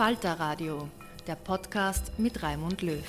Falter 0.00 0.32
Radio, 0.40 0.88
der 1.26 1.34
Podcast 1.34 2.18
mit 2.18 2.42
Raimund 2.42 2.80
Löw. 2.80 3.04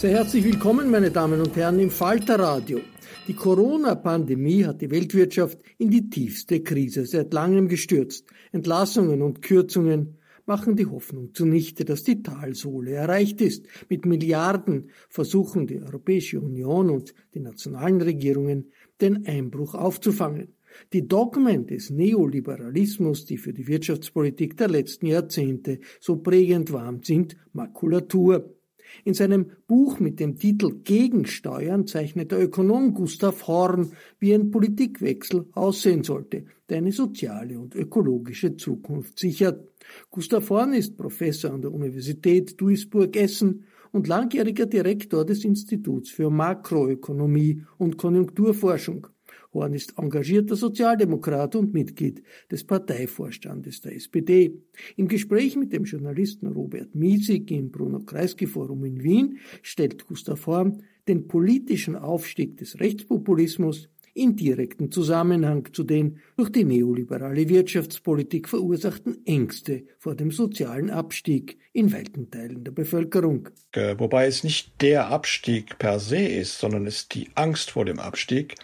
Sehr 0.00 0.10
herzlich 0.10 0.42
willkommen, 0.42 0.90
meine 0.90 1.12
Damen 1.12 1.40
und 1.40 1.54
Herren, 1.54 1.78
im 1.78 1.92
Falter 1.92 2.36
Radio. 2.40 2.80
Die 3.28 3.34
Corona-Pandemie 3.34 4.64
hat 4.64 4.80
die 4.80 4.90
Weltwirtschaft 4.90 5.60
in 5.78 5.92
die 5.92 6.10
tiefste 6.10 6.60
Krise 6.60 7.06
seit 7.06 7.32
langem 7.32 7.68
gestürzt. 7.68 8.26
Entlassungen 8.50 9.22
und 9.22 9.42
Kürzungen 9.42 10.18
machen 10.44 10.74
die 10.74 10.86
Hoffnung 10.86 11.32
zunichte, 11.32 11.84
dass 11.84 12.02
die 12.02 12.24
Talsohle 12.24 12.94
erreicht 12.94 13.40
ist. 13.40 13.66
Mit 13.88 14.06
Milliarden 14.06 14.90
versuchen 15.08 15.68
die 15.68 15.80
Europäische 15.80 16.40
Union 16.40 16.90
und 16.90 17.14
die 17.32 17.38
nationalen 17.38 18.02
Regierungen, 18.02 18.72
den 19.00 19.24
Einbruch 19.24 19.76
aufzufangen. 19.76 20.55
Die 20.92 21.06
Dogmen 21.06 21.66
des 21.66 21.90
Neoliberalismus, 21.90 23.24
die 23.24 23.38
für 23.38 23.52
die 23.52 23.66
Wirtschaftspolitik 23.66 24.56
der 24.56 24.68
letzten 24.68 25.06
Jahrzehnte 25.06 25.80
so 26.00 26.16
prägend 26.16 26.72
waren, 26.72 27.02
sind 27.02 27.36
Makulatur. 27.52 28.56
In 29.04 29.14
seinem 29.14 29.50
Buch 29.66 30.00
mit 30.00 30.20
dem 30.20 30.36
Titel 30.36 30.80
Gegensteuern 30.82 31.86
zeichnet 31.86 32.32
der 32.32 32.42
Ökonom 32.42 32.94
Gustav 32.94 33.46
Horn, 33.46 33.92
wie 34.18 34.34
ein 34.34 34.50
Politikwechsel 34.50 35.46
aussehen 35.52 36.04
sollte, 36.04 36.44
der 36.68 36.78
eine 36.78 36.92
soziale 36.92 37.58
und 37.58 37.74
ökologische 37.74 38.56
Zukunft 38.56 39.18
sichert. 39.18 39.68
Gustav 40.10 40.48
Horn 40.50 40.72
ist 40.72 40.96
Professor 40.96 41.52
an 41.52 41.62
der 41.62 41.72
Universität 41.72 42.60
Duisburg-Essen 42.60 43.64
und 43.92 44.08
langjähriger 44.08 44.66
Direktor 44.66 45.24
des 45.24 45.44
Instituts 45.44 46.10
für 46.10 46.30
Makroökonomie 46.30 47.62
und 47.78 47.96
Konjunkturforschung. 47.96 49.06
Horn 49.56 49.74
ist 49.74 49.98
engagierter 49.98 50.56
Sozialdemokrat 50.56 51.56
und 51.56 51.72
Mitglied 51.72 52.22
des 52.50 52.64
Parteivorstandes 52.64 53.80
der 53.80 53.96
SPD. 53.96 54.58
Im 54.96 55.08
Gespräch 55.08 55.56
mit 55.56 55.72
dem 55.72 55.84
Journalisten 55.84 56.46
Robert 56.46 56.94
Miesig 56.94 57.50
im 57.50 57.70
Bruno-Kreisky-Forum 57.70 58.84
in 58.84 59.02
Wien 59.02 59.38
stellt 59.62 60.06
Gustav 60.06 60.46
Horn 60.46 60.82
den 61.08 61.26
politischen 61.26 61.96
Aufstieg 61.96 62.56
des 62.56 62.80
Rechtspopulismus 62.80 63.88
in 64.16 64.34
direkten 64.34 64.90
Zusammenhang 64.90 65.68
zu 65.72 65.84
den 65.84 66.18
durch 66.36 66.50
die 66.50 66.64
neoliberale 66.64 67.48
Wirtschaftspolitik 67.48 68.48
verursachten 68.48 69.24
Ängste 69.26 69.84
vor 69.98 70.14
dem 70.14 70.30
sozialen 70.30 70.90
Abstieg 70.90 71.58
in 71.72 71.92
weiten 71.92 72.30
Teilen 72.30 72.64
der 72.64 72.72
Bevölkerung. 72.72 73.50
Äh, 73.72 73.96
wobei 73.98 74.26
es 74.26 74.42
nicht 74.42 74.80
der 74.80 75.08
Abstieg 75.08 75.78
per 75.78 76.00
se 76.00 76.18
ist, 76.18 76.58
sondern 76.58 76.86
es 76.86 77.00
ist 77.00 77.14
die 77.14 77.28
Angst 77.34 77.70
vor 77.70 77.84
dem 77.84 77.98
Abstieg, 77.98 78.54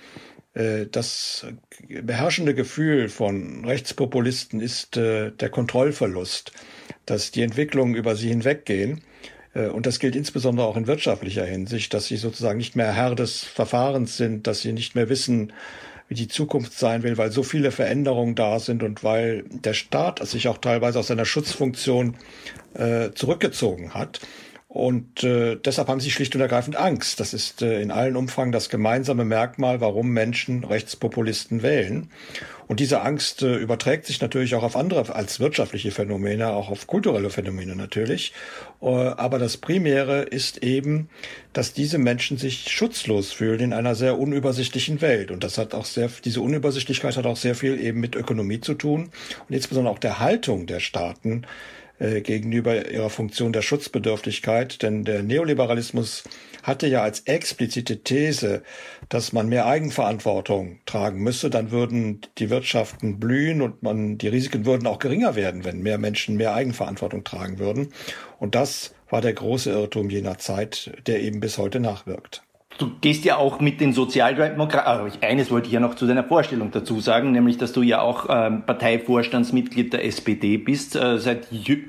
das 0.55 1.47
beherrschende 1.89 2.55
Gefühl 2.55 3.09
von 3.09 3.65
Rechtspopulisten 3.65 4.61
ist 4.61 4.99
äh, 4.99 5.31
der 5.31 5.49
Kontrollverlust, 5.49 6.53
dass 7.07 7.31
die 7.31 7.43
Entwicklungen 7.43 7.95
über 7.95 8.17
sie 8.17 8.29
hinweggehen. 8.29 9.01
Äh, 9.55 9.69
und 9.69 9.87
das 9.87 9.99
gilt 9.99 10.17
insbesondere 10.17 10.67
auch 10.67 10.77
in 10.77 10.87
wirtschaftlicher 10.87 11.45
Hinsicht, 11.45 11.95
dass 11.95 12.07
sie 12.07 12.17
sozusagen 12.17 12.59
nicht 12.59 12.77
mehr 12.77 12.93
Herr 12.93 13.15
des 13.15 13.45
Verfahrens 13.45 14.17
sind, 14.17 14.47
dass 14.47 14.61
sie 14.61 14.73
nicht 14.73 14.95
mehr 14.95 15.09
wissen, 15.09 15.53
wie 16.09 16.15
die 16.15 16.29
Zukunft 16.29 16.75
sein 16.75 17.03
will, 17.03 17.17
weil 17.17 17.33
so 17.33 17.43
viele 17.43 17.71
Veränderungen 17.71 18.35
da 18.35 18.59
sind 18.59 18.83
und 18.83 19.03
weil 19.03 19.45
der 19.49 19.73
Staat 19.73 20.27
sich 20.27 20.49
auch 20.49 20.59
teilweise 20.59 20.99
aus 20.99 21.07
seiner 21.07 21.25
Schutzfunktion 21.25 22.17
äh, 22.75 23.11
zurückgezogen 23.15 23.95
hat. 23.95 24.21
Und 24.73 25.23
äh, 25.23 25.57
deshalb 25.57 25.89
haben 25.89 26.01
sie 26.01 26.11
schlicht 26.11 26.35
und 26.35 26.41
ergreifend 26.41 26.77
Angst. 26.77 27.21
Das 27.21 27.35
ist 27.35 27.61
äh, 27.61 27.83
in 27.83 27.91
allen 27.91 28.17
Umfang 28.17 28.53
das 28.53 28.71
gemeinsame 28.71 29.27
Merkmal, 29.27 29.83
warum 29.83 30.09
Menschen 30.09 30.65
Rechtspopulisten 30.65 31.63
wählen. 31.63 32.09
Und 32.69 32.81
diese 32.81 33.03
Angst 33.03 33.43
äh, 33.43 33.57
überträgt 33.57 34.07
sich 34.07 34.23
natürlich 34.23 34.55
auch 34.55 34.63
auf 34.63 34.75
andere 34.75 35.15
als 35.15 35.41
wirtschaftliche 35.41 35.91
Phänomene, 35.91 36.55
auch 36.55 36.71
auf 36.71 36.87
kulturelle 36.87 37.29
Phänomene 37.29 37.77
natürlich. 37.77 38.33
Äh, 38.81 38.87
aber 38.87 39.39
das 39.39 39.59
Primäre 39.59 40.23
ist 40.23 40.63
eben, 40.63 41.11
dass 41.53 41.75
diese 41.75 41.99
Menschen 41.99 42.39
sich 42.39 42.71
schutzlos 42.71 43.31
fühlen 43.31 43.61
in 43.61 43.73
einer 43.75 43.95
sehr 43.95 44.19
unübersichtlichen 44.19 45.03
Welt. 45.03 45.31
Und 45.31 45.45
das 45.45 45.59
hat 45.59 45.75
auch 45.75 45.85
sehr, 45.85 46.09
diese 46.25 46.41
Unübersichtlichkeit 46.41 47.19
hat 47.19 47.27
auch 47.27 47.37
sehr 47.37 47.57
viel 47.57 47.79
eben 47.79 48.01
mit 48.01 48.17
Ökonomie 48.17 48.63
zu 48.63 48.73
tun 48.73 49.11
und 49.51 49.55
insbesondere 49.55 49.93
auch 49.93 49.99
der 49.99 50.19
Haltung 50.19 50.67
der 50.67 50.81
Staaten 50.81 51.43
gegenüber 51.99 52.91
ihrer 52.91 53.11
Funktion 53.11 53.53
der 53.53 53.63
Schutzbedürftigkeit. 53.63 54.83
Denn 54.83 55.05
der 55.05 55.23
Neoliberalismus 55.23 56.25
hatte 56.63 56.87
ja 56.87 57.03
als 57.03 57.21
explizite 57.21 58.03
These, 58.03 58.63
dass 59.09 59.33
man 59.33 59.49
mehr 59.49 59.67
Eigenverantwortung 59.67 60.79
tragen 60.87 61.23
müsse, 61.23 61.51
dann 61.51 61.71
würden 61.71 62.21
die 62.39 62.51
Wirtschaften 62.51 63.19
blühen 63.19 63.63
und 63.63 63.83
man, 63.83 64.19
die 64.19 64.29
Risiken 64.29 64.65
würden 64.65 64.87
auch 64.87 64.99
geringer 64.99 65.35
werden, 65.35 65.65
wenn 65.65 65.83
mehr 65.83 65.99
Menschen 65.99 66.37
mehr 66.37 66.55
Eigenverantwortung 66.55 67.25
tragen 67.25 67.59
würden. 67.59 67.93
Und 68.39 68.55
das 68.55 68.95
war 69.11 69.21
der 69.21 69.35
große 69.35 69.71
Irrtum 69.71 70.09
jener 70.09 70.39
Zeit, 70.39 70.93
der 71.07 71.21
eben 71.21 71.41
bis 71.41 71.59
heute 71.59 71.81
nachwirkt. 71.81 72.43
Du 72.83 72.91
gehst 73.01 73.25
ja 73.25 73.37
auch 73.37 73.61
mit 73.61 73.81
den 73.81 73.93
Sozialdemokraten, 73.93 75.13
eines 75.23 75.51
wollte 75.51 75.69
ich 75.69 75.73
ja 75.73 75.81
noch 75.81 75.95
zu 75.95 76.07
deiner 76.07 76.25
Vorstellung 76.25 76.73
dazu 76.73 76.99
sagen, 77.01 77.31
nämlich, 77.31 77.57
dass 77.57 77.73
du 77.73 77.83
ja 77.83 78.01
auch 78.01 78.27
ähm, 78.29 78.63
Parteivorstandsmitglied 78.67 79.93
der 79.93 80.05
SPD 80.05 80.57
bist, 80.57 80.97
äh, 80.97 81.19
seit, 81.19 81.47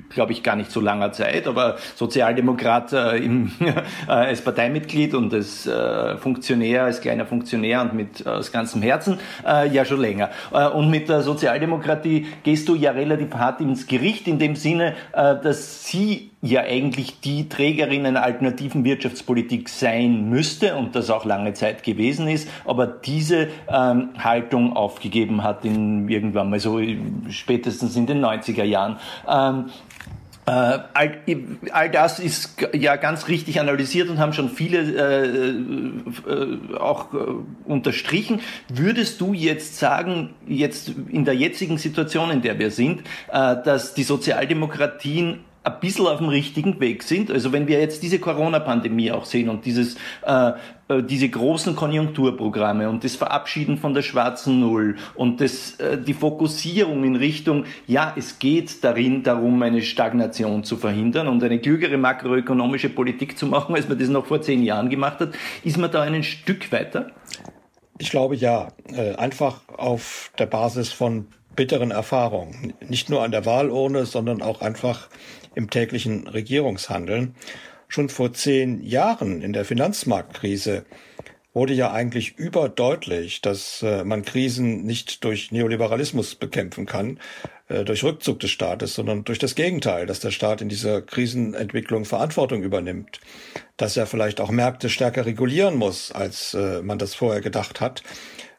glaube 0.10 0.32
ich, 0.32 0.44
gar 0.44 0.56
nicht 0.56 0.72
so 0.72 0.80
langer 0.80 1.12
Zeit, 1.12 1.48
aber 1.48 1.78
Sozialdemokrat 1.96 2.94
äh, 2.94 3.18
im, 3.18 3.52
äh, 3.60 4.12
als 4.12 4.42
Parteimitglied 4.42 5.16
und 5.16 5.34
als 5.34 5.66
äh, 5.66 6.18
Funktionär, 6.18 6.84
als 6.84 7.02
kleiner 7.02 7.26
Funktionär 7.26 7.82
und 7.82 7.96
mit 7.96 8.26
äh, 8.26 8.30
aus 8.30 8.52
ganzem 8.52 8.84
Herzen, 8.84 9.18
äh, 9.46 9.68
ja 9.70 9.86
schon 9.86 10.00
länger. 10.00 10.30
Äh, 10.54 10.68
und 10.68 10.92
mit 10.92 11.10
der 11.10 11.22
Sozialdemokratie 11.22 12.28
gehst 12.44 12.70
du 12.70 12.76
ja 12.76 12.92
relativ 12.92 13.34
hart 13.34 13.62
ins 13.62 13.88
Gericht, 13.88 14.28
in 14.28 14.38
dem 14.38 14.56
Sinne, 14.56 14.94
äh, 15.14 15.36
dass 15.42 15.86
sie 15.86 16.33
ja 16.44 16.62
eigentlich 16.62 17.22
die 17.22 17.48
Trägerin 17.48 18.06
einer 18.06 18.22
alternativen 18.22 18.84
Wirtschaftspolitik 18.84 19.70
sein 19.70 20.30
müsste 20.30 20.76
und 20.76 20.94
das 20.94 21.10
auch 21.10 21.24
lange 21.24 21.54
Zeit 21.54 21.84
gewesen 21.84 22.28
ist, 22.28 22.50
aber 22.66 22.86
diese 22.86 23.48
ähm, 23.70 24.10
Haltung 24.20 24.76
aufgegeben 24.76 25.42
hat 25.42 25.64
in 25.64 26.10
irgendwann 26.10 26.50
mal 26.50 26.60
so 26.60 26.82
spätestens 27.30 27.96
in 27.96 28.08
den 28.08 28.24
90er 28.24 28.66
Jahren. 28.66 28.98
Ähm, 29.26 29.70
äh, 30.46 30.52
all, 30.52 31.18
all, 31.72 31.90
das 31.90 32.20
ist 32.20 32.58
ja 32.74 32.98
ganz 32.98 33.30
richtig 33.30 33.62
analysiert 33.62 34.10
und 34.10 34.20
haben 34.20 34.34
schon 34.34 34.50
viele 34.50 34.80
äh, 34.82 35.50
äh, 36.30 36.78
auch 36.78 37.14
äh, 37.14 37.18
unterstrichen. 37.64 38.42
Würdest 38.68 39.22
du 39.22 39.34
jetzt 39.34 39.78
sagen, 39.78 40.34
jetzt 40.46 40.92
in 41.08 41.24
der 41.24 41.36
jetzigen 41.36 41.78
Situation, 41.78 42.30
in 42.30 42.42
der 42.42 42.60
wir 42.60 42.72
sind, 42.72 43.04
äh, 43.32 43.56
dass 43.64 43.94
die 43.94 44.04
Sozialdemokratien 44.04 45.46
ein 45.64 45.80
bisschen 45.80 46.08
auf 46.08 46.18
dem 46.18 46.28
richtigen 46.28 46.80
Weg 46.80 47.04
sind. 47.04 47.32
Also 47.32 47.54
wenn 47.54 47.68
wir 47.68 47.80
jetzt 47.80 48.04
diese 48.04 48.20
Corona-Pandemie 48.20 49.12
auch 49.12 49.26
sehen 49.26 49.50
und 49.50 49.66
dieses, 49.66 49.96
äh, 50.26 50.52
äh, 50.90 51.02
diese 51.04 51.30
großen 51.30 51.76
Konjunkturprogramme 51.76 52.90
und 52.90 53.04
das 53.04 53.16
Verabschieden 53.16 53.78
von 53.78 53.94
der 53.94 54.02
schwarzen 54.02 54.60
Null 54.60 54.98
und 55.16 55.40
das, 55.40 55.80
äh, 55.80 55.98
die 55.98 56.14
Fokussierung 56.14 57.06
in 57.06 57.16
Richtung, 57.16 57.66
ja, 57.88 58.14
es 58.18 58.40
geht 58.40 58.84
darin 58.84 59.24
darum, 59.24 59.62
eine 59.62 59.82
Stagnation 59.82 60.64
zu 60.66 60.76
verhindern 60.76 61.28
und 61.30 61.42
eine 61.44 61.60
klügere 61.60 61.98
makroökonomische 61.98 62.90
Politik 62.90 63.38
zu 63.38 63.48
machen, 63.48 63.76
als 63.76 63.88
man 63.88 63.98
das 63.98 64.10
noch 64.10 64.26
vor 64.26 64.42
zehn 64.42 64.64
Jahren 64.64 64.90
gemacht 64.90 65.20
hat, 65.20 65.34
ist 65.64 65.78
man 65.78 65.92
da 65.92 66.02
ein 66.02 66.24
Stück 66.24 66.72
weiter? 66.74 67.12
Ich 68.00 68.10
glaube 68.10 68.36
ja, 68.36 68.70
äh, 68.92 69.16
einfach 69.16 69.62
auf 69.70 70.32
der 70.38 70.48
Basis 70.48 70.92
von 70.92 71.28
bitteren 71.56 71.92
Erfahrungen. 71.92 72.74
Nicht 72.88 73.10
nur 73.10 73.24
an 73.24 73.32
der 73.32 73.46
Wahlurne, 73.46 74.06
sondern 74.06 74.42
auch 74.42 74.62
einfach 74.62 75.10
im 75.56 75.70
täglichen 75.70 76.28
Regierungshandeln. 76.28 77.36
Schon 77.88 78.10
vor 78.10 78.34
zehn 78.34 78.84
Jahren 78.84 79.42
in 79.42 79.54
der 79.54 79.66
Finanzmarktkrise 79.66 80.86
wurde 81.54 81.74
ja 81.74 81.92
eigentlich 81.92 82.38
überdeutlich, 82.38 83.42
dass 83.42 83.84
äh, 83.84 84.04
man 84.04 84.26
Krisen 84.26 84.86
nicht 84.86 85.24
durch 85.24 85.52
Neoliberalismus 85.52 86.34
bekämpfen 86.36 86.88
kann, 86.88 87.20
äh, 87.68 87.84
durch 87.84 88.04
Rückzug 88.04 88.40
des 88.40 88.50
Staates, 88.50 88.96
sondern 88.96 89.24
durch 89.24 89.38
das 89.38 89.54
Gegenteil, 89.54 90.08
dass 90.08 90.20
der 90.20 90.32
Staat 90.32 90.62
in 90.62 90.70
dieser 90.70 91.04
Krisenentwicklung 91.04 92.06
Verantwortung 92.06 92.64
übernimmt, 92.64 93.20
dass 93.78 93.96
er 93.96 94.08
vielleicht 94.08 94.42
auch 94.42 94.50
Märkte 94.50 94.90
stärker 94.90 95.28
regulieren 95.28 95.76
muss, 95.76 96.12
als 96.12 96.56
äh, 96.56 96.82
man 96.82 96.98
das 96.98 97.14
vorher 97.14 97.42
gedacht 97.42 97.80
hat 97.80 98.02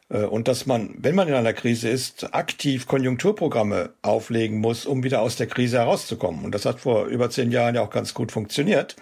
und 0.09 0.47
dass 0.47 0.65
man, 0.65 0.93
wenn 0.97 1.15
man 1.15 1.27
in 1.27 1.33
einer 1.33 1.53
Krise 1.53 1.89
ist, 1.89 2.33
aktiv 2.33 2.85
Konjunkturprogramme 2.85 3.93
auflegen 4.03 4.59
muss, 4.59 4.85
um 4.85 5.03
wieder 5.03 5.21
aus 5.21 5.35
der 5.35 5.47
Krise 5.47 5.79
herauszukommen. 5.79 6.45
Und 6.45 6.53
das 6.53 6.65
hat 6.65 6.79
vor 6.79 7.05
über 7.05 7.29
zehn 7.29 7.51
Jahren 7.51 7.75
ja 7.75 7.81
auch 7.81 7.89
ganz 7.89 8.13
gut 8.13 8.31
funktioniert. 8.31 8.95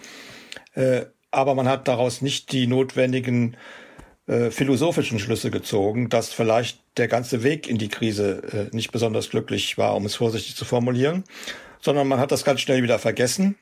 Äh, 0.74 1.02
aber 1.30 1.54
man 1.54 1.68
hat 1.68 1.88
daraus 1.88 2.22
nicht 2.22 2.52
die 2.52 2.66
notwendigen 2.66 3.56
äh, 4.26 4.50
philosophischen 4.50 5.18
Schlüsse 5.18 5.50
gezogen, 5.50 6.08
dass 6.08 6.32
vielleicht 6.32 6.80
der 6.96 7.08
ganze 7.08 7.42
Weg 7.42 7.68
in 7.68 7.76
die 7.76 7.88
Krise 7.88 8.70
nicht 8.72 8.92
besonders 8.92 9.28
glücklich 9.28 9.76
war, 9.76 9.96
um 9.96 10.06
es 10.06 10.14
vorsichtig 10.14 10.54
zu 10.54 10.64
formulieren, 10.64 11.24
sondern 11.80 12.06
man 12.06 12.20
hat 12.20 12.30
das 12.30 12.44
ganz 12.44 12.60
schnell 12.60 12.82
wieder 12.82 12.98
vergessen 12.98 13.56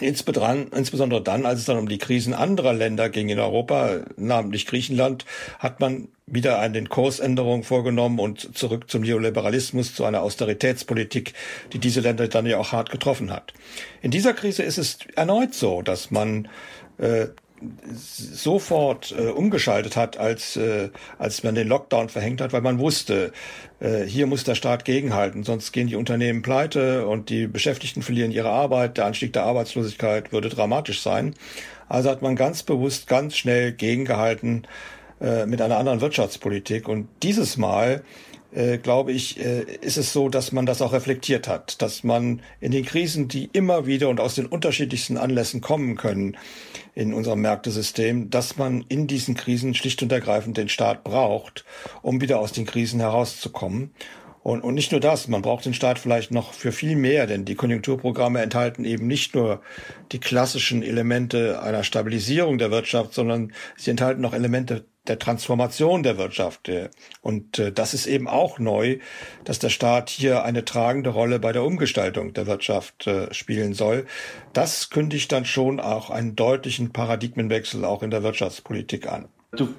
Insbesondere 0.00 1.22
dann, 1.22 1.44
als 1.44 1.60
es 1.60 1.66
dann 1.66 1.76
um 1.76 1.86
die 1.86 1.98
Krisen 1.98 2.32
anderer 2.32 2.72
Länder 2.72 3.10
ging 3.10 3.28
in 3.28 3.38
Europa, 3.38 4.00
namentlich 4.16 4.66
Griechenland, 4.66 5.26
hat 5.58 5.80
man 5.80 6.08
wieder 6.26 6.58
eine 6.60 6.82
Kursänderung 6.84 7.62
vorgenommen 7.62 8.18
und 8.18 8.56
zurück 8.56 8.88
zum 8.88 9.02
Neoliberalismus, 9.02 9.94
zu 9.94 10.06
einer 10.06 10.22
Austeritätspolitik, 10.22 11.34
die 11.74 11.78
diese 11.78 12.00
Länder 12.00 12.26
dann 12.28 12.46
ja 12.46 12.56
auch 12.56 12.72
hart 12.72 12.90
getroffen 12.90 13.30
hat. 13.30 13.52
In 14.00 14.10
dieser 14.10 14.32
Krise 14.32 14.62
ist 14.62 14.78
es 14.78 14.98
erneut 15.14 15.52
so, 15.52 15.82
dass 15.82 16.10
man 16.10 16.48
äh, 16.96 17.26
sofort 17.94 19.14
äh, 19.16 19.28
umgeschaltet 19.28 19.96
hat, 19.96 20.16
als, 20.16 20.56
äh, 20.56 20.90
als 21.18 21.42
man 21.42 21.54
den 21.54 21.68
Lockdown 21.68 22.08
verhängt 22.08 22.40
hat, 22.40 22.52
weil 22.52 22.60
man 22.60 22.78
wusste, 22.78 23.32
äh, 23.80 24.04
hier 24.04 24.26
muss 24.26 24.44
der 24.44 24.54
Staat 24.54 24.84
gegenhalten, 24.84 25.44
sonst 25.44 25.72
gehen 25.72 25.88
die 25.88 25.96
Unternehmen 25.96 26.42
pleite 26.42 27.06
und 27.06 27.28
die 27.30 27.46
Beschäftigten 27.46 28.02
verlieren 28.02 28.32
ihre 28.32 28.50
Arbeit, 28.50 28.96
der 28.96 29.06
Anstieg 29.06 29.32
der 29.32 29.44
Arbeitslosigkeit 29.44 30.32
würde 30.32 30.48
dramatisch 30.48 31.02
sein. 31.02 31.34
Also 31.88 32.10
hat 32.10 32.22
man 32.22 32.36
ganz 32.36 32.62
bewusst, 32.62 33.06
ganz 33.06 33.36
schnell 33.36 33.72
gegengehalten 33.72 34.66
äh, 35.20 35.46
mit 35.46 35.60
einer 35.60 35.76
anderen 35.76 36.00
Wirtschaftspolitik. 36.00 36.88
Und 36.88 37.08
dieses 37.22 37.56
Mal 37.56 38.02
äh, 38.54 38.78
glaube 38.78 39.12
ich, 39.12 39.40
äh, 39.40 39.62
ist 39.80 39.96
es 39.96 40.12
so, 40.12 40.28
dass 40.28 40.52
man 40.52 40.66
das 40.66 40.82
auch 40.82 40.92
reflektiert 40.92 41.48
hat, 41.48 41.80
dass 41.82 42.04
man 42.04 42.42
in 42.60 42.72
den 42.72 42.84
Krisen, 42.84 43.28
die 43.28 43.48
immer 43.52 43.86
wieder 43.86 44.08
und 44.08 44.20
aus 44.20 44.34
den 44.34 44.46
unterschiedlichsten 44.46 45.16
Anlässen 45.16 45.60
kommen 45.60 45.96
können 45.96 46.36
in 46.94 47.14
unserem 47.14 47.40
Märktesystem, 47.40 48.30
dass 48.30 48.58
man 48.58 48.84
in 48.88 49.06
diesen 49.06 49.34
Krisen 49.34 49.74
schlicht 49.74 50.02
und 50.02 50.12
ergreifend 50.12 50.56
den 50.56 50.68
Staat 50.68 51.04
braucht, 51.04 51.64
um 52.02 52.20
wieder 52.20 52.38
aus 52.38 52.52
den 52.52 52.66
Krisen 52.66 53.00
herauszukommen. 53.00 53.92
Und, 54.42 54.62
und 54.62 54.74
nicht 54.74 54.90
nur 54.90 55.00
das, 55.00 55.28
man 55.28 55.42
braucht 55.42 55.64
den 55.64 55.74
Staat 55.74 55.98
vielleicht 55.98 56.32
noch 56.32 56.52
für 56.52 56.72
viel 56.72 56.96
mehr, 56.96 57.26
denn 57.26 57.44
die 57.44 57.54
Konjunkturprogramme 57.54 58.40
enthalten 58.40 58.84
eben 58.84 59.06
nicht 59.06 59.34
nur 59.34 59.62
die 60.10 60.18
klassischen 60.18 60.82
Elemente 60.82 61.62
einer 61.62 61.84
Stabilisierung 61.84 62.58
der 62.58 62.70
Wirtschaft, 62.70 63.14
sondern 63.14 63.52
sie 63.76 63.90
enthalten 63.90 64.20
noch 64.20 64.34
Elemente 64.34 64.84
der 65.06 65.18
Transformation 65.18 66.02
der 66.02 66.16
Wirtschaft. 66.16 66.70
Und 67.22 67.58
äh, 67.58 67.72
das 67.72 67.92
ist 67.92 68.06
eben 68.06 68.28
auch 68.28 68.58
neu, 68.58 68.98
dass 69.44 69.58
der 69.58 69.68
Staat 69.68 70.10
hier 70.10 70.44
eine 70.44 70.64
tragende 70.64 71.10
Rolle 71.10 71.38
bei 71.38 71.52
der 71.52 71.64
Umgestaltung 71.64 72.32
der 72.34 72.46
Wirtschaft 72.46 73.06
äh, 73.06 73.32
spielen 73.34 73.74
soll. 73.74 74.06
Das 74.52 74.90
kündigt 74.90 75.32
dann 75.32 75.44
schon 75.44 75.80
auch 75.80 76.10
einen 76.10 76.36
deutlichen 76.36 76.92
Paradigmenwechsel 76.92 77.84
auch 77.84 78.02
in 78.02 78.10
der 78.10 78.22
Wirtschaftspolitik 78.22 79.08
an. 79.08 79.28
Du 79.54 79.74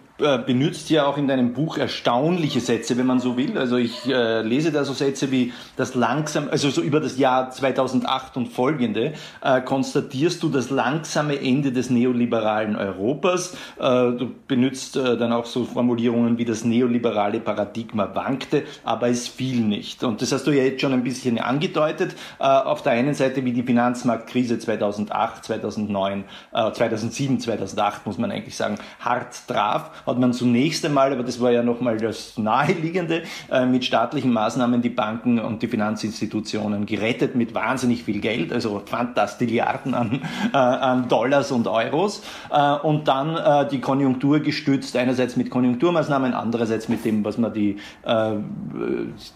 benutzt 0.46 0.90
ja 0.90 1.06
auch 1.06 1.18
in 1.18 1.28
deinem 1.28 1.54
Buch 1.54 1.78
erstaunliche 1.78 2.60
Sätze, 2.60 2.98
wenn 2.98 3.06
man 3.06 3.20
so 3.20 3.38
will. 3.38 3.58
Also 3.58 3.78
ich 3.78 4.08
äh, 4.08 4.42
lese 4.42 4.72
da 4.72 4.84
so 4.84 4.94
Sätze 4.94 5.32
wie 5.32 5.54
das 5.76 5.96
langsam, 5.96 6.48
also 6.50 6.70
so 6.70 6.82
über 6.82 7.00
das 7.00 7.18
Jahr 7.18 7.52
2008 7.52 8.38
und 8.38 8.48
folgende, 8.48 9.14
äh, 9.42 9.62
konstatierst 9.62 10.42
du 10.44 10.50
das 10.50 10.70
langsame 10.70 11.40
Ende 11.40 11.72
des 11.72 11.90
neoliberalen 11.90 12.76
Europas. 12.76 13.56
Äh, 13.80 13.84
du 13.84 14.32
benutzt 14.48 14.96
äh, 14.96 15.18
dann 15.18 15.34
auch 15.34 15.46
so 15.46 15.66
Formulierungen 15.66 16.38
wie 16.38 16.46
das 16.46 16.64
neoliberale 16.64 17.40
Paradigma 17.40 18.16
wankte, 18.16 18.64
aber 18.84 19.10
es 19.10 19.28
fiel 19.28 19.62
nicht. 19.62 20.04
Und 20.04 20.22
das 20.22 20.32
hast 20.32 20.48
du 20.48 20.52
ja 20.52 20.64
jetzt 20.64 20.82
schon 20.82 20.94
ein 20.94 21.04
bisschen 21.04 21.40
angedeutet. 21.40 22.16
Äh, 22.40 22.44
auf 22.44 22.82
der 22.82 22.94
einen 22.94 23.14
Seite 23.14 23.44
wie 23.46 23.54
die 23.54 23.64
Finanzmarktkrise 23.64 24.60
2008, 24.60 25.46
2009, 25.46 26.24
2007, 26.52 27.40
2008 27.40 28.06
muss 28.06 28.18
man 28.18 28.32
eigentlich 28.32 28.56
sagen, 28.56 28.78
hart 29.00 29.48
traf 29.48 30.04
hat 30.14 30.20
man 30.20 30.34
zunächst 30.34 30.86
einmal, 30.86 31.12
aber 31.12 31.24
das 31.24 31.42
war 31.42 31.52
ja 31.52 31.64
nochmal 31.64 31.98
das 31.98 32.38
Naheliegende, 32.38 33.24
äh, 33.52 33.66
mit 33.66 33.84
staatlichen 33.84 34.32
Maßnahmen 34.32 34.82
die 34.82 34.90
Banken 34.90 35.40
und 35.40 35.62
die 35.62 35.68
Finanzinstitutionen 35.68 36.86
gerettet 36.86 37.36
mit 37.36 37.54
wahnsinnig 37.54 38.04
viel 38.04 38.20
Geld, 38.20 38.54
also 38.54 38.82
Fantastilliarden 38.86 39.94
an, 39.94 40.22
äh, 40.54 40.58
an 40.58 41.08
Dollars 41.08 41.52
und 41.52 41.68
Euros 41.68 42.24
äh, 42.52 42.74
und 42.74 43.08
dann 43.08 43.68
die 43.70 43.80
Konjunktur 43.80 44.40
gestützt, 44.40 44.96
einerseits 44.96 45.36
mit 45.36 45.50
Konjunkturmaßnahmen, 45.50 46.34
andererseits 46.34 46.90
mit 46.90 47.04
dem, 47.06 47.26
was 47.26 47.38
man 47.38 47.54
die, 47.54 47.78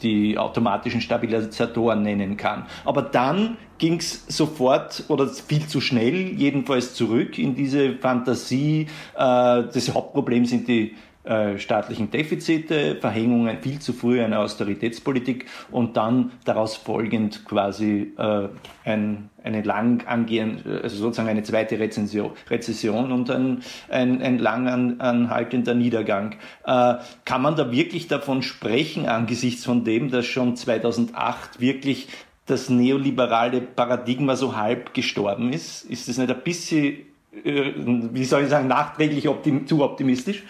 die 0.02 0.38
automatischen 0.38 1.02
Stabilisatoren 1.02 2.02
nennen 2.04 2.38
kann. 2.38 2.66
Aber 2.86 3.02
dann 3.02 3.58
ging 3.78 4.00
es 4.00 4.26
sofort 4.28 5.04
oder 5.08 5.28
viel 5.28 5.68
zu 5.68 5.82
schnell 5.82 6.34
jedenfalls 6.34 6.94
zurück 6.94 7.38
in 7.38 7.56
diese 7.56 7.94
Fantasie. 7.96 8.88
Äh, 9.16 9.18
das 9.18 9.94
Hauptproblem 9.94 10.46
sind 10.46 10.68
die 10.68 10.96
äh, 11.28 11.60
staatlichen 11.60 12.10
Defizite, 12.10 12.96
Verhängungen 12.96 13.58
viel 13.62 13.80
zu 13.80 13.92
früh 13.92 14.22
eine 14.24 14.40
Austeritätspolitik 14.40 15.48
und 15.72 15.98
dann 15.98 16.32
daraus 16.46 16.78
folgend 16.78 17.44
quasi 17.44 18.14
äh, 18.18 18.48
ein, 18.86 19.30
eine 19.44 19.62
lang 19.62 20.08
angehend, 20.08 20.66
also 20.66 20.96
sozusagen 20.96 21.28
eine 21.28 21.44
zweite 21.44 21.80
Rezension, 21.80 22.32
Rezession 22.50 23.12
und 23.12 23.30
ein, 23.30 23.62
ein, 23.90 24.22
ein 24.22 24.40
lang 24.40 24.70
an, 24.70 25.02
anhaltender 25.02 25.74
Niedergang. 25.74 26.36
Äh, 26.66 26.96
kann 27.26 27.42
man 27.42 27.58
da 27.58 27.74
wirklich 27.74 28.08
davon 28.08 28.42
sprechen, 28.42 29.06
angesichts 29.06 29.66
von 29.66 29.84
dem, 29.84 30.10
dass 30.10 30.26
schon 30.26 30.56
2008 30.56 31.60
wirklich 31.60 32.08
das 32.48 32.70
neoliberale 32.70 33.62
Paradigma 33.62 34.36
so 34.36 34.56
halb 34.56 34.94
gestorben 34.94 35.54
ist? 35.54 35.84
Ist 35.86 36.08
das 36.08 36.18
nicht 36.18 36.32
ein 36.32 36.44
bisschen 36.44 37.08
äh, 37.44 37.74
wie 37.76 38.26
soll 38.26 38.44
ich 38.44 38.50
sagen, 38.50 38.68
nachträglich 38.68 39.28
optim 39.28 39.68
zu 39.68 39.84
optimistisch? 39.84 40.44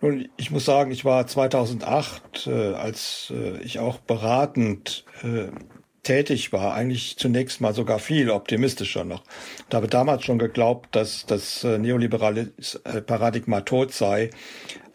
Nun, 0.00 0.28
ich 0.36 0.50
muss 0.50 0.64
sagen, 0.64 0.90
ich 0.90 1.04
war 1.04 1.26
2008, 1.26 2.46
äh, 2.46 2.74
als 2.74 3.32
äh, 3.34 3.58
ich 3.62 3.78
auch 3.78 3.98
beratend 3.98 5.04
tätig 6.02 6.52
war, 6.52 6.74
eigentlich 6.74 7.16
zunächst 7.16 7.60
mal 7.60 7.74
sogar 7.74 8.00
viel 8.00 8.28
optimistischer 8.28 9.04
noch. 9.04 9.22
Und 9.66 9.74
habe 9.74 9.86
damals 9.86 10.24
schon 10.24 10.40
geglaubt, 10.40 10.96
dass 10.96 11.26
das 11.26 11.62
neoliberale 11.62 12.50
Paradigma 13.06 13.60
tot 13.60 13.92
sei, 13.92 14.30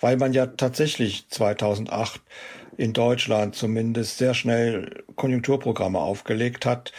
weil 0.01 0.17
man 0.17 0.33
ja 0.33 0.47
tatsächlich 0.47 1.29
2008 1.29 2.19
in 2.77 2.93
Deutschland 2.93 3.55
zumindest 3.55 4.19
sehr 4.19 4.33
schnell 4.33 5.03
Konjunkturprogramme 5.15 5.99
aufgelegt 5.99 6.65
hat, 6.65 6.93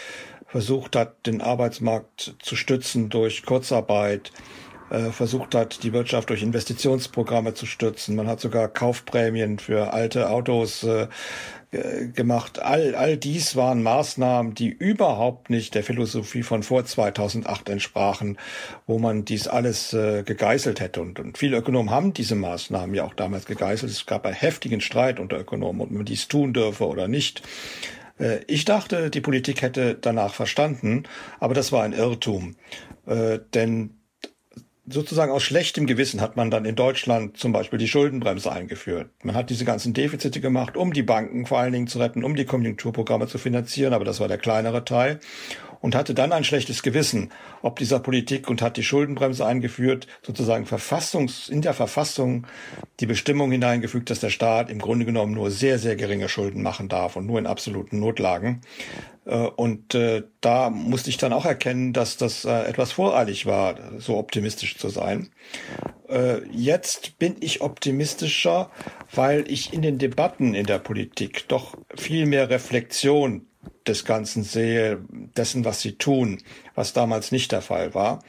versucht 0.47 0.97
hat, 0.97 1.27
den 1.27 1.41
Arbeitsmarkt 1.41 2.35
zu 2.41 2.57
stützen 2.57 3.11
durch 3.11 3.45
Kurzarbeit, 3.45 4.33
äh, 4.91 5.11
versucht 5.11 5.55
hat, 5.55 5.83
die 5.83 5.93
Wirtschaft 5.93 6.31
durch 6.31 6.43
Investitionsprogramme 6.43 7.55
zu 7.55 7.67
stützen. 7.67 8.17
Man 8.17 8.27
hat 8.27 8.41
sogar 8.41 8.69
Kaufprämien 8.69 9.59
für 9.59 9.93
alte 9.93 10.31
Autos 10.31 10.85
äh, 10.85 11.09
gemacht. 12.15 12.61
All, 12.61 12.95
all 12.95 13.19
dies 13.19 13.55
waren 13.55 13.83
Maßnahmen, 13.83 14.55
die 14.55 14.69
überhaupt 14.69 15.51
nicht 15.51 15.75
der 15.75 15.83
Philosophie 15.83 16.43
von 16.43 16.63
vor 16.63 16.85
2008 16.85 17.69
entsprachen, 17.69 18.39
wo 18.87 18.99
man 18.99 19.27
dies 19.27 19.49
alles 19.49 19.93
äh, 19.93 20.23
gegeißelt 20.23 20.81
hätte. 20.81 21.03
Und, 21.03 21.21
und 21.21 21.37
viele 21.37 21.59
Ökonomen 21.59 21.91
haben 21.91 22.15
diese 22.15 22.37
Maßnahmen 22.37 22.95
ja 22.95 23.05
auch 23.05 23.15
damals 23.15 23.45
gegeißelt. 23.45 23.93
Es 23.93 24.07
gab 24.07 24.25
einen 24.25 24.35
heftigen 24.35 24.81
Streit 24.81 25.21
unter 25.21 25.39
Ökonomen, 25.39 25.83
ob 25.83 25.91
man 25.91 26.07
dies 26.07 26.29
tun 26.29 26.55
dürfe 26.55 26.87
oder 26.87 27.07
nicht. 27.07 27.43
Äh, 28.19 28.41
ich 28.47 28.65
dachte, 28.65 29.11
die 29.11 29.21
Politik 29.21 29.61
hätte 29.61 29.95
danach 29.95 30.33
verstanden, 30.33 31.05
aber 31.39 31.53
das 31.53 31.71
war 31.73 31.83
ein 31.83 31.93
Irrtum. 31.93 32.57
Äh, 33.07 33.41
denn 33.53 33.98
sozusagen 34.91 35.33
aus 35.33 35.43
schlechtem 35.43 35.87
Gewissen 35.87 36.21
hat 36.21 36.37
man 36.37 36.51
dann 36.51 36.65
in 36.65 36.77
Deutschland 36.77 37.37
zum 37.37 37.53
Beispiel 37.53 37.79
die 37.79 37.89
Schuldenbremse 37.89 38.51
eingeführt. 38.51 39.11
Man 39.23 39.35
hat 39.35 39.51
diese 39.51 39.65
ganzen 39.65 39.95
Defizite 39.95 40.41
gemacht, 40.41 40.77
um 40.77 40.93
die 40.93 41.03
Banken 41.03 41.47
vor 41.47 41.59
allen 41.59 41.73
Dingen 41.73 41.87
zu 41.87 41.99
retten, 41.99 42.25
um 42.25 42.37
die 42.37 42.45
Konjunkturprogramme 42.45 43.27
zu 43.27 43.39
finanzieren, 43.39 43.93
aber 43.93 44.05
das 44.05 44.21
war 44.21 44.29
der 44.29 44.39
kleinere 44.39 44.85
Teil 44.85 45.21
und 45.81 45.95
hatte 45.95 46.15
dann 46.15 46.33
ein 46.33 46.45
schlechtes 46.45 46.83
Gewissen 46.83 47.31
ob 47.63 47.79
dieser 47.79 48.01
Politik 48.01 48.49
und 48.49 48.63
hat 48.63 48.77
die 48.77 48.83
Schuldenbremse 48.83 49.45
eingeführt, 49.45 50.07
sozusagen 50.23 50.67
Verfassungs, 50.67 51.49
in 51.49 51.63
der 51.63 51.75
Verfassung 51.75 52.47
die 53.01 53.07
Bestimmung 53.07 53.51
hineingefügt, 53.51 54.11
dass 54.11 54.21
der 54.21 54.31
Staat 54.31 54.71
im 54.71 54.79
Grunde 54.79 55.05
genommen 55.05 55.35
nur 55.35 55.51
sehr, 55.51 55.79
sehr 55.79 55.97
geringe 55.97 56.29
Schulden 56.29 56.63
machen 56.63 56.89
darf 56.89 57.17
und 57.17 57.27
nur 57.27 57.39
in 57.39 57.47
absoluten 57.47 57.99
Notlagen. 58.01 58.61
Äh, 59.25 59.37
und 59.37 59.95
äh, 59.95 60.25
da 60.41 60.71
musste 60.71 61.11
ich 61.11 61.17
dann 61.17 61.33
auch 61.33 61.45
erkennen, 61.45 61.93
dass 61.93 62.17
das 62.17 62.45
äh, 62.45 62.63
etwas 62.65 62.93
voreilig 62.93 63.47
war, 63.47 63.77
so 63.99 64.17
optimistisch 64.17 64.77
zu 64.77 64.89
sein. 64.89 65.31
Jetzt 66.51 67.19
bin 67.19 67.37
ich 67.41 67.61
optimistischer, 67.61 68.71
weil 69.15 69.45
ich 69.47 69.75
in 69.75 69.83
den 69.83 69.99
Debatten 69.99 70.55
in 70.55 70.65
der 70.65 70.79
Politik 70.79 71.47
doch 71.49 71.77
viel 71.99 72.25
mehr 72.25 72.49
Reflexion 72.49 73.48
des 73.87 74.05
Ganzen 74.05 74.43
sehe, 74.43 74.99
dessen, 75.11 75.65
was 75.65 75.81
sie 75.81 75.93
tun, 75.93 76.39
was 76.75 76.93
damals 76.93 77.33
nicht 77.33 77.53
der 77.53 77.63
Fall 77.63 77.95
war. 77.95 78.23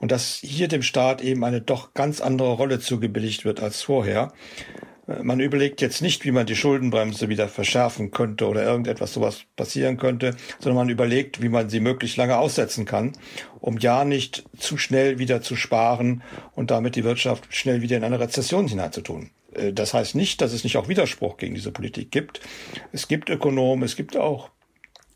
Und 0.00 0.12
dass 0.12 0.36
hier 0.42 0.68
dem 0.68 0.82
Staat 0.82 1.22
eben 1.22 1.44
eine 1.44 1.60
doch 1.60 1.94
ganz 1.94 2.20
andere 2.20 2.52
Rolle 2.52 2.80
zugebilligt 2.80 3.44
wird 3.44 3.60
als 3.60 3.82
vorher. 3.82 4.32
Äh, 5.08 5.22
man 5.22 5.40
überlegt 5.40 5.80
jetzt 5.80 6.02
nicht, 6.02 6.24
wie 6.24 6.32
man 6.32 6.46
die 6.46 6.56
Schuldenbremse 6.56 7.28
wieder 7.28 7.48
verschärfen 7.48 8.10
könnte 8.10 8.46
oder 8.48 8.62
irgendetwas 8.64 9.12
sowas 9.12 9.42
passieren 9.56 9.96
könnte, 9.96 10.36
sondern 10.58 10.76
man 10.76 10.88
überlegt, 10.88 11.42
wie 11.42 11.48
man 11.48 11.70
sie 11.70 11.80
möglichst 11.80 12.16
lange 12.16 12.38
aussetzen 12.38 12.84
kann, 12.84 13.12
um 13.60 13.78
ja 13.78 14.04
nicht 14.04 14.44
zu 14.58 14.76
schnell 14.76 15.18
wieder 15.18 15.42
zu 15.42 15.56
sparen 15.56 16.22
und 16.54 16.70
damit 16.70 16.96
die 16.96 17.04
Wirtschaft 17.04 17.46
schnell 17.54 17.82
wieder 17.82 17.96
in 17.96 18.04
eine 18.04 18.20
Rezession 18.20 18.68
hineinzutun. 18.68 19.30
Äh, 19.54 19.72
das 19.72 19.94
heißt 19.94 20.14
nicht, 20.14 20.40
dass 20.40 20.52
es 20.52 20.64
nicht 20.64 20.76
auch 20.76 20.88
Widerspruch 20.88 21.36
gegen 21.36 21.54
diese 21.54 21.72
Politik 21.72 22.10
gibt. 22.10 22.40
Es 22.92 23.08
gibt 23.08 23.30
Ökonomen, 23.30 23.84
es 23.84 23.96
gibt 23.96 24.16
auch 24.16 24.50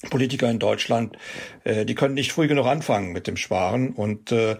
Politiker 0.09 0.51
in 0.51 0.59
Deutschland, 0.59 1.17
äh, 1.65 1.85
die 1.85 1.95
können 1.95 2.15
nicht 2.15 2.33
früh 2.33 2.49
genug 2.49 2.67
anfangen 2.67 3.13
mit 3.13 3.27
dem 3.27 3.37
Sparen 3.37 3.91
und 3.91 4.33
äh, 4.33 4.57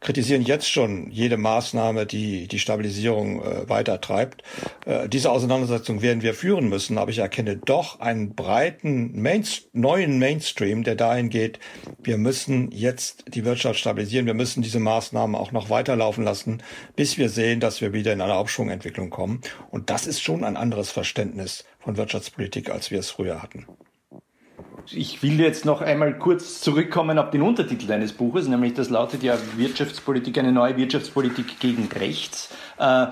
kritisieren 0.00 0.42
jetzt 0.42 0.70
schon 0.70 1.10
jede 1.10 1.36
Maßnahme, 1.36 2.06
die 2.06 2.46
die 2.46 2.58
Stabilisierung 2.58 3.42
äh, 3.42 3.68
weiter 3.68 4.00
treibt. 4.00 4.42
Äh, 4.84 5.08
diese 5.08 5.32
Auseinandersetzung 5.32 6.02
werden 6.02 6.22
wir 6.22 6.34
führen 6.34 6.68
müssen, 6.68 6.98
aber 6.98 7.10
ich 7.10 7.18
erkenne 7.18 7.56
doch 7.56 7.98
einen 8.00 8.34
breiten 8.34 9.20
Mainst 9.20 9.68
neuen 9.72 10.18
Mainstream, 10.18 10.84
der 10.84 10.94
dahin 10.94 11.28
geht, 11.28 11.58
wir 12.02 12.18
müssen 12.18 12.70
jetzt 12.70 13.24
die 13.34 13.44
Wirtschaft 13.44 13.80
stabilisieren, 13.80 14.26
wir 14.26 14.34
müssen 14.34 14.62
diese 14.62 14.80
Maßnahmen 14.80 15.34
auch 15.34 15.52
noch 15.52 15.70
weiterlaufen 15.70 16.24
lassen, 16.24 16.62
bis 16.94 17.18
wir 17.18 17.28
sehen, 17.28 17.60
dass 17.60 17.80
wir 17.80 17.92
wieder 17.92 18.12
in 18.12 18.20
eine 18.20 18.34
Aufschwungentwicklung 18.34 19.10
kommen. 19.10 19.40
Und 19.70 19.90
das 19.90 20.06
ist 20.06 20.22
schon 20.22 20.44
ein 20.44 20.56
anderes 20.56 20.90
Verständnis 20.90 21.64
von 21.80 21.96
Wirtschaftspolitik, 21.96 22.70
als 22.70 22.90
wir 22.90 23.00
es 23.00 23.10
früher 23.10 23.42
hatten 23.42 23.66
ich 24.90 25.22
will 25.22 25.40
jetzt 25.40 25.64
noch 25.64 25.80
einmal 25.80 26.18
kurz 26.18 26.60
zurückkommen 26.60 27.18
auf 27.18 27.30
den 27.30 27.42
Untertitel 27.42 27.86
deines 27.86 28.12
Buches, 28.12 28.48
nämlich 28.48 28.74
das 28.74 28.90
lautet 28.90 29.22
ja 29.22 29.36
Wirtschaftspolitik, 29.56 30.38
eine 30.38 30.52
neue 30.52 30.76
Wirtschaftspolitik 30.76 31.58
gegen 31.60 31.88
rechts. 31.92 32.54
Äh, 32.78 33.06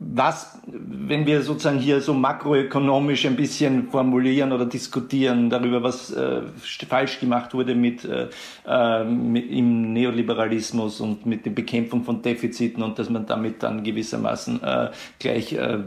was, 0.00 0.60
wenn 0.66 1.26
wir 1.26 1.42
sozusagen 1.42 1.80
hier 1.80 2.00
so 2.00 2.14
makroökonomisch 2.14 3.26
ein 3.26 3.34
bisschen 3.34 3.88
formulieren 3.90 4.52
oder 4.52 4.64
diskutieren 4.64 5.50
darüber, 5.50 5.82
was 5.82 6.12
äh, 6.12 6.42
falsch 6.88 7.18
gemacht 7.18 7.52
wurde 7.52 7.74
mit, 7.74 8.04
äh, 8.04 8.28
äh, 8.64 9.04
mit 9.04 9.50
im 9.50 9.92
Neoliberalismus 9.92 11.00
und 11.00 11.26
mit 11.26 11.46
der 11.46 11.50
Bekämpfung 11.50 12.04
von 12.04 12.22
Defiziten 12.22 12.84
und 12.84 12.96
dass 13.00 13.10
man 13.10 13.26
damit 13.26 13.64
dann 13.64 13.82
gewissermaßen 13.82 14.62
äh, 14.62 14.90
gleich 15.18 15.54
äh, 15.54 15.78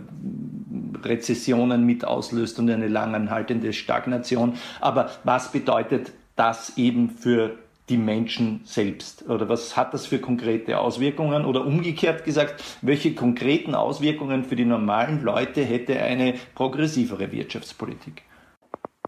Rezessionen 1.06 1.86
mit 1.86 2.04
auslöst 2.04 2.60
und 2.60 2.70
eine 2.70 2.90
langanhaltende 2.90 3.72
Stagnation. 3.72 4.56
Aber 4.82 5.10
was 5.24 5.54
bedeutet 5.54 6.12
das 6.36 6.78
eben 6.78 7.10
für 7.10 7.56
die 7.92 7.98
Menschen 7.98 8.62
selbst? 8.64 9.30
Oder 9.30 9.50
was 9.50 9.76
hat 9.78 9.94
das 9.94 10.08
für 10.08 10.20
konkrete 10.20 10.80
Auswirkungen? 10.80 11.46
Oder 11.46 11.66
umgekehrt 11.66 12.24
gesagt, 12.24 12.64
welche 12.82 13.14
konkreten 13.14 13.76
Auswirkungen 13.76 14.46
für 14.46 14.56
die 14.56 14.66
normalen 14.66 15.22
Leute 15.22 15.64
hätte 15.64 16.02
eine 16.02 16.36
progressivere 16.56 17.32
Wirtschaftspolitik? 17.32 18.24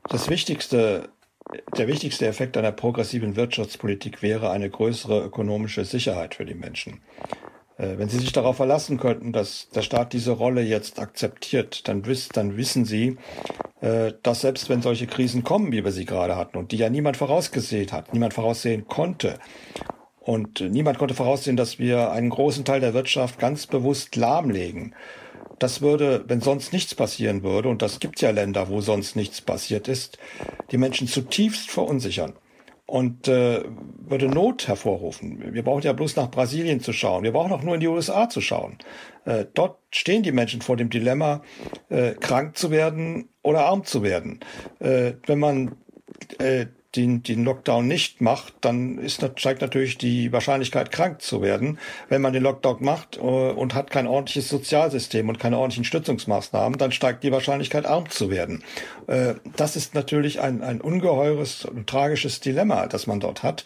Das 0.10 0.30
Wichtigste, 0.30 1.10
der 1.78 1.88
wichtigste 1.88 2.28
Effekt 2.28 2.58
einer 2.58 2.74
progressiven 2.74 3.38
Wirtschaftspolitik 3.38 4.22
wäre 4.22 4.52
eine 4.52 4.70
größere 4.70 5.24
ökonomische 5.24 5.86
Sicherheit 5.86 6.36
für 6.36 6.46
die 6.46 6.54
Menschen. 6.54 7.02
Äh, 7.78 7.98
wenn 7.98 8.10
Sie 8.10 8.20
sich 8.20 8.32
darauf 8.32 8.58
verlassen 8.58 8.98
könnten, 8.98 9.32
dass 9.32 9.70
der 9.70 9.82
Staat 9.82 10.14
diese 10.14 10.32
Rolle 10.32 10.62
jetzt 10.62 11.00
akzeptiert, 11.00 11.88
dann, 11.88 12.06
wiss, 12.06 12.30
dann 12.30 12.58
wissen 12.58 12.86
Sie, 12.86 13.18
äh, 13.82 14.14
dass 14.22 14.42
selbst 14.42 14.70
wenn 14.70 14.82
solche 14.82 15.08
Krisen 15.08 15.44
kommen, 15.44 15.72
wie 15.72 15.84
wir 15.84 15.92
sie 15.92 16.06
gerade 16.06 16.36
hatten, 16.36 16.58
und 16.58 16.72
die 16.72 16.78
ja 16.78 16.90
niemand 16.90 17.18
vorausgesehen 17.18 17.92
hat, 17.92 18.14
niemand 18.14 18.34
voraussehen 18.34 18.88
konnte, 18.88 19.40
und 20.20 20.62
niemand 20.62 21.00
konnte 21.00 21.16
voraussehen, 21.16 21.58
dass 21.58 21.80
wir 21.80 22.12
einen 22.12 22.30
großen 22.30 22.64
Teil 22.64 22.80
der 22.80 22.94
Wirtschaft 22.94 23.40
ganz 23.40 23.68
bewusst 23.68 24.16
lahmlegen. 24.16 24.96
Das 25.60 25.82
würde, 25.82 26.24
wenn 26.28 26.40
sonst 26.40 26.72
nichts 26.72 26.96
passieren 26.96 27.44
würde, 27.44 27.68
und 27.68 27.82
das 27.82 28.00
gibt 28.00 28.22
ja 28.22 28.32
Länder, 28.32 28.70
wo 28.70 28.80
sonst 28.80 29.18
nichts 29.18 29.42
passiert 29.42 29.90
ist, 29.90 30.18
die 30.72 30.78
Menschen 30.78 31.08
zutiefst 31.08 31.70
verunsichern 31.70 32.34
und 32.86 33.28
äh, 33.28 33.64
würde 33.98 34.28
Not 34.28 34.68
hervorrufen. 34.68 35.54
Wir 35.54 35.64
brauchen 35.64 35.84
ja 35.84 35.94
bloß 35.94 36.16
nach 36.16 36.30
Brasilien 36.30 36.82
zu 36.82 36.92
schauen. 36.94 37.24
Wir 37.24 37.32
brauchen 37.32 37.52
auch 37.52 37.64
nur 37.64 37.76
in 37.76 37.80
die 37.80 37.88
USA 37.88 38.30
zu 38.30 38.42
schauen. 38.42 38.78
Äh, 39.26 39.46
dort 39.54 39.80
stehen 39.92 40.24
die 40.24 40.32
Menschen 40.32 40.62
vor 40.62 40.76
dem 40.76 40.90
Dilemma, 40.90 41.42
äh, 41.90 42.12
krank 42.14 42.58
zu 42.58 42.72
werden 42.72 43.30
oder 43.42 43.66
arm 43.66 43.86
zu 43.86 44.04
werden. 44.04 44.42
Äh, 44.80 45.14
wenn 45.26 45.40
man 45.40 45.76
äh, 46.40 46.66
den, 46.96 47.24
den 47.24 47.44
Lockdown 47.44 47.88
nicht 47.88 48.22
macht, 48.22 48.54
dann 48.62 48.98
ist, 49.00 49.26
steigt 49.38 49.62
natürlich 49.62 49.98
die 49.98 50.32
Wahrscheinlichkeit, 50.32 50.92
krank 50.92 51.22
zu 51.22 51.42
werden. 51.42 51.80
Wenn 52.10 52.22
man 52.22 52.34
den 52.34 52.44
Lockdown 52.44 52.78
macht 52.82 53.18
äh, 53.18 53.20
und 53.20 53.74
hat 53.74 53.90
kein 53.90 54.08
ordentliches 54.08 54.50
Sozialsystem 54.50 55.28
und 55.30 55.40
keine 55.40 55.58
ordentlichen 55.58 55.86
Stützungsmaßnahmen, 55.86 56.78
dann 56.78 56.92
steigt 56.92 57.24
die 57.24 57.32
Wahrscheinlichkeit, 57.32 57.86
arm 57.86 58.10
zu 58.10 58.30
werden. 58.30 58.64
Äh, 59.08 59.36
das 59.56 59.76
ist 59.76 59.96
natürlich 59.96 60.40
ein, 60.40 60.62
ein 60.62 60.82
ungeheures 60.82 61.66
und 61.66 61.88
tragisches 61.88 62.40
Dilemma, 62.40 62.88
das 62.88 63.08
man 63.08 63.20
dort 63.20 63.44
hat. 63.44 63.66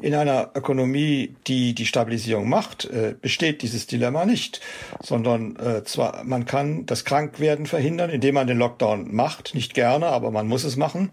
In 0.00 0.14
einer 0.14 0.50
Ökonomie, 0.54 1.34
die 1.46 1.74
die 1.74 1.86
Stabilisierung 1.86 2.48
macht, 2.48 2.86
äh, 2.86 3.14
besteht 3.20 3.62
dieses 3.62 3.86
Dilemma 3.86 4.24
nicht, 4.24 4.60
sondern 5.02 5.56
zwar 5.84 6.24
man 6.24 6.46
kann 6.46 6.86
das 6.86 7.04
Krankwerden 7.04 7.66
verhindern, 7.66 8.10
indem 8.10 8.34
man 8.34 8.46
den 8.46 8.58
Lockdown 8.58 9.14
macht, 9.14 9.54
nicht 9.54 9.74
gerne, 9.74 10.06
aber 10.06 10.30
man 10.30 10.46
muss 10.46 10.64
es 10.64 10.76
machen 10.76 11.10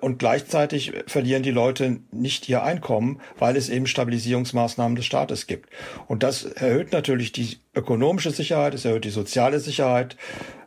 und 0.00 0.18
gleichzeitig 0.18 0.92
verlieren 1.06 1.42
die 1.42 1.50
Leute 1.50 1.98
nicht 2.12 2.48
ihr 2.48 2.62
Einkommen, 2.62 3.20
weil 3.38 3.56
es 3.56 3.68
eben 3.68 3.86
Stabilisierungsmaßnahmen 3.86 4.94
des 4.94 5.04
Staates 5.04 5.48
gibt. 5.48 5.68
Und 6.06 6.22
das 6.22 6.44
erhöht 6.44 6.92
natürlich 6.92 7.32
die 7.32 7.58
ökonomische 7.74 8.30
Sicherheit, 8.30 8.74
es 8.74 8.84
erhöht 8.84 9.04
die 9.04 9.10
soziale 9.10 9.58
Sicherheit, 9.58 10.16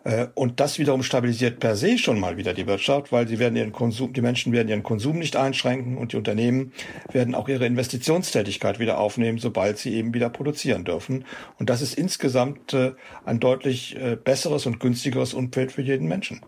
äh, 0.07 0.27
und 0.35 0.61
das 0.61 0.79
wiederum 0.79 1.03
stabilisiert 1.03 1.59
per 1.59 1.75
se 1.75 1.97
schon 1.97 2.19
mal 2.19 2.37
wieder 2.37 2.53
die 2.53 2.65
Wirtschaft, 2.65 3.11
weil 3.11 3.27
sie 3.27 3.39
werden 3.39 3.57
ihren 3.57 3.73
Konsum, 3.73 4.13
die 4.13 4.21
Menschen 4.21 4.53
werden 4.53 4.69
ihren 4.69 4.83
Konsum 4.83 5.19
nicht 5.19 5.35
einschränken 5.35 5.97
und 5.97 6.13
die 6.13 6.17
Unternehmen 6.17 6.71
werden 7.11 7.35
auch 7.35 7.49
ihre 7.49 7.65
Investitionstätigkeit 7.65 8.79
wieder 8.79 8.99
aufnehmen, 8.99 9.37
sobald 9.37 9.77
sie 9.77 9.93
eben 9.95 10.13
wieder 10.13 10.29
produzieren 10.29 10.85
dürfen. 10.85 11.25
Und 11.59 11.69
das 11.69 11.81
ist 11.81 11.93
insgesamt 11.93 12.73
äh, 12.73 12.93
ein 13.25 13.41
deutlich 13.41 13.97
äh, 13.97 14.15
besseres 14.15 14.65
und 14.65 14.79
günstigeres 14.79 15.33
Umfeld 15.33 15.73
für 15.73 15.81
jeden 15.81 16.07
Menschen. 16.07 16.41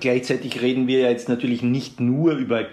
Gleichzeitig 0.00 0.60
reden 0.62 0.86
wir 0.86 1.00
jetzt 1.00 1.28
natürlich 1.28 1.62
nicht 1.62 2.00
nur 2.00 2.32
über 2.32 2.66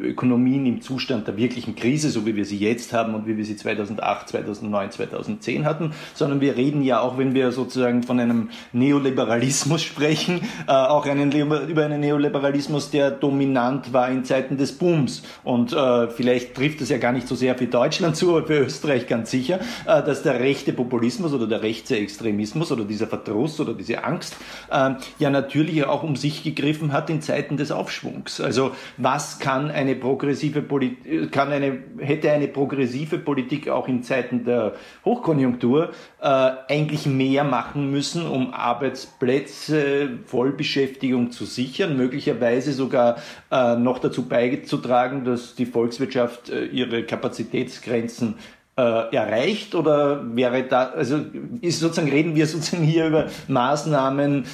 Ökonomien 0.00 0.64
im 0.64 0.80
Zustand 0.80 1.26
der 1.26 1.36
wirklichen 1.36 1.74
Krise, 1.74 2.10
so 2.10 2.24
wie 2.24 2.36
wir 2.36 2.44
sie 2.44 2.56
jetzt 2.56 2.92
haben 2.92 3.14
und 3.16 3.26
wie 3.26 3.36
wir 3.36 3.44
sie 3.44 3.56
2008, 3.56 4.28
2009, 4.28 4.92
2010 4.92 5.64
hatten, 5.64 5.90
sondern 6.14 6.40
wir 6.40 6.56
reden 6.56 6.82
ja 6.82 7.00
auch, 7.00 7.18
wenn 7.18 7.34
wir 7.34 7.50
sozusagen 7.50 8.04
von 8.04 8.20
einem 8.20 8.50
Neoliberalismus 8.72 9.82
sprechen, 9.82 10.42
äh, 10.68 10.72
auch 10.72 11.06
einen, 11.06 11.32
über 11.32 11.84
einen 11.84 12.00
Neoliberalismus, 12.00 12.90
der 12.90 13.10
dominant 13.10 13.92
war 13.92 14.08
in 14.08 14.24
Zeiten 14.24 14.56
des 14.56 14.78
Booms. 14.78 15.24
Und 15.42 15.72
äh, 15.72 16.08
vielleicht 16.08 16.54
trifft 16.54 16.80
es 16.80 16.88
ja 16.90 16.98
gar 16.98 17.10
nicht 17.10 17.26
so 17.26 17.34
sehr 17.34 17.56
für 17.56 17.66
Deutschland 17.66 18.14
zu, 18.14 18.36
aber 18.36 18.46
für 18.46 18.58
Österreich 18.58 19.08
ganz 19.08 19.32
sicher, 19.32 19.58
äh, 19.86 20.02
dass 20.04 20.22
der 20.22 20.38
rechte 20.38 20.72
Populismus 20.72 21.32
oder 21.32 21.48
der 21.48 21.62
rechte 21.62 21.96
Extremismus 21.96 22.70
oder 22.70 22.84
dieser 22.84 23.08
Verdruss 23.08 23.58
oder 23.58 23.74
diese 23.74 24.04
Angst 24.04 24.36
äh, 24.70 24.90
ja 25.18 25.30
natürlich 25.30 25.84
auch 25.84 26.04
um 26.04 26.14
sich 26.14 26.44
gegriffen 26.44 26.92
hat 26.92 27.10
in 27.10 27.20
Zeiten 27.20 27.56
des 27.56 27.72
Aufschwungs. 27.72 28.40
Also 28.40 28.70
was 28.96 29.23
was 29.24 29.38
kann 29.38 29.70
eine 29.70 29.94
progressive 29.94 30.60
Politik, 30.60 31.32
kann 31.32 31.50
eine, 31.50 31.78
hätte 31.98 32.30
eine 32.30 32.48
progressive 32.48 33.18
Politik 33.18 33.68
auch 33.68 33.88
in 33.88 34.02
Zeiten 34.02 34.44
der 34.44 34.74
Hochkonjunktur 35.04 35.92
äh, 36.20 36.26
eigentlich 36.68 37.06
mehr 37.06 37.44
machen 37.44 37.90
müssen, 37.90 38.26
um 38.26 38.52
Arbeitsplätze, 38.52 40.10
Vollbeschäftigung 40.26 41.30
zu 41.30 41.46
sichern, 41.46 41.96
möglicherweise 41.96 42.72
sogar 42.72 43.16
äh, 43.50 43.76
noch 43.76 43.98
dazu 43.98 44.28
beizutragen, 44.28 45.24
dass 45.24 45.54
die 45.54 45.66
Volkswirtschaft 45.66 46.50
äh, 46.50 46.66
ihre 46.66 47.04
Kapazitätsgrenzen 47.04 48.34
erreicht 48.76 49.76
oder 49.76 50.36
wäre 50.36 50.64
da, 50.64 50.90
also 50.90 51.20
ist 51.60 51.78
sozusagen, 51.78 52.10
reden 52.10 52.34
wir 52.34 52.46
sozusagen 52.48 52.82
hier 52.82 53.06
über 53.06 53.28
Maßnahmen, 53.46 54.46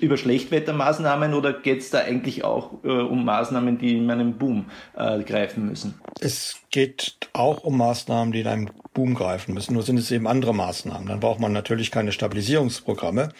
über 0.00 0.16
Schlechtwettermaßnahmen 0.16 1.34
oder 1.34 1.52
geht 1.52 1.80
es 1.80 1.90
da 1.90 1.98
eigentlich 1.98 2.44
auch 2.44 2.84
äh, 2.84 2.88
um 2.88 3.24
Maßnahmen, 3.24 3.78
die 3.78 3.98
in 3.98 4.10
einem 4.10 4.38
Boom 4.38 4.66
äh, 4.96 5.22
greifen 5.24 5.66
müssen? 5.66 5.94
Es 6.20 6.60
geht 6.70 7.16
auch 7.32 7.64
um 7.64 7.76
Maßnahmen, 7.76 8.32
die 8.32 8.40
in 8.40 8.46
einem 8.46 8.70
Boom 8.92 9.14
greifen 9.14 9.54
müssen, 9.54 9.74
nur 9.74 9.82
sind 9.82 9.98
es 9.98 10.12
eben 10.12 10.28
andere 10.28 10.54
Maßnahmen. 10.54 11.08
Dann 11.08 11.20
braucht 11.20 11.40
man 11.40 11.52
natürlich 11.52 11.90
keine 11.90 12.12
Stabilisierungsprogramme. 12.12 13.30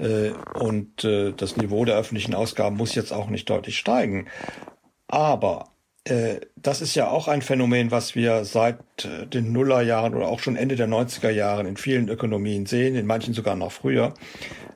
Äh, 0.00 0.32
und 0.58 1.04
äh, 1.04 1.32
das 1.32 1.56
Niveau 1.56 1.84
der 1.84 1.96
öffentlichen 1.96 2.34
Ausgaben 2.34 2.76
muss 2.76 2.94
jetzt 2.94 3.12
auch 3.12 3.28
nicht 3.28 3.48
deutlich 3.48 3.78
steigen. 3.78 4.26
Aber 5.06 5.66
äh, 5.66 5.79
das 6.56 6.80
ist 6.80 6.94
ja 6.94 7.08
auch 7.08 7.28
ein 7.28 7.42
Phänomen, 7.42 7.90
was 7.90 8.14
wir 8.14 8.44
seit 8.44 8.78
äh, 9.04 9.26
den 9.26 9.52
Nullerjahren 9.52 10.14
oder 10.14 10.28
auch 10.28 10.40
schon 10.40 10.56
Ende 10.56 10.76
der 10.76 10.88
90er 10.88 11.30
Jahren 11.30 11.66
in 11.66 11.76
vielen 11.76 12.08
Ökonomien 12.08 12.66
sehen, 12.66 12.94
in 12.94 13.06
manchen 13.06 13.34
sogar 13.34 13.54
noch 13.54 13.72
früher. 13.72 14.14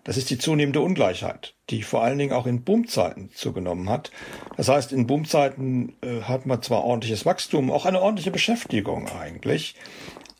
Das 0.05 0.19
ist 0.19 0.29
die 0.29 0.37
zunehmende 0.37 0.83
Ungleichheit, 0.83 1.55
die 1.71 1.83
vor 1.83 2.03
allen 2.03 2.19
Dingen 2.19 2.35
auch 2.35 2.47
in 2.47 2.63
Boomzeiten 2.63 3.31
zugenommen 3.35 3.89
hat. 3.89 4.11
Das 4.59 4.69
heißt, 4.69 4.93
in 4.93 5.07
Boomzeiten 5.07 5.95
äh, 6.03 6.21
hat 6.23 6.45
man 6.45 6.61
zwar 6.61 6.85
ordentliches 6.85 7.25
Wachstum, 7.25 7.71
auch 7.71 7.87
eine 7.87 8.03
ordentliche 8.03 8.31
Beschäftigung 8.31 9.09
eigentlich, 9.09 9.77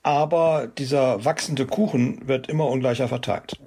aber 0.03 0.67
dieser 0.67 1.25
wachsende 1.25 1.65
Kuchen 1.65 2.29
wird 2.29 2.51
immer 2.51 2.69
ungleicher 2.69 3.09
verteilt. 3.09 3.59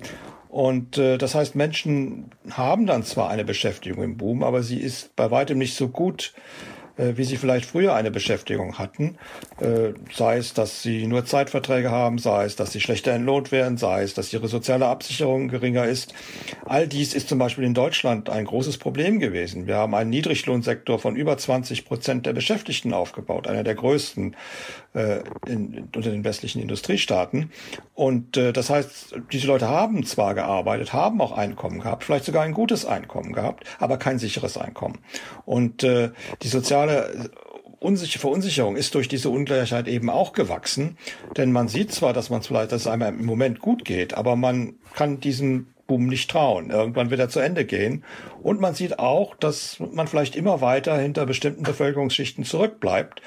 Und 0.49 0.99
äh, 0.99 1.17
das 1.17 1.33
heißt, 1.33 1.55
Menschen 1.55 2.29
haben 2.51 2.85
dann 2.85 3.03
zwar 3.03 3.31
eine 3.31 3.43
Beschäftigung 3.43 4.03
im 4.03 4.17
Boom, 4.17 4.43
aber 4.43 4.61
sie 4.61 4.79
ist 4.79 5.15
bei 5.15 5.31
weitem 5.31 5.57
nicht 5.57 5.75
so 5.75 5.87
gut 5.87 6.33
äh, 6.35 6.76
wie 6.97 7.23
sie 7.23 7.37
vielleicht 7.37 7.65
früher 7.65 7.95
eine 7.95 8.11
Beschäftigung 8.11 8.77
hatten. 8.77 9.17
Äh, 9.59 9.93
sei 10.13 10.37
es, 10.37 10.53
dass 10.53 10.81
sie 10.81 11.07
nur 11.07 11.25
Zeitverträge 11.25 11.91
haben, 11.91 12.17
sei 12.17 12.45
es, 12.45 12.55
dass 12.55 12.71
sie 12.71 12.81
schlechter 12.81 13.11
entlohnt 13.11 13.51
werden, 13.51 13.77
sei 13.77 14.03
es, 14.03 14.13
dass 14.13 14.33
ihre 14.33 14.47
soziale 14.47 14.87
Absicherung 14.87 15.47
geringer 15.47 15.85
ist. 15.85 16.13
All 16.65 16.87
dies 16.87 17.13
ist 17.13 17.29
zum 17.29 17.39
Beispiel 17.39 17.63
in 17.63 17.73
Deutschland 17.73 18.29
ein 18.29 18.45
großes 18.45 18.77
Problem 18.77 19.19
gewesen. 19.19 19.67
Wir 19.67 19.75
haben 19.75 19.93
einen 19.93 20.09
Niedriglohnsektor 20.09 20.99
von 20.99 21.15
über 21.15 21.37
20 21.37 21.85
Prozent 21.85 22.25
der 22.25 22.33
Beschäftigten 22.33 22.93
aufgebaut, 22.93 23.47
einer 23.47 23.63
der 23.63 23.75
größten 23.75 24.35
äh, 24.97 25.23
in, 25.47 25.89
unter 25.95 26.11
den 26.11 26.23
westlichen 26.23 26.61
Industriestaaten. 26.61 27.51
Und 27.95 28.37
äh, 28.37 28.53
das 28.53 28.69
heißt, 28.69 29.15
diese 29.31 29.47
Leute 29.47 29.67
haben 29.67 30.05
zwar 30.05 30.35
gearbeitet, 30.35 30.93
haben 30.93 31.21
auch 31.21 31.31
Einkommen 31.31 31.79
gehabt, 31.79 32.03
vielleicht 32.03 32.25
sogar 32.25 32.43
ein 32.43 32.53
gutes 32.53 32.85
Einkommen 32.85 33.33
gehabt, 33.33 33.65
aber 33.79 33.97
kein 33.97 34.19
sicheres 34.19 34.57
Einkommen. 34.57 34.99
Und 35.45 35.83
äh, 35.83 36.11
die 36.43 36.47
soziale 36.47 36.67
soziale 36.67 37.31
Unsicher 37.79 38.19
Verunsicherung 38.19 38.75
ist 38.75 38.95
durch 38.95 39.07
diese 39.07 39.29
Ungleichheit 39.29 39.87
eben 39.87 40.09
auch 40.09 40.33
gewachsen. 40.33 40.97
Denn 41.37 41.51
man 41.51 41.67
sieht 41.67 41.91
zwar, 41.91 42.11
dass 42.11 42.31
man 42.31 42.41
vielleicht, 42.41 42.71
dass 42.71 42.81
es 42.81 42.87
einem 42.87 43.19
im 43.19 43.25
Moment 43.25 43.59
gut 43.59 43.85
geht, 43.85 44.15
aber 44.15 44.35
man 44.35 44.73
kann 44.95 45.19
diesen 45.19 45.67
Boom 45.85 46.07
nicht 46.07 46.29
trauen. 46.29 46.71
Irgendwann 46.71 47.11
wird 47.11 47.19
er 47.19 47.29
zu 47.29 47.39
Ende 47.39 47.65
gehen. 47.65 48.03
Und 48.41 48.59
man 48.59 48.73
sieht 48.73 48.97
auch, 48.97 49.35
dass 49.35 49.79
man 49.79 50.07
vielleicht 50.07 50.35
immer 50.35 50.59
weiter 50.59 50.97
hinter 50.97 51.27
bestimmten 51.27 51.61
Bevölkerungsschichten 51.61 52.45
zurückbleibt. 52.45 53.21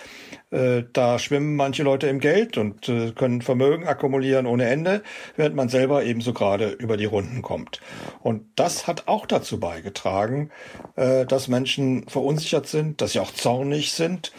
Äh, 0.51 0.85
da 0.93 1.19
schwimmen 1.19 1.55
manche 1.55 1.83
Leute 1.85 2.09
im 2.09 2.19
Geld 2.19 2.59
und 2.59 2.89
äh, 2.89 3.13
können 3.13 3.41
Vermögen 3.41 3.87
akkumulieren 3.87 4.47
ohne 4.47 4.69
Ende, 4.69 5.03
während 5.37 5.55
man 5.55 5.69
selber 5.69 6.05
ebenso 6.05 6.33
gerade 6.33 6.71
über 6.71 6.97
die 6.97 7.05
Runden 7.05 7.41
kommt. 7.43 7.81
Und 8.21 8.47
das 8.57 8.87
hat 8.87 9.07
auch 9.07 9.27
dazu 9.27 9.61
beigetragen, 9.61 10.51
äh, 10.97 11.25
dass 11.25 11.47
Menschen 11.47 12.09
verunsichert 12.09 12.67
sind, 12.67 13.01
dass 13.01 13.13
sie 13.13 13.21
auch 13.21 13.33
zornig 13.33 13.93
sind. 13.93 14.33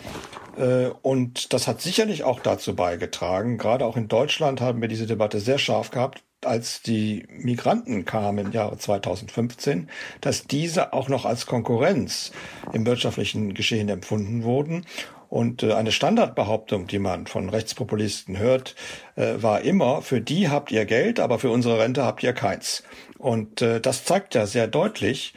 Äh, 0.58 0.88
und 1.02 1.54
das 1.54 1.68
hat 1.68 1.82
sicherlich 1.82 2.24
auch 2.24 2.42
dazu 2.42 2.76
beigetragen, 2.76 3.58
gerade 3.58 3.86
auch 3.86 3.96
in 3.96 4.10
Deutschland 4.10 4.60
haben 4.60 4.82
wir 4.82 4.90
diese 4.90 5.08
Debatte 5.08 5.40
sehr 5.40 5.58
scharf 5.58 5.92
gehabt, 5.92 6.24
als 6.44 6.82
die 6.82 7.26
Migranten 7.30 8.04
kamen 8.04 8.48
im 8.48 8.52
Jahre 8.52 8.78
2015, 8.78 9.90
dass 10.22 10.48
diese 10.48 10.92
auch 10.92 11.08
noch 11.08 11.26
als 11.26 11.46
Konkurrenz 11.46 12.32
im 12.74 12.86
wirtschaftlichen 12.86 13.54
Geschehen 13.54 13.90
empfunden 13.90 14.44
wurden. 14.44 14.86
Und 15.32 15.64
äh, 15.64 15.72
eine 15.72 15.94
Standardbehauptung, 15.94 16.88
die 16.88 17.00
man 17.00 17.26
von 17.26 17.48
Rechtspopulisten 17.48 18.38
hört, 18.38 18.76
äh, 19.16 19.42
war 19.42 19.62
immer, 19.62 20.02
für 20.02 20.20
die 20.20 20.50
habt 20.50 20.74
ihr 20.74 20.84
Geld, 20.84 21.22
aber 21.22 21.40
für 21.40 21.50
unsere 21.50 21.80
Rente 21.80 22.04
habt 22.04 22.22
ihr 22.22 22.34
keins. 22.34 22.84
Und 23.18 23.62
äh, 23.62 23.80
das 23.80 24.04
zeigt 24.04 24.36
ja 24.36 24.46
sehr 24.46 24.68
deutlich, 24.68 25.34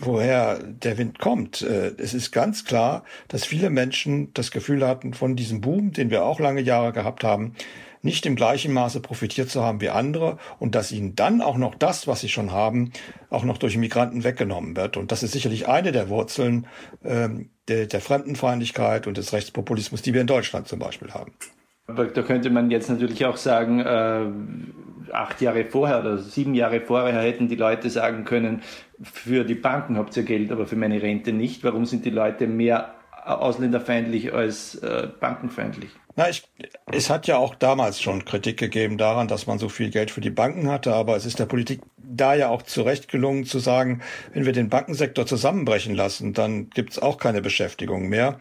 woher 0.00 0.58
der 0.60 0.96
Wind 0.96 1.18
kommt. 1.18 1.60
es 1.60 2.14
ist 2.14 2.32
ganz 2.32 2.64
klar, 2.64 3.04
dass 3.28 3.44
viele 3.44 3.68
Menschen 3.68 4.32
das 4.32 4.50
Gefühl 4.50 4.84
hatten, 4.84 5.12
von 5.12 5.36
diesem 5.36 5.60
Boom, 5.60 5.92
den 5.92 6.10
wir 6.10 6.24
auch 6.24 6.40
lange 6.40 6.62
Jahre 6.62 6.92
gehabt 6.92 7.22
haben, 7.22 7.54
nicht 8.00 8.24
im 8.24 8.34
gleichen 8.34 8.72
Maße 8.72 9.00
profitiert 9.00 9.50
zu 9.50 9.62
haben 9.62 9.82
wie 9.82 9.90
andere 9.90 10.38
und 10.58 10.74
dass 10.74 10.90
ihnen 10.90 11.14
dann 11.14 11.42
auch 11.42 11.58
noch 11.58 11.74
das, 11.74 12.06
was 12.06 12.22
sie 12.22 12.30
schon 12.30 12.50
haben, 12.50 12.92
auch 13.28 13.44
noch 13.44 13.58
durch 13.58 13.76
Migranten 13.76 14.24
weggenommen 14.24 14.74
wird. 14.74 14.96
Und 14.96 15.12
das 15.12 15.22
ist 15.22 15.32
sicherlich 15.32 15.68
eine 15.68 15.92
der 15.92 16.08
Wurzeln 16.08 16.66
ähm, 17.04 17.50
der, 17.68 17.86
der 17.86 18.00
Fremdenfeindlichkeit 18.00 19.06
und 19.06 19.16
des 19.16 19.32
Rechtspopulismus, 19.32 20.02
die 20.02 20.14
wir 20.14 20.20
in 20.20 20.26
Deutschland 20.26 20.68
zum 20.68 20.78
Beispiel 20.78 21.12
haben. 21.12 21.32
Aber 21.86 22.06
da 22.06 22.22
könnte 22.22 22.50
man 22.50 22.70
jetzt 22.70 22.88
natürlich 22.88 23.24
auch 23.26 23.36
sagen, 23.36 23.80
äh, 23.80 25.12
acht 25.12 25.40
Jahre 25.40 25.64
vorher 25.64 26.00
oder 26.00 26.18
sieben 26.18 26.54
Jahre 26.54 26.80
vorher 26.80 27.20
hätten 27.20 27.48
die 27.48 27.56
Leute 27.56 27.90
sagen 27.90 28.24
können, 28.24 28.62
für 29.02 29.44
die 29.44 29.54
Banken 29.54 29.98
habt 29.98 30.16
ihr 30.16 30.22
Geld, 30.22 30.50
aber 30.50 30.66
für 30.66 30.76
meine 30.76 31.02
Rente 31.02 31.32
nicht. 31.32 31.62
Warum 31.64 31.84
sind 31.84 32.04
die 32.04 32.10
Leute 32.10 32.46
mehr 32.46 32.94
ausländerfeindlich 33.24 34.32
als 34.32 34.76
äh, 34.76 35.08
bankenfeindlich? 35.20 35.90
Na, 36.16 36.28
ich, 36.28 36.44
es 36.92 37.10
hat 37.10 37.26
ja 37.26 37.38
auch 37.38 37.54
damals 37.54 38.00
schon 38.00 38.24
Kritik 38.24 38.56
gegeben 38.56 38.98
daran, 38.98 39.26
dass 39.26 39.46
man 39.46 39.58
so 39.58 39.68
viel 39.68 39.90
Geld 39.90 40.10
für 40.10 40.20
die 40.20 40.30
Banken 40.30 40.70
hatte, 40.70 40.94
aber 40.94 41.16
es 41.16 41.26
ist 41.26 41.38
der 41.38 41.46
Politik 41.46 41.80
da 42.08 42.34
ja 42.34 42.48
auch 42.48 42.62
zurecht 42.62 43.08
gelungen 43.08 43.44
zu 43.44 43.58
sagen, 43.58 44.02
wenn 44.32 44.46
wir 44.46 44.52
den 44.52 44.68
Bankensektor 44.68 45.26
zusammenbrechen 45.26 45.94
lassen, 45.94 46.32
dann 46.32 46.70
gibt's 46.70 46.98
auch 46.98 47.18
keine 47.18 47.40
Beschäftigung 47.40 48.08
mehr. 48.08 48.40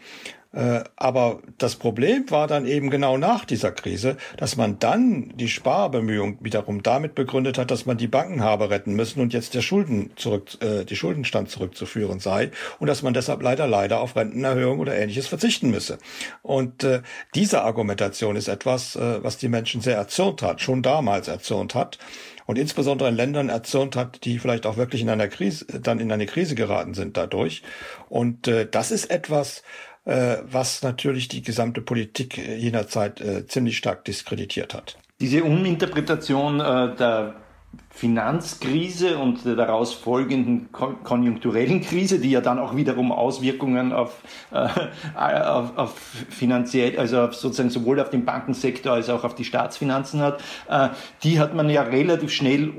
Äh, 0.53 0.83
aber 0.95 1.39
das 1.57 1.75
Problem 1.75 2.29
war 2.29 2.47
dann 2.47 2.67
eben 2.67 2.91
genau 2.91 3.17
nach 3.17 3.43
dieser 3.43 3.71
Krise, 3.71 4.17
dass 4.37 4.55
man 4.55 4.77
dann 4.77 5.33
die 5.35 5.47
Sparbemühungen 5.47 6.37
wiederum 6.41 6.83
damit 6.83 7.15
begründet 7.15 7.57
hat, 7.57 7.71
dass 7.71 7.87
man 7.87 7.97
die 7.97 8.07
Banken 8.07 8.43
habe 8.43 8.69
retten 8.69 8.93
müssen 8.93 9.19
und 9.19 9.33
jetzt 9.33 9.55
der 9.55 9.61
Schulden 9.61 10.11
zurück, 10.15 10.61
äh, 10.61 10.85
die 10.85 10.95
Schuldenstand 10.95 11.49
zurückzuführen 11.49 12.19
sei 12.19 12.51
und 12.79 12.87
dass 12.87 13.01
man 13.01 13.15
deshalb 13.15 13.41
leider 13.41 13.67
leider 13.67 13.99
auf 13.99 14.15
Rentenerhöhung 14.15 14.79
oder 14.79 14.95
ähnliches 14.95 15.27
verzichten 15.27 15.71
müsse. 15.71 15.97
Und 16.43 16.83
äh, 16.83 17.01
diese 17.33 17.63
Argumentation 17.63 18.35
ist 18.35 18.47
etwas, 18.47 18.95
äh, 18.95 19.23
was 19.23 19.37
die 19.37 19.49
Menschen 19.49 19.81
sehr 19.81 19.97
erzürnt 19.97 20.43
hat, 20.43 20.61
schon 20.61 20.83
damals 20.83 21.27
erzürnt 21.29 21.73
hat 21.73 21.97
und 22.45 22.59
insbesondere 22.59 23.09
in 23.09 23.15
Ländern 23.15 23.49
erzürnt 23.49 23.95
hat, 23.95 24.25
die 24.25 24.37
vielleicht 24.37 24.65
auch 24.65 24.77
wirklich 24.77 25.01
in 25.01 25.09
einer 25.09 25.27
Krise, 25.27 25.65
dann 25.81 25.99
in 25.99 26.11
eine 26.11 26.25
Krise 26.25 26.55
geraten 26.55 26.93
sind 26.93 27.17
dadurch. 27.17 27.63
Und 28.09 28.47
äh, 28.47 28.67
das 28.69 28.91
ist 28.91 29.09
etwas, 29.09 29.63
äh, 30.05 30.37
was 30.49 30.81
natürlich 30.83 31.27
die 31.27 31.41
gesamte 31.41 31.81
Politik 31.81 32.37
jener 32.37 32.87
Zeit 32.87 33.21
äh, 33.21 33.45
ziemlich 33.47 33.77
stark 33.77 34.05
diskreditiert 34.05 34.73
hat. 34.73 34.97
Diese 35.19 35.43
Uminterpretation 35.43 36.59
äh, 36.59 36.95
der 36.95 37.35
Finanzkrise 37.89 39.17
und 39.17 39.45
der 39.45 39.55
daraus 39.55 39.93
folgenden 39.93 40.71
konjunkturellen 40.71 41.81
Krise, 41.81 42.19
die 42.19 42.31
ja 42.31 42.41
dann 42.41 42.59
auch 42.59 42.75
wiederum 42.75 43.11
Auswirkungen 43.11 43.93
auf, 43.93 44.21
äh, 44.51 44.67
auf, 45.15 45.77
auf 45.77 45.99
finanziell, 46.29 46.97
also 46.97 47.31
sozusagen 47.31 47.69
sowohl 47.69 47.99
auf 47.99 48.09
den 48.09 48.25
Bankensektor 48.25 48.93
als 48.93 49.09
auch 49.09 49.23
auf 49.23 49.35
die 49.35 49.45
Staatsfinanzen 49.45 50.21
hat, 50.21 50.41
äh, 50.69 50.89
die 51.23 51.39
hat 51.39 51.53
man 51.55 51.69
ja 51.69 51.83
relativ 51.83 52.31
schnell 52.31 52.69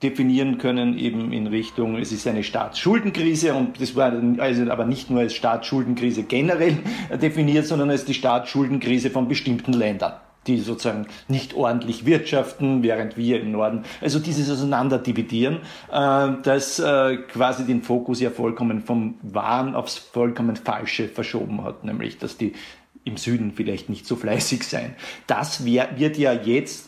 umdefinieren 0.00 0.58
können 0.58 0.96
eben 0.96 1.32
in 1.32 1.48
Richtung, 1.48 1.96
es 1.96 2.12
ist 2.12 2.26
eine 2.28 2.44
Staatsschuldenkrise 2.44 3.54
und 3.54 3.80
das 3.80 3.96
war 3.96 4.12
also 4.38 4.70
aber 4.70 4.84
nicht 4.84 5.10
nur 5.10 5.20
als 5.20 5.34
Staatsschuldenkrise 5.34 6.22
generell 6.22 6.78
definiert, 7.20 7.66
sondern 7.66 7.90
als 7.90 8.04
die 8.04 8.14
Staatsschuldenkrise 8.14 9.10
von 9.10 9.28
bestimmten 9.28 9.72
Ländern 9.72 10.14
die 10.46 10.60
sozusagen 10.60 11.06
nicht 11.26 11.52
ordentlich 11.52 12.06
wirtschaften, 12.06 12.82
während 12.82 13.18
wir 13.18 13.38
im 13.38 13.52
Norden, 13.52 13.84
also 14.00 14.18
dieses 14.18 14.50
Auseinanderdividieren, 14.50 15.58
äh, 15.92 16.28
das 16.42 16.78
äh, 16.78 17.18
quasi 17.30 17.66
den 17.66 17.82
Fokus 17.82 18.20
ja 18.20 18.30
vollkommen 18.30 18.80
vom 18.80 19.16
Wahren 19.20 19.74
aufs 19.74 19.98
vollkommen 19.98 20.56
Falsche 20.56 21.08
verschoben 21.08 21.64
hat, 21.64 21.84
nämlich 21.84 22.16
dass 22.16 22.38
die 22.38 22.54
im 23.04 23.18
Süden 23.18 23.52
vielleicht 23.52 23.90
nicht 23.90 24.06
so 24.06 24.16
fleißig 24.16 24.62
sein. 24.62 24.94
Das 25.26 25.66
wird 25.66 26.16
ja 26.16 26.32
jetzt 26.32 26.87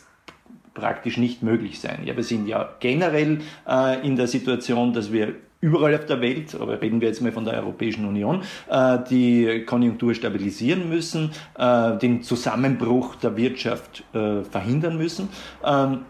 praktisch 0.74 1.16
nicht 1.16 1.42
möglich 1.42 1.80
sein. 1.80 2.00
Ja, 2.04 2.16
wir 2.16 2.24
sind 2.24 2.46
ja 2.46 2.68
generell 2.80 3.40
äh, 3.68 4.06
in 4.06 4.16
der 4.16 4.26
Situation, 4.26 4.92
dass 4.92 5.12
wir 5.12 5.34
überall 5.60 5.94
auf 5.94 6.06
der 6.06 6.20
Welt, 6.20 6.54
aber 6.58 6.80
reden 6.80 7.00
wir 7.00 7.08
jetzt 7.08 7.20
mal 7.20 7.32
von 7.32 7.44
der 7.44 7.54
Europäischen 7.54 8.06
Union, 8.06 8.42
äh, 8.68 8.98
die 9.10 9.64
Konjunktur 9.66 10.14
stabilisieren 10.14 10.88
müssen, 10.88 11.32
äh, 11.58 11.98
den 11.98 12.22
Zusammenbruch 12.22 13.16
der 13.16 13.36
Wirtschaft 13.36 14.04
äh, 14.14 14.42
verhindern 14.42 14.96
müssen. 14.96 15.28
Ähm, 15.64 16.00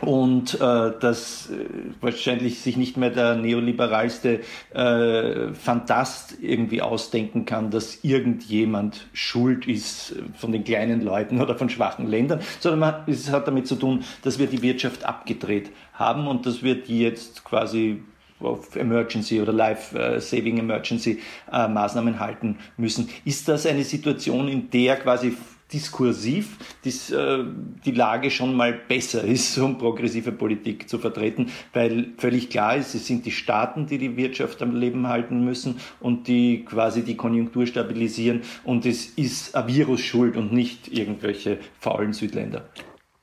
und 0.00 0.54
äh, 0.54 0.58
dass 1.00 1.50
äh, 1.50 1.66
wahrscheinlich 2.00 2.60
sich 2.60 2.76
nicht 2.76 2.96
mehr 2.96 3.10
der 3.10 3.36
neoliberalste 3.36 4.40
äh, 4.72 5.54
Fantast 5.54 6.36
irgendwie 6.40 6.82
ausdenken 6.82 7.44
kann, 7.44 7.70
dass 7.70 8.04
irgendjemand 8.04 9.06
schuld 9.12 9.66
ist 9.66 10.16
von 10.36 10.52
den 10.52 10.64
kleinen 10.64 11.00
Leuten 11.02 11.40
oder 11.40 11.56
von 11.56 11.68
schwachen 11.68 12.08
Ländern, 12.08 12.40
sondern 12.60 12.80
man, 12.80 12.94
es 13.06 13.30
hat 13.30 13.48
damit 13.48 13.66
zu 13.66 13.76
tun, 13.76 14.04
dass 14.22 14.38
wir 14.38 14.46
die 14.46 14.62
Wirtschaft 14.62 15.04
abgedreht 15.04 15.70
haben 15.92 16.26
und 16.26 16.46
dass 16.46 16.62
wir 16.62 16.74
die 16.82 17.00
jetzt 17.00 17.44
quasi 17.44 18.02
auf 18.40 18.76
Emergency 18.76 19.40
oder 19.40 19.52
Life-Saving 19.52 20.58
Emergency 20.58 21.20
äh, 21.50 21.68
Maßnahmen 21.68 22.20
halten 22.20 22.58
müssen. 22.76 23.08
Ist 23.24 23.48
das 23.48 23.66
eine 23.66 23.84
Situation, 23.84 24.48
in 24.48 24.70
der 24.70 24.96
quasi 24.96 25.36
diskursiv 25.72 26.56
dies, 26.84 27.10
äh, 27.10 27.44
die 27.84 27.90
Lage 27.92 28.30
schon 28.30 28.54
mal 28.54 28.72
besser 28.72 29.24
ist, 29.24 29.58
um 29.58 29.78
progressive 29.78 30.32
Politik 30.32 30.88
zu 30.88 30.98
vertreten, 30.98 31.50
weil 31.72 32.12
völlig 32.18 32.50
klar 32.50 32.76
ist, 32.76 32.94
es 32.94 33.06
sind 33.06 33.26
die 33.26 33.32
Staaten, 33.32 33.86
die 33.86 33.98
die 33.98 34.16
Wirtschaft 34.16 34.62
am 34.62 34.76
Leben 34.76 35.08
halten 35.08 35.44
müssen 35.44 35.80
und 36.00 36.28
die 36.28 36.64
quasi 36.64 37.02
die 37.02 37.16
Konjunktur 37.16 37.66
stabilisieren 37.66 38.42
und 38.64 38.86
es 38.86 39.06
ist 39.06 39.54
ein 39.54 39.66
Virus 39.66 40.00
schuld 40.00 40.36
und 40.36 40.52
nicht 40.52 40.88
irgendwelche 40.92 41.58
faulen 41.80 42.12
Südländer. 42.12 42.68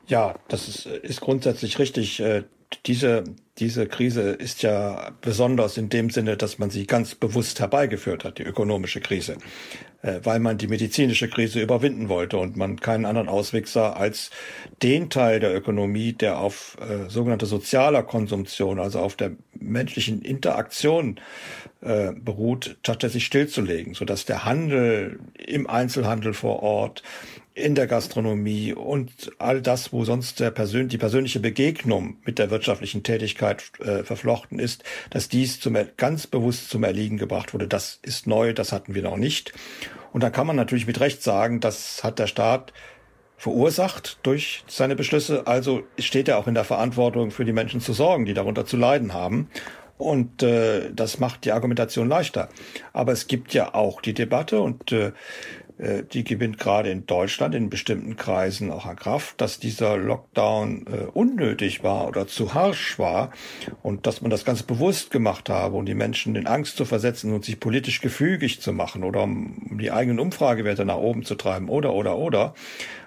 Ja, 0.08 0.36
das 0.50 0.68
ist, 0.68 0.86
ist 0.86 1.22
grundsätzlich 1.22 1.80
richtig. 1.80 2.20
Äh, 2.20 2.44
diese, 2.86 3.24
diese 3.60 3.88
Krise 3.88 4.32
ist 4.32 4.64
ja 4.64 5.12
besonders 5.22 5.78
in 5.78 5.90
dem 5.90 6.10
Sinne, 6.10 6.38
dass 6.38 6.58
man 6.58 6.72
sie 6.72 6.88
ganz 6.88 7.14
bewusst 7.14 7.60
herbeigeführt 7.60 8.24
hat, 8.24 8.40
die 8.40 8.44
ökonomische 8.44 9.00
Krise, 9.00 9.38
äh, 10.02 10.20
weil 10.24 10.40
man 10.40 10.58
die 10.58 10.68
medizinische 10.68 11.30
Krise 11.30 11.62
überwinden 11.62 12.10
wollte 12.10 12.38
und 12.38 12.58
man 12.58 12.80
keinen 12.80 13.06
anderen 13.06 13.30
Ausweg 13.30 13.68
sah, 13.68 13.94
als 13.94 14.32
den 14.82 15.12
Teil 15.12 15.40
der 15.40 15.56
Ökonomie, 15.56 16.14
der 16.14 16.40
auf 16.40 16.78
äh, 16.82 17.10
sogenannte 17.10 17.46
sozialer 17.46 18.02
Konsumtion, 18.02 18.80
also 18.80 19.00
auf 19.00 19.16
der 19.16 19.34
menschlichen 19.54 20.24
Interaktion 20.24 21.20
äh, 21.82 22.12
beruht, 22.14 22.78
tatsächlich 22.82 23.26
stillzulegen, 23.26 23.94
sodass 23.94 24.26
der 24.26 24.46
Handel 24.46 25.20
im 25.38 25.68
Einzelhandel 25.68 26.34
vor 26.34 26.64
Ort, 26.64 27.04
in 27.56 27.76
der 27.76 27.88
Gastronomie 27.88 28.74
und 28.74 29.32
all 29.38 29.62
das, 29.62 29.94
wo 29.94 30.06
sonst 30.06 30.40
der 30.40 30.50
Persön 30.50 30.90
die 30.90 30.98
persönliche 30.98 31.40
Begegnung 31.40 32.18
mit 32.26 32.40
der 32.40 32.50
wirtschaftlichen 32.50 33.04
Tätigkeit 33.04 33.64
äh, 33.80 34.04
verflochten 34.04 34.60
ist, 34.60 34.84
dass 35.12 35.30
dies 35.30 35.60
zum, 35.60 35.78
ganz 35.98 36.26
bewusst 36.26 36.70
zum 36.70 36.84
Erliegen 36.84 37.18
gebracht 37.18 37.54
wurde. 37.54 37.68
Das 37.68 38.00
ist 38.02 38.26
neu, 38.26 38.54
das 38.54 38.72
hatten 38.72 38.96
wir 38.96 39.04
noch 39.04 39.18
nicht. 39.18 39.54
Und 40.14 40.24
da 40.24 40.30
kann 40.30 40.48
man 40.48 40.56
natürlich 40.56 40.88
mit 40.88 41.00
Recht 41.00 41.22
sagen, 41.22 41.60
das 41.60 42.04
hat 42.04 42.20
der 42.20 42.28
Staat 42.28 42.74
verursacht 43.38 44.20
durch 44.24 44.64
seine 44.68 44.96
Beschlüsse. 44.96 45.46
Also 45.46 45.84
steht 46.00 46.28
er 46.28 46.38
auch 46.38 46.48
in 46.48 46.54
der 46.56 46.64
Verantwortung, 46.64 47.30
für 47.30 47.46
die 47.46 47.54
Menschen 47.54 47.82
zu 47.82 47.94
sorgen, 47.94 48.26
die 48.26 48.34
darunter 48.34 48.66
zu 48.66 48.78
leiden 48.78 49.14
haben. 49.14 49.50
Und 49.98 50.42
äh, 50.44 50.92
das 50.94 51.20
macht 51.20 51.46
die 51.46 51.52
Argumentation 51.52 52.10
leichter. 52.10 52.50
Aber 52.94 53.12
es 53.12 53.28
gibt 53.28 53.54
ja 53.54 53.74
auch 53.74 54.02
die 54.02 54.14
Debatte 54.14 54.60
und 54.60 54.92
äh, 54.92 55.12
die 56.12 56.24
gewinnt 56.24 56.60
gerade 56.60 56.90
in 56.90 57.06
Deutschland 57.06 57.56
in 57.56 57.70
bestimmten 57.70 58.16
Kreisen 58.16 58.72
auch 58.72 58.86
an 58.86 58.96
Kraft, 58.96 59.42
dass 59.42 59.60
dieser 59.60 59.98
Lockdown 59.98 60.86
äh, 60.88 61.06
unnötig 61.14 61.84
war 61.84 62.08
oder 62.08 62.28
zu 62.28 62.54
harsch 62.54 62.98
war 63.00 63.32
und 63.82 64.08
dass 64.08 64.22
man 64.22 64.32
das 64.32 64.46
ganz 64.46 64.64
bewusst 64.64 65.12
gemacht 65.12 65.50
habe, 65.50 65.76
um 65.76 65.86
die 65.86 65.96
Menschen 65.96 66.36
in 66.36 66.48
Angst 66.48 66.78
zu 66.78 66.86
versetzen 66.86 67.34
und 67.34 67.44
sich 67.44 67.60
politisch 67.60 68.02
gefügig 68.02 68.62
zu 68.62 68.72
machen 68.72 69.04
oder 69.04 69.24
um, 69.24 69.68
um 69.72 69.78
die 69.78 69.92
eigenen 69.92 70.20
Umfragewerte 70.20 70.86
nach 70.86 70.98
oben 70.98 71.24
zu 71.24 71.36
treiben 71.36 71.70
oder 71.70 71.94
oder 71.94 72.18
oder. 72.18 72.54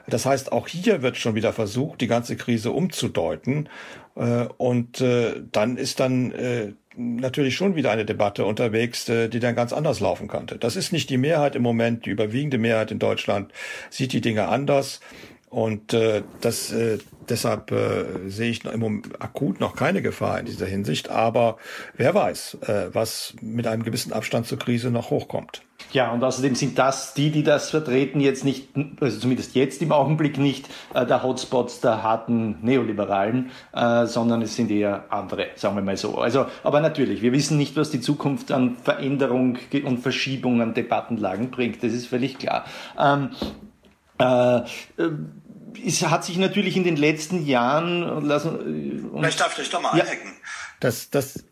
Das 0.08 0.24
heißt, 0.24 0.52
auch 0.52 0.68
hier 0.68 1.02
wird 1.02 1.16
schon 1.16 1.34
wieder 1.34 1.52
versucht, 1.52 2.00
die 2.00 2.06
ganze 2.06 2.36
Krise 2.36 2.70
umzudeuten. 2.70 3.68
Äh, 4.14 4.46
und 4.56 5.00
äh, 5.00 5.42
dann 5.50 5.76
ist 5.76 6.00
dann 6.00 6.30
äh, 6.32 6.72
natürlich 6.96 7.54
schon 7.54 7.76
wieder 7.76 7.90
eine 7.90 8.04
Debatte 8.04 8.44
unterwegs, 8.44 9.08
äh, 9.08 9.28
die 9.28 9.40
dann 9.40 9.54
ganz 9.54 9.72
anders 9.72 10.00
laufen 10.00 10.28
könnte. 10.28 10.58
Das 10.58 10.76
ist 10.76 10.92
nicht 10.92 11.10
die 11.10 11.18
Mehrheit 11.18 11.56
im 11.56 11.62
Moment. 11.62 12.06
Die 12.06 12.10
überwiegende 12.10 12.58
Mehrheit 12.58 12.90
in 12.90 12.98
Deutschland 12.98 13.52
sieht 13.90 14.12
die 14.12 14.20
Dinge 14.20 14.48
anders. 14.48 15.00
Und 15.48 15.92
äh, 15.92 16.22
das 16.40 16.72
äh, 16.72 16.98
deshalb 17.28 17.70
äh, 17.70 18.28
sehe 18.28 18.50
ich 18.50 18.64
noch 18.64 18.72
im 18.72 18.80
Moment 18.80 19.22
akut 19.22 19.60
noch 19.60 19.76
keine 19.76 20.02
Gefahr 20.02 20.40
in 20.40 20.46
dieser 20.46 20.66
Hinsicht. 20.66 21.08
Aber 21.08 21.58
wer 21.96 22.14
weiß, 22.14 22.58
äh, 22.66 22.88
was 22.92 23.34
mit 23.40 23.66
einem 23.66 23.82
gewissen 23.82 24.12
Abstand 24.12 24.46
zur 24.46 24.58
Krise 24.58 24.90
noch 24.90 25.10
hochkommt. 25.10 25.62
Ja, 25.96 26.10
und 26.10 26.22
außerdem 26.22 26.54
sind 26.54 26.78
das 26.78 27.14
die, 27.14 27.30
die 27.30 27.42
das 27.42 27.70
vertreten, 27.70 28.20
jetzt 28.20 28.44
nicht, 28.44 28.68
also 29.00 29.18
zumindest 29.18 29.54
jetzt 29.54 29.80
im 29.80 29.92
Augenblick 29.92 30.36
nicht 30.36 30.68
äh, 30.92 31.06
der 31.06 31.22
Hotspots 31.22 31.80
der 31.80 32.02
harten 32.02 32.58
Neoliberalen, 32.60 33.50
äh, 33.72 34.04
sondern 34.04 34.42
es 34.42 34.54
sind 34.56 34.70
eher 34.70 35.06
andere, 35.08 35.46
sagen 35.54 35.74
wir 35.74 35.80
mal 35.80 35.96
so. 35.96 36.18
Also, 36.18 36.48
aber 36.62 36.82
natürlich, 36.82 37.22
wir 37.22 37.32
wissen 37.32 37.56
nicht, 37.56 37.76
was 37.76 37.90
die 37.90 38.02
Zukunft 38.02 38.52
an 38.52 38.76
Veränderung 38.76 39.56
und 39.84 40.00
Verschiebung 40.00 40.60
an 40.60 40.74
Debattenlagen 40.74 41.50
bringt. 41.50 41.82
Das 41.82 41.94
ist 41.94 42.08
völlig 42.08 42.36
klar. 42.36 42.66
Ähm, 42.98 43.30
äh, 44.18 44.58
äh 44.58 45.10
es 45.82 46.06
hat 46.06 46.24
sich 46.24 46.36
natürlich 46.36 46.76
in 46.76 46.84
den 46.84 46.96
letzten 46.96 47.46
Jahren 47.46 48.22
lassen. 48.22 49.10
Vielleicht 49.14 49.40
darf 49.40 49.58
ich 49.58 49.70
doch 49.70 49.80
mal 49.80 49.96
ja. 49.96 50.04
einhaken. 50.04 50.32
Das, 50.80 51.08
das 51.08 51.44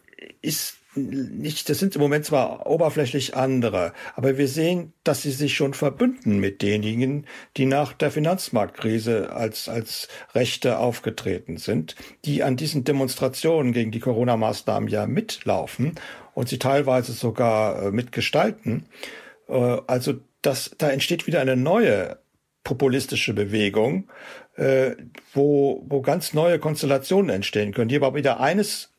ist 0.42 0.76
nicht, 0.96 1.68
das 1.68 1.78
sind 1.78 1.94
im 1.96 2.02
Moment 2.02 2.24
zwar 2.24 2.66
oberflächlich 2.66 3.37
andere, 3.37 3.92
aber 4.14 4.38
wir 4.38 4.48
sehen, 4.48 4.92
dass 5.02 5.22
sie 5.22 5.30
sich 5.30 5.54
schon 5.54 5.74
verbünden 5.74 6.38
mit 6.38 6.62
denjenigen, 6.62 7.26
die 7.57 7.66
nach 7.66 7.92
der 7.92 8.11
Finanzmarktkrise 8.11 9.33
als, 9.33 9.68
als 9.68 10.09
Rechte 10.35 10.78
aufgetreten 10.78 11.57
sind, 11.57 11.96
die 12.24 12.42
an 12.42 12.57
diesen 12.57 12.85
Demonstrationen 12.85 13.72
gegen 13.72 13.90
die 13.90 14.00
Corona-Maßnahmen 14.00 14.88
ja 14.88 15.07
mitlaufen 15.07 15.94
und 16.35 16.48
sie 16.48 16.59
teilweise 16.59 17.12
sogar 17.12 17.83
äh, 17.83 17.90
mitgestalten. 17.90 18.87
Äh, 19.48 19.78
also 19.87 20.14
das, 20.42 20.74
da 20.78 20.90
entsteht 20.90 21.26
wieder 21.26 21.40
eine 21.40 21.57
neue 21.57 22.18
populistische 22.62 23.35
Bewegung, 23.35 24.09
äh, 24.57 24.92
wo, 25.33 25.85
wo 25.88 26.00
ganz 26.00 26.33
neue 26.33 26.59
Konstellationen 26.59 27.30
entstehen 27.30 27.72
können, 27.72 27.88
die 27.88 27.96
aber 27.96 28.14
wieder 28.14 28.40
eines 28.40 28.94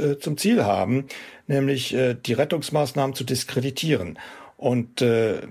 äh, 0.00 0.18
zum 0.18 0.36
Ziel 0.36 0.64
haben, 0.64 1.06
nämlich 1.46 1.94
äh, 1.94 2.14
die 2.14 2.32
Rettungsmaßnahmen 2.32 3.14
zu 3.14 3.24
diskreditieren. 3.24 4.18
Und 4.56 5.02
äh, 5.02 5.42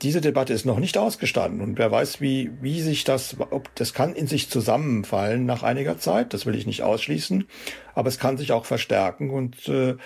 diese 0.00 0.22
Debatte 0.22 0.54
ist 0.54 0.64
noch 0.64 0.78
nicht 0.78 0.96
ausgestanden. 0.96 1.60
Und 1.60 1.78
wer 1.78 1.90
weiß, 1.90 2.22
wie, 2.22 2.50
wie 2.62 2.80
sich 2.80 3.04
das, 3.04 3.36
ob 3.38 3.74
das 3.74 3.92
kann 3.92 4.14
in 4.14 4.26
sich 4.26 4.48
zusammenfallen 4.48 5.44
nach 5.44 5.62
einiger 5.62 5.98
Zeit. 5.98 6.32
Das 6.32 6.46
will 6.46 6.54
ich 6.54 6.66
nicht 6.66 6.82
ausschließen. 6.82 7.46
Aber 7.94 8.08
es 8.08 8.18
kann 8.18 8.38
sich 8.38 8.52
auch 8.52 8.64
verstärken 8.64 9.28
und 9.28 9.68
äh, 9.68 9.96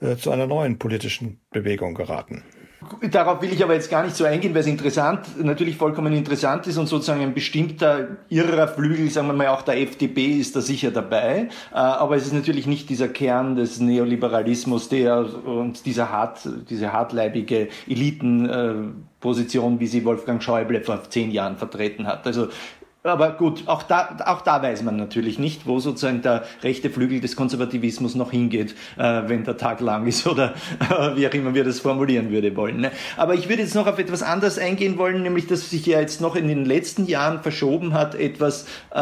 äh 0.00 0.16
zu 0.16 0.30
einer 0.30 0.46
neuen 0.46 0.78
politischen 0.78 1.40
Bewegung 1.50 1.94
geraten. 1.94 2.44
Darauf 3.10 3.42
will 3.42 3.52
ich 3.52 3.62
aber 3.62 3.74
jetzt 3.74 3.90
gar 3.90 4.04
nicht 4.04 4.16
so 4.16 4.24
eingehen, 4.24 4.54
weil 4.54 4.60
es 4.60 4.66
interessant, 4.66 5.42
natürlich 5.42 5.76
vollkommen 5.76 6.12
interessant 6.12 6.66
ist 6.66 6.78
und 6.78 6.86
sozusagen 6.86 7.20
ein 7.20 7.34
bestimmter 7.34 8.16
irrer 8.28 8.68
Flügel, 8.68 9.10
sagen 9.10 9.28
wir 9.28 9.34
mal 9.34 9.48
auch 9.48 9.62
der 9.62 9.80
FDP 9.80 10.38
ist 10.38 10.56
da 10.56 10.60
sicher 10.60 10.90
dabei. 10.90 11.48
Äh, 11.72 11.76
aber 11.76 12.16
es 12.16 12.26
ist 12.26 12.32
natürlich 12.32 12.66
nicht 12.66 12.88
dieser 12.88 13.08
Kern 13.08 13.56
des 13.56 13.80
Neoliberalismus, 13.80 14.88
der 14.88 15.26
und 15.46 15.86
dieser 15.86 16.10
hart, 16.10 16.48
diese 16.68 16.92
hartleibige 16.92 17.68
Elitenposition, 17.86 19.80
wie 19.80 19.86
sie 19.86 20.04
Wolfgang 20.04 20.42
Schäuble 20.42 20.80
vor 20.80 21.02
zehn 21.08 21.30
Jahren 21.30 21.56
vertreten 21.56 22.06
hat. 22.06 22.26
Also 22.26 22.48
aber 23.06 23.32
gut, 23.32 23.64
auch 23.66 23.82
da, 23.82 24.16
auch 24.26 24.42
da 24.42 24.62
weiß 24.62 24.82
man 24.82 24.96
natürlich 24.96 25.38
nicht, 25.38 25.66
wo 25.66 25.78
sozusagen 25.78 26.22
der 26.22 26.44
rechte 26.62 26.90
Flügel 26.90 27.20
des 27.20 27.36
Konservativismus 27.36 28.14
noch 28.14 28.30
hingeht, 28.30 28.74
äh, 28.96 29.22
wenn 29.26 29.44
der 29.44 29.56
Tag 29.56 29.80
lang 29.80 30.06
ist 30.06 30.26
oder 30.26 30.54
äh, 30.80 31.16
wie 31.16 31.26
auch 31.26 31.34
immer 31.34 31.54
wir 31.54 31.64
das 31.64 31.80
formulieren 31.80 32.30
würde 32.30 32.54
wollen. 32.56 32.80
Ne? 32.80 32.90
Aber 33.16 33.34
ich 33.34 33.48
würde 33.48 33.62
jetzt 33.62 33.74
noch 33.74 33.86
auf 33.86 33.98
etwas 33.98 34.22
anderes 34.22 34.58
eingehen 34.58 34.98
wollen, 34.98 35.22
nämlich 35.22 35.46
dass 35.46 35.70
sich 35.70 35.86
ja 35.86 36.00
jetzt 36.00 36.20
noch 36.20 36.36
in 36.36 36.48
den 36.48 36.64
letzten 36.64 37.06
Jahren 37.06 37.40
verschoben 37.40 37.94
hat, 37.94 38.14
etwas, 38.14 38.66
äh, 38.92 38.98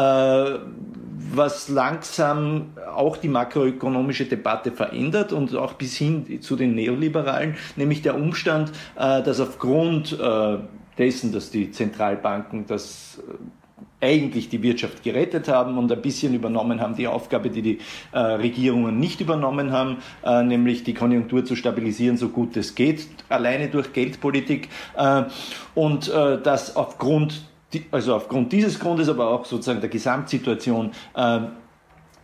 was 1.31 1.69
langsam 1.69 2.73
auch 2.95 3.17
die 3.17 3.27
makroökonomische 3.27 4.25
Debatte 4.25 4.71
verändert 4.71 5.33
und 5.33 5.55
auch 5.55 5.73
bis 5.73 5.95
hin 5.95 6.41
zu 6.41 6.55
den 6.55 6.75
Neoliberalen, 6.75 7.55
nämlich 7.75 8.01
der 8.01 8.15
Umstand, 8.15 8.71
äh, 8.95 9.21
dass 9.21 9.39
aufgrund 9.39 10.17
äh, 10.19 10.57
dessen, 10.97 11.31
dass 11.31 11.49
die 11.51 11.71
Zentralbanken 11.71 12.65
das 12.67 13.21
äh, 13.27 13.33
eigentlich 14.01 14.49
die 14.49 14.61
Wirtschaft 14.61 15.03
gerettet 15.03 15.47
haben 15.47 15.77
und 15.77 15.91
ein 15.91 16.01
bisschen 16.01 16.33
übernommen 16.33 16.81
haben 16.81 16.95
die 16.95 17.07
Aufgabe, 17.07 17.49
die 17.49 17.61
die 17.61 17.79
äh, 18.11 18.19
Regierungen 18.19 18.99
nicht 18.99 19.21
übernommen 19.21 19.71
haben, 19.71 19.97
äh, 20.23 20.43
nämlich 20.43 20.83
die 20.83 20.93
Konjunktur 20.93 21.45
zu 21.45 21.55
stabilisieren, 21.55 22.17
so 22.17 22.29
gut 22.29 22.55
es 22.57 22.75
geht, 22.75 23.07
alleine 23.29 23.69
durch 23.69 23.93
Geldpolitik. 23.93 24.69
Äh, 24.97 25.23
und 25.73 26.09
äh, 26.09 26.41
das 26.41 26.75
aufgrund, 26.75 27.45
also 27.91 28.15
aufgrund 28.15 28.51
dieses 28.51 28.79
Grundes, 28.79 29.09
aber 29.09 29.29
auch 29.29 29.45
sozusagen 29.45 29.81
der 29.81 29.89
Gesamtsituation, 29.89 30.91
äh, 31.15 31.39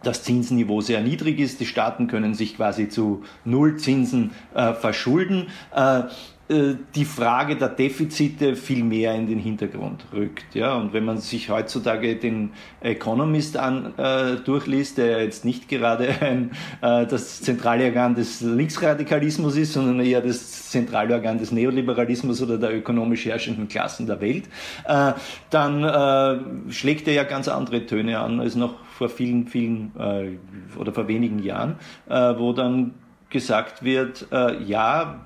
das 0.03 0.23
Zinsniveau 0.23 0.81
sehr 0.81 1.01
niedrig 1.01 1.39
ist. 1.39 1.59
Die 1.59 1.65
Staaten 1.65 2.07
können 2.07 2.33
sich 2.33 2.57
quasi 2.57 2.89
zu 2.89 3.23
Nullzinsen 3.45 4.31
äh, 4.53 4.73
verschulden. 4.73 5.47
Äh, 5.75 6.03
die 6.51 7.05
Frage 7.05 7.55
der 7.55 7.69
Defizite 7.69 8.55
viel 8.55 8.83
mehr 8.83 9.15
in 9.15 9.27
den 9.27 9.39
Hintergrund 9.39 10.05
rückt. 10.13 10.53
Ja? 10.53 10.75
Und 10.75 10.91
wenn 10.93 11.05
man 11.05 11.17
sich 11.17 11.49
heutzutage 11.49 12.17
den 12.17 12.51
Economist 12.81 13.57
an, 13.57 13.93
äh, 13.97 14.35
durchliest, 14.43 14.97
der 14.97 15.23
jetzt 15.23 15.45
nicht 15.45 15.69
gerade 15.69 16.09
ein, 16.21 16.51
äh, 16.81 17.05
das 17.05 17.41
zentrale 17.41 17.85
Organ 17.85 18.15
des 18.15 18.41
Linksradikalismus 18.41 19.55
ist, 19.55 19.73
sondern 19.73 19.99
eher 20.05 20.21
das 20.21 20.69
zentrale 20.69 21.13
Organ 21.13 21.37
des 21.37 21.51
Neoliberalismus 21.51 22.41
oder 22.41 22.57
der 22.57 22.75
ökonomisch 22.75 23.25
herrschenden 23.25 23.67
Klassen 23.67 24.07
der 24.07 24.19
Welt, 24.19 24.49
äh, 24.85 25.13
dann 25.49 25.83
äh, 25.83 26.71
schlägt 26.71 27.07
er 27.07 27.13
ja 27.13 27.23
ganz 27.23 27.47
andere 27.47 27.85
Töne 27.85 28.19
an 28.19 28.39
als 28.39 28.55
noch 28.55 28.75
vor 28.97 29.09
vielen, 29.09 29.47
vielen 29.47 29.91
äh, 29.97 30.77
oder 30.77 30.93
vor 30.93 31.07
wenigen 31.07 31.39
Jahren, 31.39 31.75
wo 32.07 32.53
dann 32.53 32.93
gesagt 33.29 33.83
wird, 33.83 34.27
ja, 34.65 35.21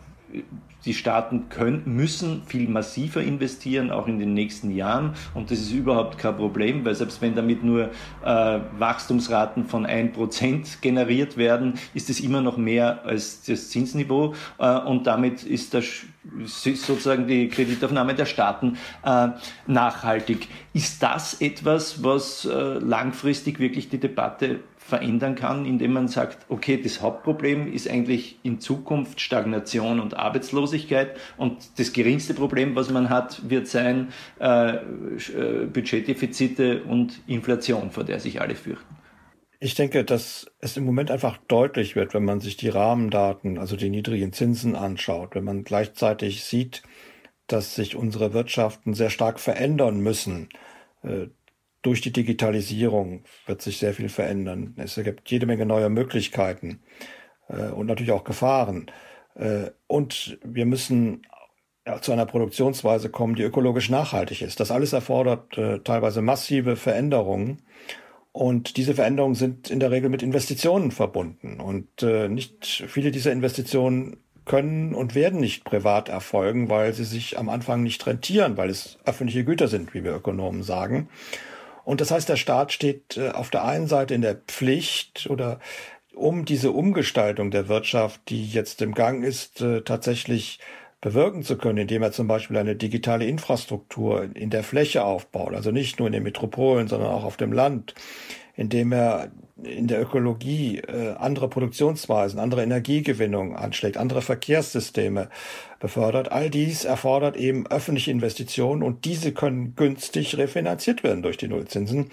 die 0.85 0.93
Staaten 0.93 1.49
können, 1.49 1.83
müssen 1.85 2.43
viel 2.45 2.69
massiver 2.69 3.21
investieren, 3.21 3.91
auch 3.91 4.07
in 4.07 4.19
den 4.19 4.33
nächsten 4.33 4.71
Jahren. 4.71 5.13
Und 5.33 5.51
das 5.51 5.59
ist 5.59 5.71
überhaupt 5.71 6.17
kein 6.17 6.35
Problem, 6.35 6.85
weil 6.85 6.95
selbst 6.95 7.21
wenn 7.21 7.35
damit 7.35 7.63
nur 7.63 7.89
äh, 8.23 8.59
Wachstumsraten 8.77 9.65
von 9.65 9.85
1% 9.85 10.81
generiert 10.81 11.37
werden, 11.37 11.73
ist 11.93 12.09
es 12.09 12.19
immer 12.19 12.41
noch 12.41 12.57
mehr 12.57 13.03
als 13.05 13.43
das 13.43 13.69
Zinsniveau. 13.69 14.35
Äh, 14.59 14.79
und 14.79 15.07
damit 15.07 15.43
ist, 15.43 15.73
das, 15.73 15.85
sozusagen 16.45 17.27
die 17.27 17.49
Kreditaufnahme 17.49 18.13
der 18.13 18.25
Staaten 18.25 18.77
äh, 19.03 19.29
nachhaltig. 19.67 20.47
Ist 20.73 21.01
das 21.01 21.41
etwas, 21.41 22.03
was 22.03 22.45
äh, 22.45 22.49
langfristig 22.51 23.59
wirklich 23.59 23.89
die 23.89 23.99
Debatte 23.99 24.59
verändern 24.85 25.33
kann, 25.33 25.65
indem 25.65 25.93
man 25.93 26.07
sagt, 26.07 26.45
okay, 26.47 26.79
das 26.79 27.01
Hauptproblem 27.01 27.73
ist 27.73 27.89
eigentlich 27.89 28.37
in 28.43 28.59
Zukunft 28.59 29.19
Stagnation 29.19 29.99
und 29.99 30.15
Arbeitslosigkeit 30.15 31.17
und 31.37 31.79
das 31.79 31.91
geringste 31.91 32.35
Problem, 32.35 32.75
was 32.75 32.91
man 32.91 33.09
hat, 33.09 33.49
wird 33.49 33.67
sein 33.67 34.09
äh, 34.39 34.75
äh, 34.75 35.65
Budgetdefizite 35.73 36.83
und 36.83 37.19
Inflation, 37.25 37.89
vor 37.89 38.03
der 38.03 38.19
sich 38.19 38.41
alle 38.41 38.53
fürchten. 38.53 38.95
Ich 39.59 39.73
denke, 39.73 40.03
dass 40.03 40.51
es 40.59 40.77
im 40.77 40.85
Moment 40.85 41.09
einfach 41.09 41.37
deutlich 41.47 41.95
wird, 41.95 42.13
wenn 42.13 42.25
man 42.25 42.39
sich 42.39 42.55
die 42.55 42.69
Rahmendaten, 42.69 43.57
also 43.57 43.75
die 43.75 43.89
niedrigen 43.89 44.33
Zinsen 44.33 44.75
anschaut, 44.75 45.33
wenn 45.33 45.45
man 45.45 45.63
gleichzeitig 45.63 46.43
sieht, 46.43 46.83
dass 47.47 47.73
sich 47.73 47.95
unsere 47.95 48.33
Wirtschaften 48.33 48.93
sehr 48.93 49.09
stark 49.09 49.39
verändern 49.39 49.99
müssen. 49.99 50.49
Durch 51.85 52.01
die 52.01 52.11
Digitalisierung 52.11 53.25
wird 53.45 53.61
sich 53.61 53.77
sehr 53.77 53.93
viel 53.93 54.09
verändern. 54.09 54.73
Es 54.77 54.95
gibt 54.95 55.29
jede 55.29 55.45
Menge 55.45 55.67
neuer 55.67 55.89
Möglichkeiten 55.89 56.79
äh, 57.47 57.67
und 57.67 57.85
natürlich 57.85 58.11
auch 58.11 58.23
Gefahren. 58.23 58.87
Äh, 59.35 59.69
und 59.85 60.39
wir 60.43 60.65
müssen 60.65 61.21
zu 62.01 62.11
einer 62.11 62.25
Produktionsweise 62.25 63.09
kommen, 63.09 63.35
die 63.35 63.43
ökologisch 63.43 63.91
nachhaltig 63.91 64.41
ist. 64.41 64.59
Das 64.59 64.71
alles 64.71 64.93
erfordert 64.93 65.55
äh, 65.59 65.77
teilweise 65.81 66.23
massive 66.23 66.75
Veränderungen. 66.75 67.61
Und 68.31 68.77
diese 68.77 68.95
Veränderungen 68.95 69.35
sind 69.35 69.69
in 69.69 69.79
der 69.79 69.91
Regel 69.91 70.09
mit 70.09 70.23
Investitionen 70.23 70.89
verbunden. 70.89 71.59
Und 71.59 72.01
äh, 72.01 72.29
nicht 72.29 72.83
viele 72.87 73.11
dieser 73.11 73.31
Investitionen 73.31 74.17
können 74.45 74.95
und 74.95 75.13
werden 75.13 75.39
nicht 75.39 75.65
privat 75.65 76.09
erfolgen, 76.09 76.67
weil 76.67 76.93
sie 76.93 77.05
sich 77.05 77.37
am 77.37 77.47
Anfang 77.47 77.83
nicht 77.83 78.07
rentieren, 78.07 78.57
weil 78.57 78.71
es 78.71 78.97
öffentliche 79.05 79.45
Güter 79.45 79.67
sind, 79.67 79.93
wie 79.93 80.03
wir 80.03 80.15
Ökonomen 80.15 80.63
sagen. 80.63 81.09
Und 81.85 82.01
das 82.01 82.11
heißt, 82.11 82.27
der 82.27 82.35
Staat 82.35 82.73
steht 82.73 83.15
äh, 83.15 83.29
auf 83.29 83.49
der 83.49 83.63
einen 83.63 83.87
Seite 83.87 84.13
in 84.13 84.21
der 84.21 84.35
Pflicht 84.35 85.27
oder 85.29 85.59
um 86.13 86.45
diese 86.45 86.71
Umgestaltung 86.71 87.51
der 87.51 87.67
Wirtschaft, 87.67 88.21
die 88.29 88.45
jetzt 88.47 88.81
im 88.81 88.93
Gang 88.93 89.23
ist, 89.23 89.61
äh, 89.61 89.81
tatsächlich 89.81 90.59
bewirken 91.01 91.43
zu 91.43 91.57
können, 91.57 91.77
indem 91.77 92.01
er 92.01 92.11
zum 92.11 92.27
Beispiel 92.27 92.57
eine 92.57 92.75
digitale 92.75 93.25
Infrastruktur 93.25 94.27
in 94.33 94.49
der 94.49 94.63
Fläche 94.63 95.03
aufbaut, 95.03 95.53
also 95.53 95.69
nicht 95.69 95.99
nur 95.99 96.07
in 96.07 96.13
den 96.13 96.23
Metropolen, 96.23 96.87
sondern 96.87 97.09
auch 97.09 97.23
auf 97.23 97.37
dem 97.37 97.53
Land, 97.53 97.93
indem 98.55 98.91
er 98.91 99.29
in 99.63 99.87
der 99.87 100.01
Ökologie 100.01 100.79
äh, 100.79 101.13
andere 101.13 101.47
Produktionsweisen, 101.47 102.39
andere 102.39 102.63
Energiegewinnung 102.63 103.55
anschlägt, 103.55 103.97
andere 103.97 104.21
Verkehrssysteme 104.21 105.29
befördert. 105.79 106.31
All 106.31 106.49
dies 106.49 106.83
erfordert 106.83 107.37
eben 107.37 107.65
öffentliche 107.67 108.11
Investitionen 108.11 108.83
und 108.83 109.05
diese 109.05 109.31
können 109.31 109.75
günstig 109.75 110.37
refinanziert 110.37 111.03
werden 111.03 111.23
durch 111.23 111.37
die 111.37 111.47
Nullzinsen. 111.47 112.11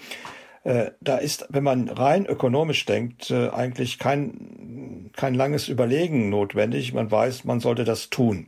Äh, 0.63 0.91
da 1.01 1.17
ist, 1.17 1.45
wenn 1.49 1.63
man 1.63 1.89
rein 1.89 2.25
ökonomisch 2.25 2.85
denkt, 2.85 3.29
äh, 3.29 3.49
eigentlich 3.49 3.99
kein, 3.99 5.11
kein 5.13 5.33
langes 5.33 5.67
Überlegen 5.67 6.29
notwendig. 6.29 6.93
Man 6.93 7.11
weiß, 7.11 7.43
man 7.43 7.59
sollte 7.59 7.83
das 7.83 8.09
tun. 8.09 8.47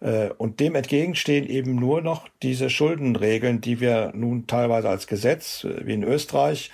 Äh, 0.00 0.30
und 0.38 0.60
dem 0.60 0.74
entgegenstehen 0.74 1.46
eben 1.46 1.74
nur 1.74 2.00
noch 2.02 2.28
diese 2.42 2.70
Schuldenregeln, 2.70 3.60
die 3.60 3.80
wir 3.80 4.12
nun 4.14 4.46
teilweise 4.46 4.88
als 4.88 5.06
Gesetz, 5.06 5.64
äh, 5.64 5.86
wie 5.86 5.94
in 5.94 6.04
Österreich, 6.04 6.70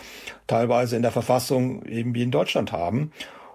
teilweise 0.46 0.96
in 0.96 1.02
der 1.02 1.12
Verfassung 1.12 1.84
eben 1.86 2.14
wie 2.14 2.22
in 2.22 2.30
Deutschland 2.30 2.72
haben. 2.72 3.12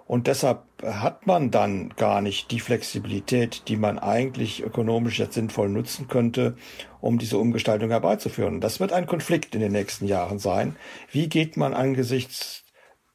Und 0.07 0.25
deshalb 0.25 0.63
hat 0.83 1.27
man 1.27 1.51
dann 1.51 1.93
gar 1.95 2.21
nicht 2.21 2.49
die 2.49 2.59
Flexibilität, 2.59 3.67
die 3.67 3.75
man 3.75 3.99
eigentlich 3.99 4.63
ökonomisch 4.63 5.19
jetzt 5.19 5.35
sinnvoll 5.35 5.69
nutzen 5.69 6.07
könnte, 6.07 6.57
um 6.99 7.19
diese 7.19 7.37
Umgestaltung 7.37 7.91
herbeizuführen. 7.91 8.59
Das 8.59 8.79
wird 8.79 8.91
ein 8.91 9.05
Konflikt 9.05 9.53
in 9.53 9.61
den 9.61 9.71
nächsten 9.71 10.07
Jahren 10.07 10.39
sein. 10.39 10.75
Wie 11.11 11.29
geht 11.29 11.57
man 11.57 11.75
angesichts 11.75 12.63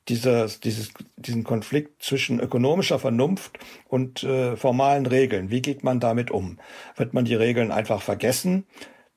dieses, 0.08 0.60
dieses, 0.60 0.92
diesen 1.16 1.44
Konflikt 1.44 2.02
zwischen 2.02 2.40
ökonomischer 2.40 2.98
Vernunft 2.98 3.58
und 3.88 4.22
äh, 4.22 4.56
formalen 4.56 5.06
Regeln. 5.06 5.50
Wie 5.50 5.62
geht 5.62 5.84
man 5.84 6.00
damit 6.00 6.30
um? 6.30 6.58
Wird 6.96 7.14
man 7.14 7.24
die 7.24 7.34
Regeln 7.34 7.70
einfach 7.70 8.02
vergessen? 8.02 8.66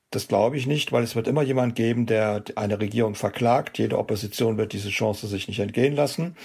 Das 0.09 0.29
glaube 0.29 0.55
ich 0.55 0.67
nicht, 0.67 0.93
weil 0.93 1.03
es 1.03 1.15
wird 1.15 1.27
immer 1.27 1.41
jemand 1.41 1.75
geben, 1.75 2.05
der 2.05 2.43
eine 2.55 2.79
Regierung 2.79 3.15
verklagt. 3.15 3.77
Jede 3.77 3.97
Opposition 3.97 4.57
wird 4.57 4.71
diese 4.71 4.89
Chance 4.89 5.27
sich 5.27 5.49
nicht 5.49 5.59
entgehen 5.59 5.95
lassen. 5.95 6.37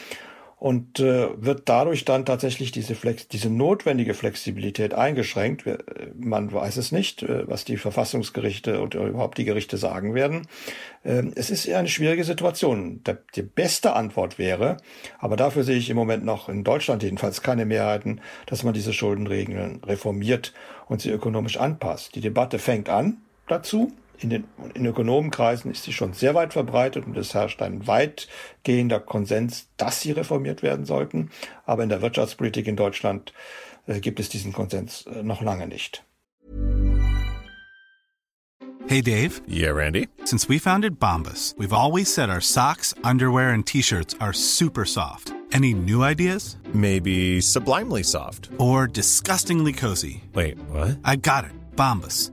Und 0.62 1.00
äh, 1.00 1.28
wird 1.44 1.62
dadurch 1.68 2.04
dann 2.04 2.24
tatsächlich 2.24 2.70
diese, 2.70 2.94
Flex 2.94 3.26
diese 3.26 3.50
notwendige 3.50 4.14
Flexibilität 4.14 4.94
eingeschränkt. 4.94 5.64
Man 6.16 6.52
weiß 6.52 6.76
es 6.76 6.92
nicht, 6.92 7.24
äh, 7.24 7.48
was 7.48 7.64
die 7.64 7.76
Verfassungsgerichte 7.76 8.80
und 8.80 8.94
überhaupt 8.94 9.38
die 9.38 9.44
Gerichte 9.44 9.76
sagen 9.76 10.14
werden. 10.14 10.46
Ähm, 11.04 11.32
es 11.34 11.50
ist 11.50 11.68
eine 11.68 11.88
schwierige 11.88 12.22
Situation. 12.22 13.02
Der, 13.02 13.18
die 13.34 13.42
beste 13.42 13.94
Antwort 13.94 14.38
wäre, 14.38 14.76
aber 15.18 15.34
dafür 15.34 15.64
sehe 15.64 15.78
ich 15.78 15.90
im 15.90 15.96
Moment 15.96 16.24
noch 16.24 16.48
in 16.48 16.62
Deutschland 16.62 17.02
jedenfalls 17.02 17.42
keine 17.42 17.66
Mehrheiten, 17.66 18.20
dass 18.46 18.62
man 18.62 18.72
diese 18.72 18.92
Schuldenregeln 18.92 19.82
reformiert 19.82 20.52
und 20.86 21.00
sie 21.00 21.10
ökonomisch 21.10 21.56
anpasst. 21.56 22.14
Die 22.14 22.20
Debatte 22.20 22.60
fängt 22.60 22.88
an 22.88 23.16
dazu 23.48 23.90
in 24.22 24.30
den 24.30 24.44
in 24.74 24.86
Ökonomenkreisen 24.86 25.70
ist 25.70 25.84
sie 25.84 25.92
schon 25.92 26.12
sehr 26.12 26.34
weit 26.34 26.52
verbreitet 26.52 27.06
und 27.06 27.16
es 27.16 27.34
herrscht 27.34 27.60
ein 27.62 27.86
weitgehender 27.86 29.00
Konsens, 29.00 29.68
dass 29.76 30.00
sie 30.00 30.12
reformiert 30.12 30.62
werden 30.62 30.84
sollten. 30.84 31.30
Aber 31.66 31.82
in 31.82 31.88
der 31.88 32.02
Wirtschaftspolitik 32.02 32.66
in 32.66 32.76
Deutschland 32.76 33.32
äh, 33.86 34.00
gibt 34.00 34.20
es 34.20 34.28
diesen 34.28 34.52
Konsens 34.52 35.06
äh, 35.06 35.22
noch 35.22 35.42
lange 35.42 35.66
nicht. 35.66 36.04
Hey 38.88 39.00
Dave. 39.00 39.40
Yeah, 39.48 39.70
Randy. 39.70 40.08
Since 40.24 40.48
we 40.48 40.58
founded 40.58 40.98
Bombus, 40.98 41.54
we've 41.56 41.72
always 41.72 42.12
said 42.12 42.28
our 42.28 42.40
socks, 42.40 42.94
underwear 43.04 43.50
and 43.50 43.64
t-shirts 43.64 44.14
are 44.20 44.32
super 44.32 44.84
soft. 44.84 45.32
Any 45.52 45.72
new 45.72 46.02
ideas? 46.02 46.56
Maybe 46.74 47.40
sublimely 47.40 48.02
soft. 48.02 48.50
Or 48.58 48.86
disgustingly 48.86 49.72
cozy. 49.72 50.24
Wait, 50.34 50.58
what? 50.70 50.98
I 51.04 51.16
got 51.16 51.44
it. 51.44 51.52
Bombus 51.76 52.32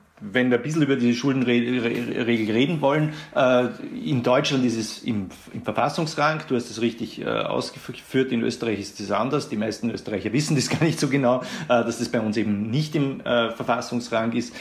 wenn 0.21 0.51
wir 0.51 0.57
ein 0.57 0.63
bisschen 0.63 0.83
über 0.83 0.95
diese 0.95 1.13
Schuldenregel 1.17 2.51
reden 2.51 2.81
wollen, 2.81 3.13
äh, 3.35 3.67
in 4.05 4.23
Deutschland 4.23 4.63
ist 4.65 4.77
es 4.77 4.99
im, 5.03 5.29
im 5.53 5.63
Verfassungsrang, 5.63 6.41
du 6.47 6.55
hast 6.55 6.69
es 6.69 6.81
richtig 6.81 7.21
äh, 7.21 7.25
ausgeführt, 7.25 8.31
in 8.31 8.41
Österreich 8.43 8.79
ist 8.79 8.99
es 8.99 9.11
anders, 9.11 9.49
die 9.49 9.57
meisten 9.57 9.89
Österreicher 9.89 10.31
wissen 10.31 10.55
das 10.55 10.69
gar 10.69 10.83
nicht 10.83 10.99
so 10.99 11.07
genau, 11.07 11.41
äh, 11.41 11.67
dass 11.67 11.97
das 11.97 12.09
bei 12.09 12.19
uns 12.19 12.37
eben 12.37 12.69
nicht 12.69 12.95
im 12.95 13.21
Verfassungsrang 13.21 14.33
ist. 14.33 14.53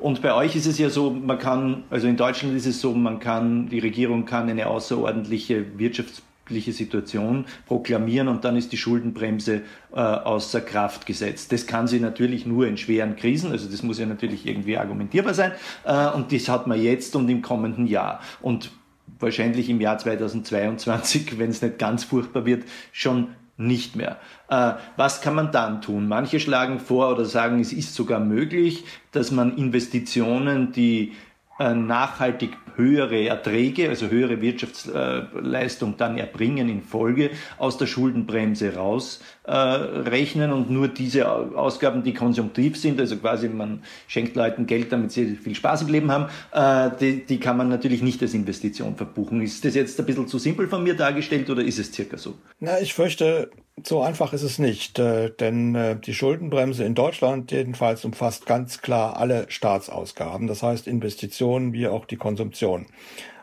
Und 0.00 0.22
bei 0.22 0.34
euch 0.34 0.56
ist 0.56 0.66
es 0.66 0.78
ja 0.78 0.90
so, 0.90 1.10
man 1.10 1.38
kann, 1.38 1.84
also 1.90 2.06
in 2.06 2.16
Deutschland 2.16 2.56
ist 2.56 2.66
es 2.66 2.80
so, 2.80 2.94
man 2.94 3.18
kann, 3.18 3.68
die 3.68 3.78
Regierung 3.78 4.24
kann 4.24 4.48
eine 4.48 4.66
außerordentliche 4.66 5.78
Wirtschafts 5.78 6.22
Situation 6.48 7.46
proklamieren 7.66 8.28
und 8.28 8.44
dann 8.44 8.56
ist 8.56 8.72
die 8.72 8.76
Schuldenbremse 8.76 9.62
äh, 9.92 9.96
außer 9.98 10.60
Kraft 10.60 11.06
gesetzt. 11.06 11.52
Das 11.52 11.66
kann 11.66 11.86
sie 11.86 12.00
natürlich 12.00 12.46
nur 12.46 12.66
in 12.66 12.76
schweren 12.76 13.16
Krisen, 13.16 13.52
also 13.52 13.68
das 13.68 13.82
muss 13.82 13.98
ja 13.98 14.06
natürlich 14.06 14.46
irgendwie 14.46 14.76
argumentierbar 14.76 15.34
sein 15.34 15.52
äh, 15.84 16.08
und 16.08 16.32
das 16.32 16.48
hat 16.48 16.66
man 16.66 16.80
jetzt 16.80 17.16
und 17.16 17.28
im 17.28 17.42
kommenden 17.42 17.86
Jahr. 17.86 18.20
Und 18.40 18.70
wahrscheinlich 19.18 19.68
im 19.68 19.80
Jahr 19.80 19.98
2022, 19.98 21.38
wenn 21.38 21.50
es 21.50 21.62
nicht 21.62 21.78
ganz 21.78 22.04
furchtbar 22.04 22.46
wird, 22.46 22.64
schon 22.92 23.28
nicht 23.58 23.96
mehr. 23.96 24.18
Äh, 24.48 24.72
was 24.96 25.22
kann 25.22 25.34
man 25.34 25.50
dann 25.50 25.80
tun? 25.80 26.08
Manche 26.08 26.40
schlagen 26.40 26.78
vor 26.78 27.10
oder 27.10 27.24
sagen, 27.24 27.60
es 27.60 27.72
ist 27.72 27.94
sogar 27.94 28.20
möglich, 28.20 28.84
dass 29.12 29.30
man 29.30 29.56
Investitionen, 29.56 30.72
die 30.72 31.12
nachhaltig 31.58 32.56
höhere 32.76 33.26
Erträge, 33.26 33.88
also 33.88 34.08
höhere 34.08 34.40
Wirtschaftsleistung 34.40 35.96
dann 35.96 36.18
erbringen 36.18 36.68
in 36.68 36.82
Folge, 36.82 37.30
aus 37.58 37.78
der 37.78 37.86
Schuldenbremse 37.86 38.74
rausrechnen 38.74 40.50
äh, 40.50 40.52
und 40.52 40.70
nur 40.70 40.88
diese 40.88 41.28
Ausgaben, 41.28 42.02
die 42.02 42.14
konsumtiv 42.14 42.76
sind, 42.76 43.00
also 43.00 43.16
quasi 43.16 43.48
man 43.48 43.82
schenkt 44.06 44.36
Leuten 44.36 44.66
Geld, 44.66 44.92
damit 44.92 45.12
sie 45.12 45.36
viel 45.36 45.54
Spaß 45.54 45.82
im 45.82 45.88
Leben 45.88 46.12
haben, 46.12 46.26
äh, 46.52 46.94
die, 47.00 47.24
die 47.24 47.40
kann 47.40 47.56
man 47.56 47.68
natürlich 47.68 48.02
nicht 48.02 48.22
als 48.22 48.34
Investition 48.34 48.96
verbuchen. 48.96 49.40
Ist 49.40 49.64
das 49.64 49.74
jetzt 49.74 49.98
ein 49.98 50.06
bisschen 50.06 50.28
zu 50.28 50.38
simpel 50.38 50.68
von 50.68 50.82
mir 50.82 50.94
dargestellt 50.94 51.48
oder 51.50 51.62
ist 51.62 51.78
es 51.78 51.92
circa 51.92 52.18
so? 52.18 52.34
Na, 52.60 52.78
ich 52.80 52.94
fürchte, 52.94 53.50
so 53.84 54.00
einfach 54.00 54.32
ist 54.32 54.42
es 54.42 54.58
nicht, 54.58 54.98
äh, 54.98 55.30
denn 55.30 55.74
äh, 55.74 55.96
die 55.98 56.14
Schuldenbremse 56.14 56.84
in 56.84 56.94
Deutschland 56.94 57.52
jedenfalls 57.52 58.04
umfasst 58.04 58.46
ganz 58.46 58.80
klar 58.80 59.16
alle 59.18 59.46
Staatsausgaben, 59.50 60.46
das 60.46 60.62
heißt 60.62 60.86
Investitionen 60.86 61.72
wie 61.72 61.86
auch 61.88 62.06
die 62.06 62.16
Konsumption. 62.16 62.86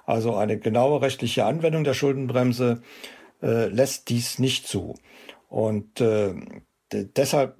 Also 0.06 0.36
eine 0.36 0.58
genaue 0.58 1.02
rechtliche 1.02 1.46
Anwendung 1.46 1.84
der 1.84 1.94
Schuldenbremse 1.94 2.82
äh, 3.42 3.68
lässt 3.68 4.10
dies 4.10 4.40
nicht 4.40 4.68
zu. 4.68 4.96
Und 5.50 6.04
deshalb 6.92 7.58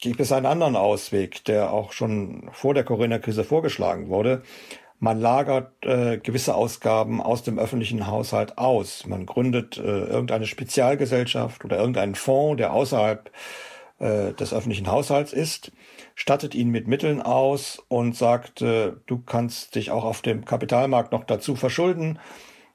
gibt 0.00 0.18
es 0.18 0.32
einen 0.32 0.46
anderen 0.46 0.74
Ausweg, 0.74 1.44
der 1.44 1.72
auch 1.72 1.92
schon 1.92 2.50
vor 2.52 2.74
der 2.74 2.82
Corona-Krise 2.82 3.44
vorgeschlagen 3.44 4.08
wurde, 4.08 4.42
man 5.00 5.20
lagert 5.20 5.84
äh, 5.84 6.18
gewisse 6.18 6.54
Ausgaben 6.54 7.22
aus 7.22 7.42
dem 7.42 7.58
öffentlichen 7.58 8.06
Haushalt 8.06 8.58
aus. 8.58 9.06
Man 9.06 9.26
gründet 9.26 9.78
äh, 9.78 9.82
irgendeine 9.82 10.46
Spezialgesellschaft 10.46 11.64
oder 11.64 11.78
irgendeinen 11.78 12.14
Fonds, 12.14 12.58
der 12.58 12.72
außerhalb 12.72 13.30
äh, 14.00 14.32
des 14.32 14.52
öffentlichen 14.52 14.88
Haushalts 14.88 15.32
ist, 15.32 15.72
stattet 16.14 16.54
ihn 16.54 16.70
mit 16.70 16.88
Mitteln 16.88 17.22
aus 17.22 17.82
und 17.88 18.16
sagt, 18.16 18.62
äh, 18.62 18.92
du 19.06 19.18
kannst 19.18 19.74
dich 19.74 19.90
auch 19.90 20.04
auf 20.04 20.22
dem 20.22 20.44
Kapitalmarkt 20.44 21.12
noch 21.12 21.24
dazu 21.24 21.54
verschulden. 21.54 22.18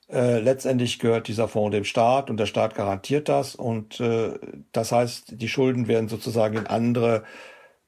Äh, 0.09 0.39
letztendlich 0.39 0.99
gehört 0.99 1.27
dieser 1.27 1.47
Fonds 1.47 1.73
dem 1.73 1.85
Staat 1.85 2.29
und 2.29 2.37
der 2.37 2.45
Staat 2.45 2.75
garantiert 2.75 3.29
das 3.29 3.55
und 3.55 3.99
äh, 3.99 4.33
das 4.71 4.91
heißt, 4.91 5.41
die 5.41 5.47
Schulden 5.47 5.87
werden 5.87 6.07
sozusagen 6.07 6.57
in 6.57 6.67
andere 6.67 7.23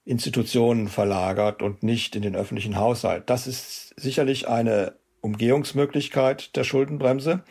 Institutionen 0.06 0.88
verlagert 0.88 1.62
und 1.62 1.82
nicht 1.84 2.16
in 2.16 2.22
den 2.22 2.36
öffentlichen 2.36 2.78
Haushalt. 2.78 3.24
Das 3.30 3.48
ist 3.48 4.00
sicherlich 4.00 4.48
eine 4.48 4.94
Umgehungsmöglichkeit 5.22 6.56
der 6.56 6.64
Schuldenbremse, 6.64 7.44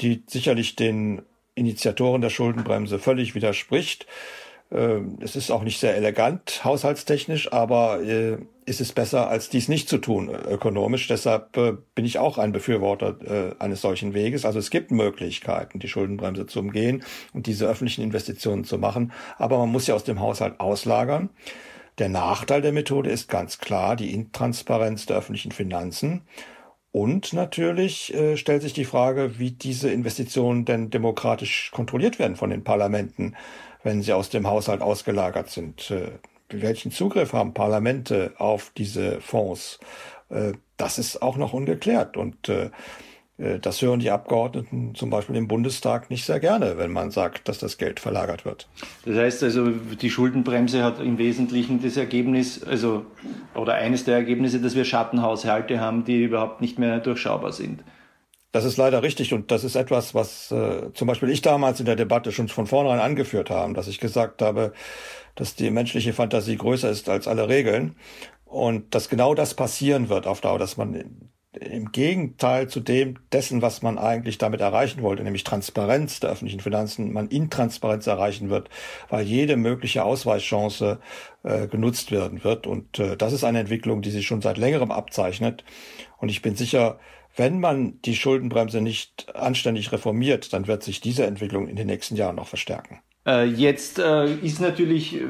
die 0.00 0.24
sicherlich 0.26 0.74
den 0.74 1.22
Initiatoren 1.54 2.20
der 2.20 2.30
Schuldenbremse 2.30 2.98
völlig 2.98 3.34
widerspricht. 3.36 4.06
Ähm, 4.72 5.18
es 5.20 5.36
ist 5.36 5.52
auch 5.52 5.62
nicht 5.62 5.78
sehr 5.78 5.94
elegant 5.94 6.64
haushaltstechnisch, 6.64 7.52
aber 7.52 8.02
äh, 8.02 8.38
ist 8.64 8.80
es 8.80 8.90
besser, 8.90 9.28
als 9.28 9.48
dies 9.48 9.68
nicht 9.68 9.88
zu 9.88 9.98
tun 9.98 10.28
ökonomisch. 10.28 11.06
Deshalb 11.06 11.56
äh, 11.56 11.74
bin 11.94 12.04
ich 12.04 12.18
auch 12.18 12.36
ein 12.36 12.50
Befürworter 12.50 13.16
äh, 13.24 13.62
eines 13.62 13.80
solchen 13.80 14.12
Weges. 14.12 14.44
Also 14.44 14.58
es 14.58 14.70
gibt 14.70 14.90
Möglichkeiten, 14.90 15.78
die 15.78 15.88
Schuldenbremse 15.88 16.46
zu 16.46 16.58
umgehen 16.58 17.04
und 17.32 17.46
diese 17.46 17.66
öffentlichen 17.66 18.02
Investitionen 18.02 18.64
zu 18.64 18.76
machen. 18.76 19.12
Aber 19.38 19.56
man 19.58 19.70
muss 19.70 19.86
sie 19.86 19.92
aus 19.92 20.02
dem 20.02 20.18
Haushalt 20.18 20.58
auslagern. 20.58 21.30
Der 21.98 22.08
Nachteil 22.10 22.60
der 22.60 22.72
Methode 22.72 23.10
ist 23.10 23.28
ganz 23.28 23.58
klar 23.58 23.96
die 23.96 24.12
Intransparenz 24.12 25.06
der 25.06 25.16
öffentlichen 25.16 25.52
Finanzen. 25.52 26.22
Und 26.92 27.32
natürlich 27.32 28.14
äh, 28.14 28.36
stellt 28.36 28.62
sich 28.62 28.72
die 28.72 28.84
Frage, 28.84 29.38
wie 29.38 29.50
diese 29.50 29.90
Investitionen 29.90 30.64
denn 30.64 30.90
demokratisch 30.90 31.70
kontrolliert 31.72 32.18
werden 32.18 32.36
von 32.36 32.50
den 32.50 32.64
Parlamenten, 32.64 33.34
wenn 33.82 34.02
sie 34.02 34.12
aus 34.12 34.30
dem 34.30 34.46
Haushalt 34.46 34.80
ausgelagert 34.80 35.50
sind. 35.50 35.90
Äh, 35.90 36.12
welchen 36.48 36.92
Zugriff 36.92 37.32
haben 37.32 37.54
Parlamente 37.54 38.32
auf 38.38 38.72
diese 38.76 39.20
Fonds? 39.20 39.78
Äh, 40.28 40.52
das 40.76 40.98
ist 40.98 41.22
auch 41.22 41.36
noch 41.36 41.52
ungeklärt. 41.52 42.16
Und 42.16 42.48
äh, 42.48 42.70
das 43.38 43.82
hören 43.82 44.00
die 44.00 44.10
Abgeordneten 44.10 44.94
zum 44.94 45.10
Beispiel 45.10 45.36
im 45.36 45.46
Bundestag 45.46 46.08
nicht 46.08 46.24
sehr 46.24 46.40
gerne, 46.40 46.78
wenn 46.78 46.90
man 46.90 47.10
sagt, 47.10 47.48
dass 47.48 47.58
das 47.58 47.76
Geld 47.76 48.00
verlagert 48.00 48.46
wird. 48.46 48.66
Das 49.04 49.16
heißt 49.16 49.42
also, 49.42 49.68
die 49.68 50.08
Schuldenbremse 50.08 50.82
hat 50.82 51.00
im 51.00 51.18
Wesentlichen 51.18 51.82
das 51.82 51.98
Ergebnis, 51.98 52.62
also 52.62 53.04
oder 53.54 53.74
eines 53.74 54.04
der 54.04 54.14
Ergebnisse, 54.14 54.60
dass 54.60 54.74
wir 54.74 54.86
Schattenhaushalte 54.86 55.80
haben, 55.80 56.04
die 56.04 56.22
überhaupt 56.22 56.62
nicht 56.62 56.78
mehr 56.78 56.98
durchschaubar 56.98 57.52
sind. 57.52 57.84
Das 58.52 58.64
ist 58.64 58.78
leider 58.78 59.02
richtig 59.02 59.34
und 59.34 59.50
das 59.50 59.64
ist 59.64 59.76
etwas, 59.76 60.14
was 60.14 60.50
äh, 60.50 60.90
zum 60.94 61.06
Beispiel 61.06 61.28
ich 61.28 61.42
damals 61.42 61.78
in 61.78 61.84
der 61.84 61.96
Debatte 61.96 62.32
schon 62.32 62.48
von 62.48 62.66
vornherein 62.66 63.00
angeführt 63.00 63.50
habe, 63.50 63.74
dass 63.74 63.86
ich 63.86 64.00
gesagt 64.00 64.40
habe, 64.40 64.72
dass 65.34 65.54
die 65.54 65.70
menschliche 65.70 66.14
Fantasie 66.14 66.56
größer 66.56 66.88
ist 66.88 67.10
als 67.10 67.28
alle 67.28 67.50
Regeln 67.50 67.96
und 68.46 68.94
dass 68.94 69.10
genau 69.10 69.34
das 69.34 69.52
passieren 69.52 70.08
wird 70.08 70.26
auf 70.26 70.40
Dauer, 70.40 70.58
dass 70.58 70.78
man 70.78 71.28
im 71.60 71.92
Gegenteil 71.92 72.68
zu 72.68 72.80
dem 72.80 73.18
dessen, 73.32 73.62
was 73.62 73.82
man 73.82 73.98
eigentlich 73.98 74.38
damit 74.38 74.60
erreichen 74.60 75.02
wollte, 75.02 75.22
nämlich 75.22 75.44
Transparenz 75.44 76.20
der 76.20 76.30
öffentlichen 76.30 76.60
Finanzen, 76.60 77.12
man 77.12 77.28
Intransparenz 77.28 78.06
erreichen 78.06 78.50
wird, 78.50 78.68
weil 79.08 79.24
jede 79.24 79.56
mögliche 79.56 80.04
Ausweichchance 80.04 81.00
äh, 81.42 81.66
genutzt 81.66 82.12
werden 82.12 82.44
wird. 82.44 82.66
Und 82.66 82.98
äh, 82.98 83.16
das 83.16 83.32
ist 83.32 83.44
eine 83.44 83.60
Entwicklung, 83.60 84.02
die 84.02 84.10
sich 84.10 84.26
schon 84.26 84.42
seit 84.42 84.58
längerem 84.58 84.90
abzeichnet. 84.90 85.64
Und 86.18 86.28
ich 86.28 86.42
bin 86.42 86.56
sicher, 86.56 86.98
wenn 87.36 87.60
man 87.60 88.00
die 88.02 88.16
Schuldenbremse 88.16 88.80
nicht 88.80 89.34
anständig 89.34 89.92
reformiert, 89.92 90.52
dann 90.52 90.66
wird 90.66 90.82
sich 90.82 91.00
diese 91.00 91.26
Entwicklung 91.26 91.68
in 91.68 91.76
den 91.76 91.86
nächsten 91.86 92.16
Jahren 92.16 92.36
noch 92.36 92.48
verstärken. 92.48 93.00
Äh, 93.26 93.46
jetzt 93.46 93.98
äh, 93.98 94.32
ist 94.36 94.60
natürlich, 94.60 95.20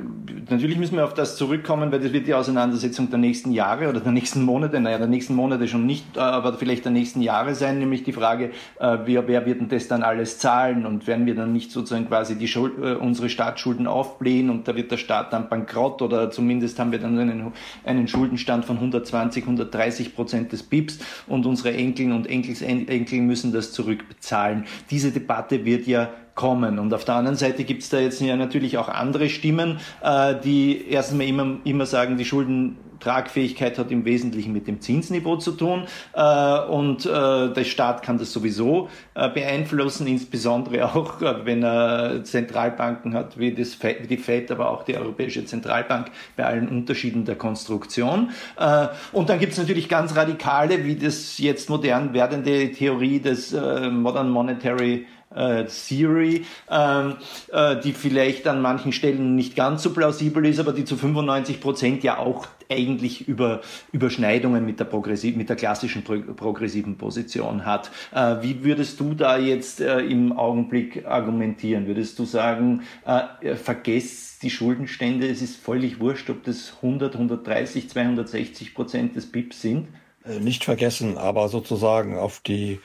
natürlich 0.51 0.77
müssen 0.77 0.97
wir 0.97 1.05
auf 1.05 1.15
das 1.15 1.37
zurückkommen, 1.37 1.91
weil 1.91 2.01
das 2.01 2.13
wird 2.13 2.27
die 2.27 2.35
Auseinandersetzung 2.35 3.09
der 3.09 3.19
nächsten 3.19 3.53
Jahre 3.53 3.89
oder 3.89 4.01
der 4.01 4.13
nächsten 4.13 4.43
Monate, 4.43 4.79
naja, 4.81 4.99
der 4.99 5.07
nächsten 5.07 5.35
Monate 5.35 5.67
schon 5.67 5.87
nicht, 5.87 6.05
äh, 6.17 6.21
aber 6.21 6.53
vielleicht 6.55 6.85
der 6.85 6.93
nächsten 6.93 7.23
Jahre 7.23 7.55
sein, 7.55 7.79
nämlich 7.79 8.05
die 8.05 8.13
Frage, 8.13 8.51
wer, 8.79 9.27
wer 9.27 9.47
wird 9.47 9.61
denn 9.61 9.69
das 9.69 9.89
dann 9.89 10.03
alles 10.03 10.39
zahlen 10.39 10.85
und 10.85 11.07
werden 11.07 11.25
wir 11.27 11.35
dann 11.35 11.53
nicht 11.53 11.71
sozusagen 11.71 12.07
quasi 12.09 12.37
die 12.37 12.49
Schuld, 12.49 12.79
unsere 12.79 13.29
Staatsschulden 13.29 13.87
aufblähen 13.87 14.51
und 14.51 14.69
da 14.69 14.77
wird 14.77 14.91
der 14.91 14.97
Staat 14.97 15.33
dann 15.33 15.49
bankrott 15.49 16.03
oder 16.03 16.31
zumindest 16.31 16.79
haben 16.79 16.93
wir 16.93 16.99
dann 16.99 17.19
einen, 17.19 17.53
einen 17.85 18.09
Schuldenstand 18.09 18.65
von 18.65 18.77
120, 18.77 19.45
130 19.45 20.15
Prozent 20.15 20.53
des 20.53 20.63
BIPs 20.63 20.99
und 21.27 21.47
unsere 21.47 21.75
Enkeln 21.75 22.13
und 22.13 22.27
Enkelsenkel 22.27 23.21
müssen 23.21 23.53
das 23.53 23.73
zurückbezahlen. 23.73 24.65
Diese 24.91 25.11
Debatte 25.11 25.65
wird 25.65 25.87
ja 25.87 26.11
kommen. 26.37 26.79
Und 26.79 26.95
auf 26.95 27.05
der 27.05 27.17
anderen 27.17 27.37
Seite 27.37 27.65
gibt 27.65 27.83
es 27.83 27.89
da 27.89 27.99
jetzt 27.99 28.21
ja 28.21 28.37
natürlich 28.37 28.79
auch 28.79 28.89
andere 28.89 29.29
Stimmen, 29.29 29.81
äh, 30.03 30.35
die 30.45 30.89
erstens 30.89 31.19
mal 31.19 31.27
immer, 31.27 31.57
immer 31.65 31.87
sagen, 31.87 32.19
die 32.19 32.27
Schuldentragfähigkeit 32.27 33.79
hat 33.79 33.91
im 33.91 34.05
Wesentlichen 34.05 34.53
mit 34.53 34.69
dem 34.69 34.81
Zinsniveau 34.81 35.37
zu 35.37 35.53
tun 35.53 35.87
äh, 36.13 36.61
und 36.69 37.07
äh, 37.07 37.09
der 37.09 37.65
Staat 37.65 38.03
kann 38.03 38.19
das 38.19 38.33
sowieso 38.33 38.91
äh, 39.15 39.31
beeinflussen, 39.31 40.07
insbesondere 40.07 40.95
auch, 40.95 41.23
äh, 41.23 41.47
wenn 41.47 41.63
er 41.63 42.23
Zentralbanken 42.23 43.15
hat, 43.15 43.39
wie, 43.39 43.55
das, 43.55 43.83
wie 43.83 44.07
die 44.07 44.19
FED, 44.19 44.51
aber 44.51 44.71
auch 44.71 44.85
die 44.85 44.95
Europäische 44.95 45.45
Zentralbank 45.47 46.11
bei 46.37 46.45
allen 46.45 46.69
Unterschieden 46.69 47.25
der 47.25 47.37
Konstruktion. 47.37 48.29
Äh, 48.59 48.89
und 49.13 49.31
dann 49.31 49.39
gibt 49.39 49.53
es 49.53 49.59
natürlich 49.59 49.89
ganz 49.89 50.15
radikale, 50.15 50.85
wie 50.85 50.97
das 50.97 51.39
jetzt 51.39 51.71
modern 51.71 52.13
werdende 52.13 52.71
Theorie 52.73 53.21
des 53.21 53.53
Modern 53.53 54.29
Monetary 54.29 55.07
äh, 55.37 55.65
Theory, 55.67 56.45
ähm, 56.71 57.17
äh, 57.53 57.77
die 57.81 57.93
vielleicht 57.93 58.47
an 58.49 58.61
manchen 58.61 58.93
Stellen 58.93 59.37
nicht 59.37 59.55
ganz 59.55 59.83
so 59.83 59.93
plausibel 59.93 60.45
ist, 60.47 60.59
aber 60.59 60.73
die 60.73 60.85
zu 60.85 60.97
95 60.97 61.61
Prozent 61.61 62.03
ja 62.03 62.19
auch 62.19 62.47
eigentlich 62.69 63.29
über 63.29 63.61
Überschneidungen 63.93 64.65
mit 64.65 64.81
der, 64.81 64.87
progressiv, 64.87 65.37
mit 65.37 65.49
der 65.49 65.57
klassischen 65.57 66.03
pro 66.03 66.19
progressiven 66.35 66.97
Position 66.97 67.65
hat. 67.65 67.91
Äh, 68.13 68.37
wie 68.43 68.65
würdest 68.65 68.99
du 68.99 69.15
da 69.15 69.39
jetzt 69.39 69.81
äh, 69.81 70.01
im 70.01 70.33
Augenblick 70.33 71.07
argumentieren? 71.07 71.87
Würdest 71.87 72.19
du 72.19 72.25
sagen, 72.25 72.83
äh, 73.05 73.55
vergesst 73.55 74.43
die 74.43 74.51
Schuldenstände, 74.51 75.29
es 75.29 75.43
ist 75.43 75.57
völlig 75.57 76.01
wurscht, 76.01 76.29
ob 76.31 76.45
das 76.45 76.75
100, 76.83 77.15
130, 77.15 77.91
260 77.91 78.75
Prozent 78.75 79.17
des 79.17 79.31
BIP 79.31 79.55
sind? 79.55 79.89
Äh, 80.25 80.41
nicht 80.41 80.65
vergessen, 80.65 81.19
aber 81.19 81.49
sozusagen 81.49 82.19
auf 82.19 82.41
die 82.41 82.81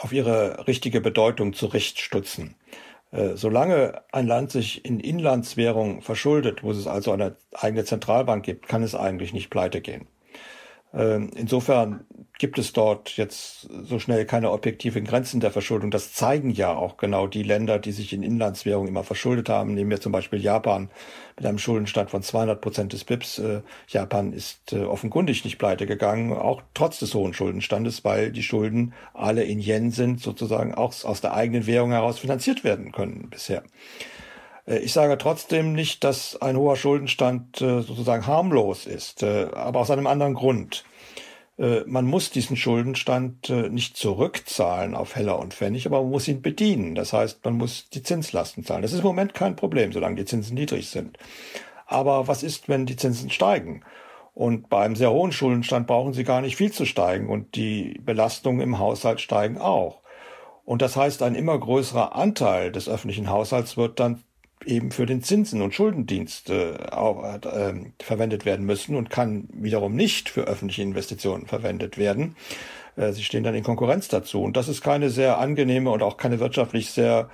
auf 0.00 0.12
ihre 0.12 0.66
richtige 0.66 1.00
Bedeutung 1.00 1.52
zurechtstutzen. 1.52 2.54
Äh, 3.12 3.36
solange 3.36 4.02
ein 4.12 4.26
Land 4.26 4.50
sich 4.50 4.84
in 4.84 5.00
Inlandswährung 5.00 6.02
verschuldet, 6.02 6.62
wo 6.62 6.70
es 6.70 6.86
also 6.86 7.12
eine 7.12 7.36
eigene 7.54 7.84
Zentralbank 7.84 8.44
gibt, 8.44 8.68
kann 8.68 8.82
es 8.82 8.94
eigentlich 8.94 9.32
nicht 9.32 9.50
pleite 9.50 9.80
gehen. 9.80 10.06
Ähm, 10.96 11.30
insofern 11.36 12.06
gibt 12.38 12.58
es 12.58 12.72
dort 12.72 13.16
jetzt 13.16 13.68
so 13.84 13.98
schnell 13.98 14.26
keine 14.26 14.50
objektiven 14.50 15.04
Grenzen 15.04 15.40
der 15.40 15.50
Verschuldung. 15.50 15.90
Das 15.90 16.12
zeigen 16.12 16.50
ja 16.50 16.74
auch 16.74 16.96
genau 16.96 17.26
die 17.26 17.42
Länder, 17.42 17.78
die 17.78 17.92
sich 17.92 18.12
in 18.12 18.22
Inlandswährung 18.22 18.88
immer 18.88 19.04
verschuldet 19.04 19.48
haben. 19.48 19.74
Nehmen 19.74 19.90
wir 19.90 20.00
zum 20.00 20.12
Beispiel 20.12 20.40
Japan 20.40 20.90
mit 21.36 21.46
einem 21.46 21.58
Schuldenstand 21.58 22.10
von 22.10 22.22
200 22.22 22.60
Prozent 22.60 22.92
des 22.92 23.04
BIPs. 23.04 23.38
Äh, 23.38 23.62
Japan 23.88 24.32
ist 24.32 24.72
äh, 24.72 24.84
offenkundig 24.84 25.44
nicht 25.44 25.58
pleite 25.58 25.86
gegangen, 25.86 26.32
auch 26.32 26.62
trotz 26.74 26.98
des 26.98 27.14
hohen 27.14 27.32
Schuldenstandes, 27.32 28.04
weil 28.04 28.32
die 28.32 28.42
Schulden 28.42 28.92
alle 29.14 29.44
in 29.44 29.60
Yen 29.60 29.90
sind, 29.90 30.20
sozusagen 30.20 30.74
auch 30.74 31.04
aus 31.04 31.20
der 31.20 31.34
eigenen 31.34 31.66
Währung 31.66 31.92
heraus 31.92 32.18
finanziert 32.18 32.64
werden 32.64 32.92
können 32.92 33.28
bisher. 33.30 33.62
Äh, 34.66 34.78
ich 34.78 34.92
sage 34.92 35.16
trotzdem 35.18 35.72
nicht, 35.72 36.04
dass 36.04 36.40
ein 36.40 36.56
hoher 36.56 36.76
Schuldenstand 36.76 37.60
äh, 37.60 37.82
sozusagen 37.82 38.26
harmlos 38.26 38.86
ist, 38.86 39.22
äh, 39.22 39.48
aber 39.52 39.80
aus 39.80 39.90
einem 39.90 40.06
anderen 40.06 40.34
Grund. 40.34 40.84
Man 41.58 42.04
muss 42.04 42.30
diesen 42.30 42.54
Schuldenstand 42.54 43.48
nicht 43.48 43.96
zurückzahlen 43.96 44.94
auf 44.94 45.16
Heller 45.16 45.38
und 45.38 45.54
Pfennig, 45.54 45.86
aber 45.86 46.02
man 46.02 46.10
muss 46.10 46.28
ihn 46.28 46.42
bedienen. 46.42 46.94
Das 46.94 47.14
heißt, 47.14 47.42
man 47.46 47.54
muss 47.54 47.88
die 47.88 48.02
Zinslasten 48.02 48.62
zahlen. 48.62 48.82
Das 48.82 48.92
ist 48.92 48.98
im 48.98 49.06
Moment 49.06 49.32
kein 49.32 49.56
Problem, 49.56 49.90
solange 49.90 50.16
die 50.16 50.26
Zinsen 50.26 50.52
niedrig 50.52 50.90
sind. 50.90 51.16
Aber 51.86 52.28
was 52.28 52.42
ist, 52.42 52.68
wenn 52.68 52.84
die 52.84 52.96
Zinsen 52.96 53.30
steigen? 53.30 53.84
Und 54.34 54.68
bei 54.68 54.84
einem 54.84 54.96
sehr 54.96 55.10
hohen 55.10 55.32
Schuldenstand 55.32 55.86
brauchen 55.86 56.12
sie 56.12 56.24
gar 56.24 56.42
nicht 56.42 56.56
viel 56.56 56.72
zu 56.72 56.84
steigen 56.84 57.30
und 57.30 57.56
die 57.56 57.98
Belastungen 58.04 58.60
im 58.60 58.78
Haushalt 58.78 59.22
steigen 59.22 59.56
auch. 59.56 60.02
Und 60.66 60.82
das 60.82 60.94
heißt, 60.94 61.22
ein 61.22 61.34
immer 61.34 61.58
größerer 61.58 62.14
Anteil 62.14 62.70
des 62.70 62.86
öffentlichen 62.86 63.30
Haushalts 63.30 63.78
wird 63.78 63.98
dann 63.98 64.24
eben 64.64 64.90
für 64.90 65.06
den 65.06 65.22
Zinsen- 65.22 65.62
und 65.62 65.74
Schuldendienst 65.74 66.50
äh, 66.50 66.76
auch, 66.90 67.22
äh, 67.24 67.74
verwendet 68.00 68.44
werden 68.44 68.64
müssen 68.66 68.96
und 68.96 69.10
kann 69.10 69.48
wiederum 69.52 69.94
nicht 69.94 70.28
für 70.28 70.42
öffentliche 70.42 70.82
Investitionen 70.82 71.46
verwendet 71.46 71.98
werden. 71.98 72.36
Äh, 72.96 73.12
sie 73.12 73.22
stehen 73.22 73.44
dann 73.44 73.54
in 73.54 73.62
Konkurrenz 73.62 74.08
dazu. 74.08 74.42
Und 74.42 74.56
das 74.56 74.68
ist 74.68 74.82
keine 74.82 75.10
sehr 75.10 75.38
angenehme 75.38 75.90
und 75.90 76.02
auch 76.02 76.16
keine 76.16 76.40
wirtschaftlich 76.40 76.90
sehr 76.90 77.28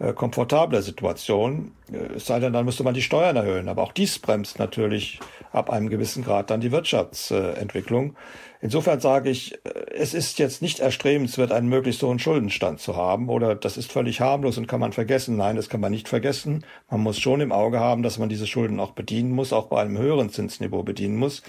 äh, 0.00 0.14
komfortable 0.14 0.80
Situation. 0.82 1.72
Äh, 1.92 2.16
es 2.16 2.26
sei 2.26 2.40
denn, 2.40 2.54
dann 2.54 2.64
müsste 2.64 2.82
man 2.82 2.94
die 2.94 3.02
Steuern 3.02 3.36
erhöhen. 3.36 3.68
Aber 3.68 3.82
auch 3.82 3.92
dies 3.92 4.18
bremst 4.18 4.58
natürlich 4.58 5.20
ab 5.52 5.68
einem 5.70 5.90
gewissen 5.90 6.24
Grad 6.24 6.50
dann 6.50 6.60
die 6.60 6.72
Wirtschaftsentwicklung. 6.72 8.16
Insofern 8.62 9.00
sage 9.00 9.28
ich, 9.28 9.54
äh, 9.64 9.68
es 9.94 10.14
ist 10.14 10.38
jetzt 10.38 10.62
nicht 10.62 10.80
erstrebenswert, 10.80 11.52
einen 11.52 11.68
möglichst 11.68 12.02
hohen 12.02 12.18
Schuldenstand 12.18 12.80
zu 12.80 12.96
haben 12.96 13.28
oder 13.28 13.54
das 13.54 13.76
ist 13.76 13.92
völlig 13.92 14.22
harmlos 14.22 14.56
und 14.56 14.66
kann 14.66 14.80
man 14.80 14.92
vergessen. 14.92 15.36
Nein, 15.36 15.56
das 15.56 15.68
kann 15.68 15.80
man 15.80 15.92
nicht 15.92 16.08
vergessen. 16.08 16.64
Man 16.90 17.00
muss 17.00 17.20
schon 17.20 17.42
im 17.42 17.52
Auge 17.52 17.78
haben, 17.78 18.02
dass 18.02 18.18
man 18.18 18.30
diese 18.30 18.46
Schulden 18.46 18.80
auch 18.80 18.92
bedienen 18.92 19.32
muss, 19.32 19.52
auch 19.52 19.66
bei 19.66 19.82
einem 19.82 19.98
höheren 19.98 20.30
Zinsniveau 20.30 20.82
bedienen 20.82 21.16
muss. 21.16 21.42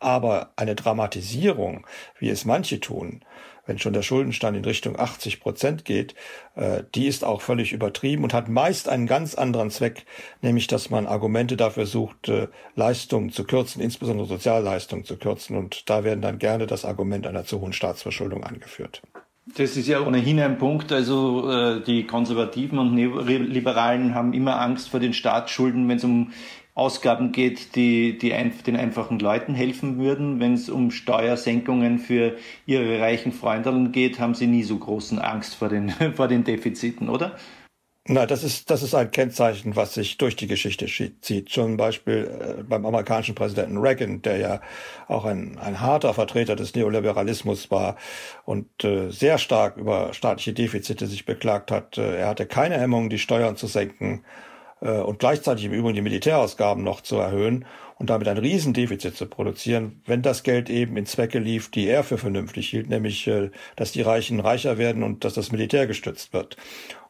Aber 0.00 0.50
eine 0.56 0.74
Dramatisierung, 0.74 1.86
wie 2.18 2.30
es 2.30 2.44
manche 2.44 2.80
tun, 2.80 3.20
wenn 3.66 3.78
schon 3.78 3.92
der 3.92 4.02
Schuldenstand 4.02 4.56
in 4.56 4.64
Richtung 4.64 4.98
80 4.98 5.40
Prozent 5.40 5.84
geht, 5.84 6.14
äh, 6.54 6.82
die 6.94 7.06
ist 7.06 7.24
auch 7.24 7.40
völlig 7.40 7.72
übertrieben 7.72 8.24
und 8.24 8.34
hat 8.34 8.48
meist 8.48 8.88
einen 8.88 9.06
ganz 9.06 9.34
anderen 9.34 9.70
Zweck, 9.70 10.04
nämlich 10.40 10.66
dass 10.66 10.90
man 10.90 11.06
Argumente 11.06 11.56
dafür 11.56 11.86
sucht, 11.86 12.28
äh, 12.28 12.48
Leistungen 12.74 13.30
zu 13.30 13.44
kürzen, 13.44 13.80
insbesondere 13.82 14.26
Sozialleistungen 14.26 15.04
zu 15.04 15.16
kürzen. 15.16 15.56
Und 15.56 15.88
da 15.88 16.04
werden 16.04 16.22
dann 16.22 16.38
gerne 16.38 16.66
das 16.66 16.84
Argument 16.84 17.26
einer 17.26 17.44
zu 17.44 17.60
hohen 17.60 17.72
Staatsverschuldung 17.72 18.44
angeführt. 18.44 19.02
Das 19.56 19.76
ist 19.76 19.88
ja 19.88 20.00
ohnehin 20.00 20.38
ein 20.38 20.58
Punkt. 20.58 20.92
Also 20.92 21.50
äh, 21.50 21.82
die 21.82 22.06
Konservativen 22.06 22.78
und 22.78 22.94
Neoliberalen 22.94 24.14
haben 24.14 24.32
immer 24.34 24.60
Angst 24.60 24.88
vor 24.88 25.00
den 25.00 25.14
Staatsschulden, 25.14 25.88
wenn 25.88 25.96
es 25.96 26.04
um 26.04 26.32
Ausgaben 26.74 27.32
geht, 27.32 27.76
die, 27.76 28.16
die 28.16 28.30
den 28.64 28.76
einfachen 28.76 29.18
Leuten 29.18 29.54
helfen 29.54 29.98
würden. 29.98 30.40
Wenn 30.40 30.54
es 30.54 30.70
um 30.70 30.90
Steuersenkungen 30.90 31.98
für 31.98 32.36
ihre 32.64 33.00
reichen 33.00 33.32
Freunde 33.32 33.90
geht, 33.90 34.18
haben 34.18 34.34
sie 34.34 34.46
nie 34.46 34.62
so 34.62 34.78
großen 34.78 35.18
Angst 35.18 35.54
vor 35.54 35.68
den, 35.68 35.90
vor 36.16 36.28
den 36.28 36.44
Defiziten, 36.44 37.08
oder? 37.08 37.36
Na, 38.08 38.26
das 38.26 38.42
ist, 38.42 38.68
das 38.68 38.82
ist 38.82 38.96
ein 38.96 39.12
Kennzeichen, 39.12 39.76
was 39.76 39.94
sich 39.94 40.18
durch 40.18 40.34
die 40.34 40.48
Geschichte 40.48 40.86
zieht. 40.86 41.50
Zum 41.50 41.76
Beispiel 41.76 42.56
äh, 42.58 42.62
beim 42.64 42.84
amerikanischen 42.84 43.36
Präsidenten 43.36 43.78
Reagan, 43.78 44.22
der 44.22 44.38
ja 44.38 44.60
auch 45.06 45.24
ein, 45.24 45.56
ein 45.58 45.80
harter 45.80 46.12
Vertreter 46.12 46.56
des 46.56 46.74
Neoliberalismus 46.74 47.70
war 47.70 47.96
und 48.44 48.66
äh, 48.82 49.10
sehr 49.10 49.38
stark 49.38 49.76
über 49.76 50.12
staatliche 50.14 50.52
Defizite 50.52 51.06
sich 51.06 51.26
beklagt 51.26 51.70
hat. 51.70 51.96
Äh, 51.96 52.16
er 52.18 52.26
hatte 52.28 52.46
keine 52.46 52.80
Hemmung, 52.80 53.08
die 53.08 53.20
Steuern 53.20 53.56
zu 53.56 53.68
senken 53.68 54.24
und 54.82 55.20
gleichzeitig 55.20 55.66
im 55.66 55.72
Übrigen 55.72 55.94
die 55.94 56.02
Militärausgaben 56.02 56.82
noch 56.82 57.02
zu 57.02 57.16
erhöhen 57.16 57.66
und 58.02 58.10
damit 58.10 58.26
ein 58.26 58.36
Riesendefizit 58.36 59.16
zu 59.16 59.26
produzieren, 59.26 60.02
wenn 60.06 60.22
das 60.22 60.42
Geld 60.42 60.68
eben 60.68 60.96
in 60.96 61.06
Zwecke 61.06 61.38
lief, 61.38 61.70
die 61.70 61.86
er 61.86 62.02
für 62.02 62.18
vernünftig 62.18 62.68
hielt, 62.68 62.88
nämlich 62.88 63.28
äh, 63.28 63.50
dass 63.76 63.92
die 63.92 64.02
Reichen 64.02 64.40
reicher 64.40 64.76
werden 64.76 65.04
und 65.04 65.24
dass 65.24 65.34
das 65.34 65.52
Militär 65.52 65.86
gestützt 65.86 66.32
wird. 66.32 66.56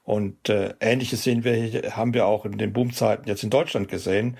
Und 0.05 0.51
äh, 0.51 0.75
ähnliches 0.81 1.23
sehen 1.23 1.45
wir, 1.45 1.97
haben 1.97 2.13
wir 2.13 2.27
auch 2.27 2.45
in 2.45 2.59
den 2.59 2.75
Boomzeiten 2.75 3.27
jetzt 3.27 3.43
in 3.43 3.49
Deutschland 3.49 3.89
gesehen. 3.89 4.37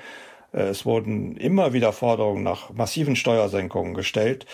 Äh, 0.53 0.65
es 0.65 0.85
wurden 0.85 1.37
immer 1.39 1.73
wieder 1.73 1.95
Forderungen 1.95 2.43
nach 2.43 2.71
massiven 2.75 3.17
Steuersenkungen 3.17 3.95
gestellt, 3.95 4.45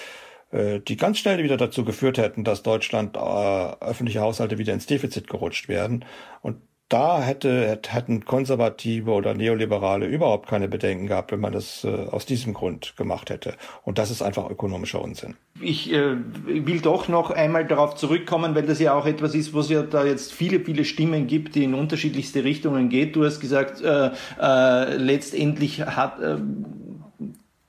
äh, 0.52 0.78
die 0.78 0.96
ganz 0.96 1.18
schnell 1.18 1.42
wieder 1.42 1.56
dazu 1.56 1.84
geführt 1.84 2.18
hätten, 2.18 2.44
dass 2.44 2.62
Deutschland 2.62 3.16
äh, 3.16 3.20
öffentliche 3.20 4.20
Haushalte 4.20 4.58
wieder 4.58 4.72
ins 4.72 4.86
Defizit 4.86 5.28
gerutscht 5.28 5.68
werden. 5.68 6.04
Und 6.42 6.58
da 6.88 7.20
hätte, 7.20 7.78
hätten 7.86 8.24
Konservative 8.24 9.10
oder 9.10 9.34
Neoliberale 9.34 10.06
überhaupt 10.06 10.48
keine 10.48 10.68
Bedenken 10.68 11.06
gehabt, 11.06 11.32
wenn 11.32 11.40
man 11.40 11.52
das 11.52 11.84
äh, 11.84 11.88
aus 11.88 12.24
diesem 12.24 12.54
Grund 12.54 12.96
gemacht 12.96 13.28
hätte. 13.28 13.54
Und 13.84 13.98
das 13.98 14.10
ist 14.10 14.22
einfach 14.22 14.48
ökonomischer 14.48 15.02
Unsinn. 15.02 15.34
Ich 15.60 15.92
äh, 15.92 16.16
will 16.46 16.80
doch 16.80 17.08
noch 17.08 17.30
einmal 17.30 17.66
darauf 17.66 17.94
zurückkommen, 17.96 18.54
weil 18.54 18.62
das 18.62 18.78
ja 18.78 18.94
auch 18.94 19.06
etwas 19.06 19.34
ist, 19.34 19.52
wo 19.52 19.60
es 19.60 19.68
ja 19.68 19.82
da 19.82 20.04
jetzt 20.04 20.32
viele, 20.32 20.60
viele 20.60 20.84
Stimmen 20.84 21.26
gibt, 21.26 21.56
die 21.56 21.64
in 21.64 21.74
unterschiedlichste 21.74 22.44
Richtungen 22.44 22.88
geht. 22.88 23.16
Du 23.16 23.24
hast 23.24 23.40
gesagt, 23.40 23.82
äh, 23.82 24.10
äh, 24.40 24.96
letztendlich 24.96 25.82
hat, 25.82 26.20
äh, 26.20 26.38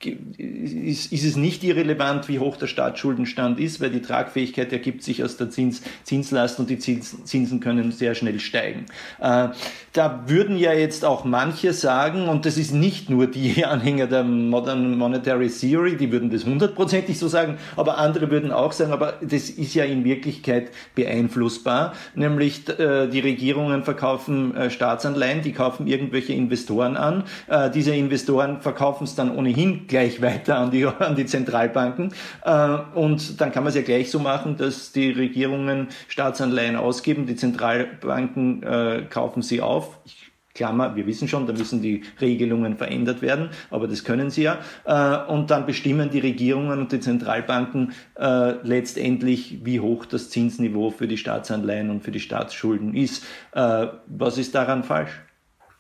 ist, 0.06 1.12
ist 1.12 1.26
es 1.26 1.36
nicht 1.36 1.62
irrelevant, 1.64 2.30
wie 2.30 2.40
hoch 2.40 2.56
der 2.56 2.68
Staatsschuldenstand 2.68 3.60
ist, 3.60 3.82
weil 3.82 3.90
die 3.90 4.02
Tragfähigkeit 4.02 4.72
ergibt 4.72 5.04
sich 5.04 5.24
aus 5.26 5.36
der 5.36 5.50
Zins, 5.50 5.82
Zinslast 6.04 6.58
und 6.60 6.70
die 6.70 6.80
Zins, 6.80 7.22
Zinsen 7.26 7.60
können 7.60 7.92
sehr 7.92 8.16
schnell 8.16 8.40
steigen. 8.40 8.86
Äh, 9.20 9.50
da 9.92 10.24
würden 10.28 10.58
ja 10.58 10.72
jetzt 10.72 11.04
auch 11.04 11.26
manche 11.26 11.74
sagen, 11.74 12.30
und 12.30 12.46
das 12.46 12.58
ist 12.58 12.74
nicht 12.74 13.10
nur 13.10 13.28
die 13.28 13.66
Anhänger 13.66 14.08
der 14.08 14.24
Modern 14.24 14.98
Monetary 14.98 15.50
Theory, 15.50 15.98
die 15.98 16.12
würden 16.14 16.30
das 16.30 16.46
hundertprozentig 16.46 17.20
so 17.20 17.28
sagen, 17.28 17.58
aber 17.76 17.98
andere 17.98 18.32
würden 18.32 18.52
auch 18.52 18.72
sagen, 18.72 18.94
aber 18.94 19.16
das 19.22 19.50
ist 19.50 19.74
ja 19.74 19.84
in 19.84 20.06
Wirklichkeit 20.06 20.72
beeinflussbar, 20.96 21.94
nämlich 22.16 22.70
äh, 22.70 23.08
die 23.08 23.20
Regierungen 23.20 23.84
verkaufen 23.84 24.56
äh, 24.56 24.70
Staatsanleihen, 24.70 25.42
die 25.42 25.52
kaufen 25.52 25.88
irgendwelche 25.88 26.32
Investoren 26.32 26.96
an, 26.96 27.26
äh, 27.48 27.70
diese 27.70 27.94
Investoren 27.94 28.62
verkaufen 28.62 29.04
es 29.04 29.16
dann 29.16 29.36
ohnehin 29.36 29.88
gleich 29.90 30.22
weiter 30.22 30.58
an 30.58 30.72
die, 30.72 30.86
an 30.86 31.16
die 31.16 31.26
Zentralbanken. 31.26 32.14
Äh, 32.46 32.78
und 32.96 33.42
dann 33.42 33.52
kann 33.52 33.64
man 33.64 33.70
es 33.70 33.76
ja 33.76 33.82
gleich 33.82 34.10
so 34.10 34.20
machen, 34.20 34.56
dass 34.56 34.94
die 34.94 35.12
Regierungen 35.12 35.90
Staatsanleihen 36.08 36.78
ausgeben, 36.78 37.26
die 37.26 37.36
Zentralbanken 37.36 38.64
äh, 38.64 39.04
kaufen 39.10 39.42
sie 39.42 39.60
auf. 39.60 40.00
Ich 40.06 40.30
Klammer, 40.60 40.96
wir 40.96 41.06
wissen 41.08 41.30
schon, 41.30 41.48
da 41.48 41.54
müssen 41.54 41.82
die 41.82 42.04
Regelungen 42.20 42.76
verändert 42.76 43.22
werden, 43.22 43.50
aber 43.70 43.88
das 43.88 44.04
können 44.04 44.30
sie 44.30 44.44
ja. 44.44 44.60
Äh, 44.84 45.32
und 45.32 45.52
dann 45.52 45.66
bestimmen 45.66 46.10
die 46.10 46.20
Regierungen 46.20 46.80
und 46.80 46.92
die 46.92 47.00
Zentralbanken 47.00 47.94
äh, 48.16 48.54
letztendlich, 48.64 49.60
wie 49.64 49.80
hoch 49.80 50.06
das 50.06 50.30
Zinsniveau 50.30 50.90
für 50.90 51.08
die 51.08 51.18
Staatsanleihen 51.18 51.90
und 51.90 52.04
für 52.04 52.12
die 52.12 52.20
Staatsschulden 52.20 52.94
ist. 52.94 53.24
Äh, 53.54 53.88
was 54.08 54.38
ist 54.38 54.54
daran 54.54 54.84
falsch? 54.84 55.12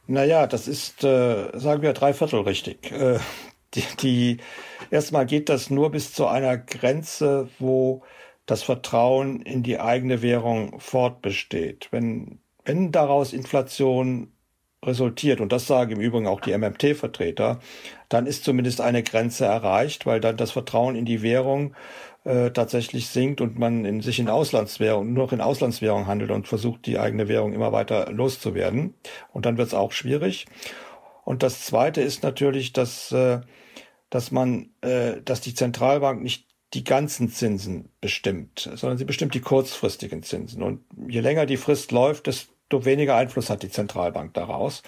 Naja, 0.07 0.47
das 0.47 0.67
ist, 0.67 1.01
sagen 1.01 1.81
wir, 1.83 1.93
dreiviertel 1.93 2.39
richtig 2.39 2.91
die, 3.73 3.83
die 4.01 4.37
erstmal 4.91 5.25
geht 5.25 5.49
das 5.49 5.69
nur 5.69 5.91
bis 5.91 6.13
zu 6.13 6.27
einer 6.27 6.57
Grenze, 6.57 7.49
wo 7.59 8.03
das 8.45 8.63
Vertrauen 8.63 9.41
in 9.41 9.63
die 9.63 9.79
eigene 9.79 10.21
Währung 10.21 10.79
fortbesteht. 10.79 11.89
Wenn, 11.91 12.39
wenn 12.65 12.91
daraus 12.91 13.33
Inflation 13.33 14.31
resultiert, 14.83 15.41
und 15.41 15.51
das 15.51 15.67
sagen 15.67 15.91
im 15.91 15.99
Übrigen 15.99 16.27
auch 16.27 16.41
die 16.41 16.57
MMT-Vertreter, 16.57 17.59
dann 18.07 18.25
ist 18.25 18.43
zumindest 18.43 18.81
eine 18.81 19.03
Grenze 19.03 19.45
erreicht, 19.45 20.05
weil 20.05 20.19
dann 20.19 20.37
das 20.37 20.51
Vertrauen 20.51 20.95
in 20.95 21.05
die 21.05 21.21
Währung 21.21 21.75
äh, 22.23 22.51
tatsächlich 22.51 23.07
sinkt 23.09 23.41
und 23.41 23.59
man 23.59 23.85
in, 23.85 24.01
sich 24.01 24.19
in 24.19 24.29
Auslandswährung, 24.29 25.13
nur 25.13 25.25
noch 25.25 25.33
in 25.33 25.41
Auslandswährung 25.41 26.07
handelt 26.07 26.31
und 26.31 26.47
versucht, 26.47 26.85
die 26.85 26.97
eigene 26.97 27.27
Währung 27.27 27.53
immer 27.53 27.71
weiter 27.71 28.11
loszuwerden. 28.11 28.93
Und 29.33 29.45
dann 29.45 29.57
wird 29.57 29.67
es 29.67 29.73
auch 29.73 29.91
schwierig. 29.91 30.45
Und 31.25 31.43
das 31.43 31.65
Zweite 31.65 32.01
ist 32.01 32.23
natürlich, 32.23 32.73
dass, 32.73 33.11
äh, 33.11 33.41
dass 34.09 34.31
man, 34.31 34.69
äh, 34.81 35.21
dass 35.23 35.41
die 35.41 35.53
Zentralbank 35.53 36.21
nicht 36.21 36.47
die 36.73 36.83
ganzen 36.83 37.29
Zinsen 37.29 37.89
bestimmt, 37.99 38.69
sondern 38.75 38.97
sie 38.97 39.05
bestimmt 39.05 39.33
die 39.33 39.41
kurzfristigen 39.41 40.21
Zinsen. 40.23 40.61
Und 40.61 40.83
je 41.07 41.19
länger 41.19 41.45
die 41.45 41.57
Frist 41.57 41.91
läuft, 41.91 42.27
desto 42.27 42.85
weniger 42.85 43.15
Einfluss 43.15 43.49
hat 43.49 43.63
die 43.63 43.71
Zentralbank 43.71 44.33
daraus. 44.35 44.83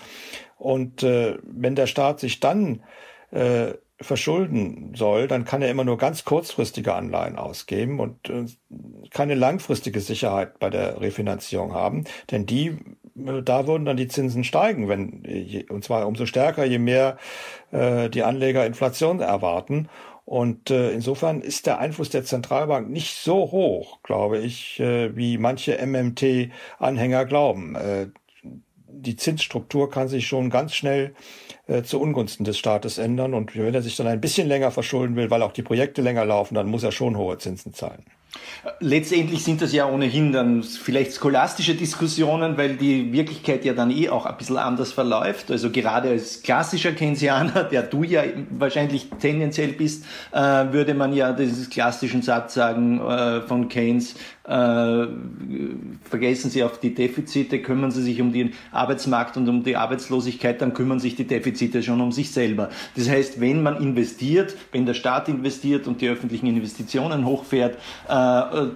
Und 0.57 1.01
äh, 1.01 1.39
wenn 1.43 1.75
der 1.75 1.87
Staat 1.87 2.19
sich 2.19 2.39
dann 2.39 2.83
äh, 3.31 3.73
verschulden 4.01 4.93
soll, 4.95 5.27
dann 5.27 5.45
kann 5.45 5.61
er 5.61 5.69
immer 5.69 5.83
nur 5.83 5.97
ganz 5.97 6.25
kurzfristige 6.25 6.93
Anleihen 6.93 7.37
ausgeben 7.37 7.99
und 7.99 8.29
äh, 8.29 8.45
keine 9.09 9.35
langfristige 9.35 9.99
Sicherheit 9.99 10.59
bei 10.59 10.69
der 10.69 11.01
Refinanzierung 11.01 11.73
haben, 11.73 12.05
denn 12.31 12.45
die 12.45 12.77
da 13.13 13.67
würden 13.67 13.85
dann 13.85 13.97
die 13.97 14.07
Zinsen 14.07 14.43
steigen, 14.43 14.87
wenn 14.87 15.65
und 15.69 15.83
zwar 15.83 16.07
umso 16.07 16.25
stärker, 16.25 16.65
je 16.65 16.79
mehr 16.79 17.17
äh, 17.71 18.09
die 18.09 18.23
Anleger 18.23 18.65
Inflation 18.65 19.19
erwarten. 19.19 19.89
Und 20.25 20.69
äh, 20.69 20.91
insofern 20.91 21.41
ist 21.41 21.65
der 21.65 21.79
Einfluss 21.79 22.09
der 22.09 22.23
Zentralbank 22.23 22.89
nicht 22.89 23.17
so 23.17 23.51
hoch, 23.51 24.01
glaube 24.03 24.37
ich, 24.37 24.79
äh, 24.79 25.15
wie 25.15 25.37
manche 25.37 25.77
MMT-Anhänger 25.85 27.25
glauben. 27.25 27.75
Äh, 27.75 28.07
die 28.43 29.15
Zinsstruktur 29.15 29.89
kann 29.89 30.07
sich 30.07 30.27
schon 30.27 30.49
ganz 30.49 30.73
schnell 30.75 31.15
äh, 31.71 31.83
zu 31.83 32.01
Ungunsten 32.01 32.43
des 32.43 32.57
Staates 32.57 32.97
ändern. 32.97 33.33
Und 33.33 33.55
wenn 33.55 33.73
er 33.73 33.81
sich 33.81 33.95
dann 33.95 34.07
ein 34.07 34.19
bisschen 34.19 34.47
länger 34.47 34.71
verschulden 34.71 35.15
will, 35.15 35.29
weil 35.29 35.41
auch 35.41 35.53
die 35.53 35.61
Projekte 35.61 36.01
länger 36.01 36.25
laufen, 36.25 36.55
dann 36.55 36.67
muss 36.67 36.83
er 36.83 36.91
schon 36.91 37.17
hohe 37.17 37.37
Zinsen 37.37 37.73
zahlen. 37.73 38.03
Letztendlich 38.79 39.43
sind 39.43 39.61
das 39.61 39.73
ja 39.73 39.89
ohnehin 39.89 40.31
dann 40.31 40.61
vielleicht 40.63 41.15
scholastische 41.15 41.73
Diskussionen, 41.73 42.57
weil 42.57 42.75
die 42.75 43.11
Wirklichkeit 43.11 43.65
ja 43.65 43.73
dann 43.73 43.89
eh 43.89 44.09
auch 44.09 44.25
ein 44.25 44.37
bisschen 44.37 44.57
anders 44.57 44.93
verläuft. 44.93 45.49
Also 45.49 45.71
gerade 45.71 46.09
als 46.09 46.43
klassischer 46.43 46.91
Keynesianer, 46.91 47.63
der 47.71 47.83
du 47.83 48.03
ja 48.03 48.23
wahrscheinlich 48.51 49.09
tendenziell 49.19 49.73
bist, 49.73 50.05
äh, 50.31 50.39
würde 50.39 50.93
man 50.93 51.13
ja 51.13 51.33
dieses 51.33 51.69
klassischen 51.69 52.21
Satz 52.21 52.53
sagen 52.53 53.01
äh, 53.01 53.41
von 53.41 53.67
Keynes, 53.67 54.15
äh, 54.43 55.07
vergessen 56.03 56.49
Sie 56.49 56.63
auf 56.63 56.79
die 56.79 56.93
Defizite, 56.93 57.61
kümmern 57.61 57.91
Sie 57.91 58.03
sich 58.03 58.21
um 58.21 58.33
den 58.33 58.53
Arbeitsmarkt 58.71 59.37
und 59.37 59.47
um 59.47 59.63
die 59.63 59.75
Arbeitslosigkeit, 59.75 60.61
dann 60.61 60.73
kümmern 60.73 60.99
sich 60.99 61.15
die 61.15 61.25
Defizite 61.25 61.83
schon 61.83 62.01
um 62.01 62.11
sich 62.11 62.31
selber. 62.31 62.69
Das 62.95 63.09
heißt, 63.09 63.39
wenn 63.39 63.63
man 63.63 63.77
investiert, 63.81 64.55
wenn 64.71 64.85
der 64.85 64.93
Staat 64.93 65.29
investiert 65.29 65.87
und 65.87 66.01
die 66.01 66.09
öffentlichen 66.09 66.47
Investitionen 66.47 67.25
hochfährt, 67.25 67.77
äh, 68.07 68.13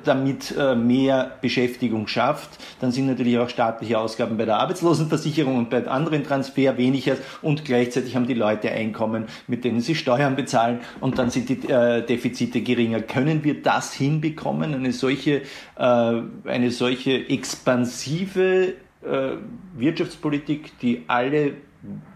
damit 0.04 0.56
äh, 0.58 0.76
mehr 0.76 1.38
Beschäftigung 1.42 2.08
schafft, 2.08 2.50
dann 2.80 2.92
sind 2.92 3.08
natürlich 3.08 3.38
auch 3.38 3.50
staatliche 3.50 4.00
Ausgaben 4.00 4.38
bei 4.38 4.46
der 4.46 4.58
Arbeitslosenversicherung 4.58 5.58
und 5.58 5.70
bei 5.70 5.86
anderen 5.88 6.24
Transfer 6.24 6.78
weniger 6.78 7.18
und 7.42 7.66
gleichzeitig 7.66 8.16
haben 8.16 8.28
die 8.28 8.34
Leute 8.34 8.72
Einkommen, 8.72 9.26
mit 9.48 9.64
denen 9.64 9.82
sie 9.82 9.96
Steuern 9.96 10.36
bezahlen 10.36 10.80
und 11.00 11.18
dann 11.18 11.30
sind 11.30 11.50
die 11.50 11.68
äh, 11.70 12.06
Defizite 12.06 12.62
geringer. 12.62 13.02
Können 13.02 13.44
wir 13.44 13.62
das 13.62 13.94
hinbekommen, 13.94 14.74
eine 14.74 14.92
solche 14.92 15.42
äh, 15.78 16.22
eine 16.46 16.72
solche 16.72 17.30
expansive 17.30 18.74
äh, 19.04 19.32
Wirtschaftspolitik, 19.76 20.80
die 20.80 21.04
alle 21.08 21.54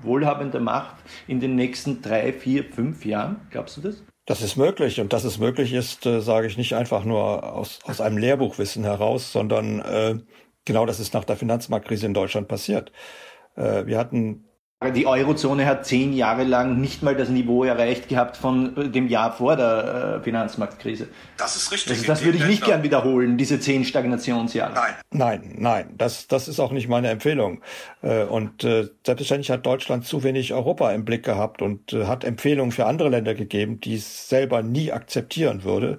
wohlhabender 0.02 0.60
macht 0.60 0.96
in 1.28 1.40
den 1.40 1.56
nächsten 1.56 2.02
drei, 2.02 2.34
vier, 2.34 2.64
fünf 2.64 3.06
Jahren? 3.06 3.38
Glaubst 3.52 3.78
du 3.78 3.82
das? 3.82 4.04
Das 4.30 4.44
ist 4.44 4.58
möglich 4.58 5.02
und 5.02 5.12
dass 5.12 5.24
es 5.24 5.40
möglich 5.40 5.74
ist, 5.74 6.06
äh, 6.06 6.22
sage 6.22 6.46
ich 6.46 6.56
nicht 6.56 6.76
einfach 6.76 7.04
nur 7.04 7.52
aus, 7.52 7.80
aus 7.84 8.00
einem 8.00 8.20
Lehrbuchwissen 8.20 8.84
heraus, 8.84 9.32
sondern 9.32 9.80
äh, 9.80 10.20
genau 10.66 10.86
das 10.86 11.00
ist 11.00 11.16
nach 11.16 11.24
der 11.24 11.36
Finanzmarktkrise 11.36 12.06
in 12.06 12.14
Deutschland 12.14 12.48
passiert. 12.48 12.92
Äh, 13.56 13.88
wir 13.88 13.98
hatten 13.98 14.46
die 14.82 15.06
Eurozone 15.06 15.66
hat 15.66 15.86
zehn 15.86 16.14
Jahre 16.14 16.46
lang 16.46 16.80
nicht 16.80 17.04
mal 17.04 17.14
das 17.14 17.28
Niveau 17.28 17.66
erreicht 17.66 18.08
gehabt 18.08 18.38
von 18.38 18.78
äh, 18.78 18.90
dem 18.90 19.10
Jahr 19.10 19.34
vor 19.34 19.58
der 19.58 20.20
äh, 20.20 20.24
Finanzmarktkrise. 20.24 21.10
Das 21.36 21.58
ist 21.58 21.74
richtig. 21.74 21.98
Also 21.98 22.08
das 22.08 22.24
würde 22.24 22.38
ich 22.38 22.46
nicht 22.46 22.64
gern 22.64 22.82
wiederholen, 22.82 23.38
diese 23.38 23.60
zehn 23.60 23.84
Stagnationsjahre. 23.84 24.74
Nein. 24.74 24.94
Nein, 25.12 25.56
nein, 25.58 25.94
das, 25.98 26.28
das 26.28 26.48
ist 26.48 26.62
auch 26.62 26.72
nicht 26.72 26.88
meine 26.88 27.10
Empfehlung. 27.10 27.62
Äh, 28.02 28.24
und 28.24 28.62
selbstverständlich 28.62 29.52
hat 29.52 29.66
Deutschland 29.66 30.06
zu 30.06 30.24
wenig 30.24 30.54
Europa 30.54 30.92
im 30.94 31.04
Blick 31.04 31.24
gehabt 31.24 31.62
und 31.62 31.92
hat 31.92 32.24
Empfehlungen 32.24 32.72
für 32.72 32.86
andere 32.86 33.10
Länder 33.10 33.34
gegeben, 33.34 33.82
die 33.82 33.96
es 33.96 34.30
selber 34.30 34.64
nie 34.64 34.94
akzeptieren 34.94 35.66
würde 35.66 35.98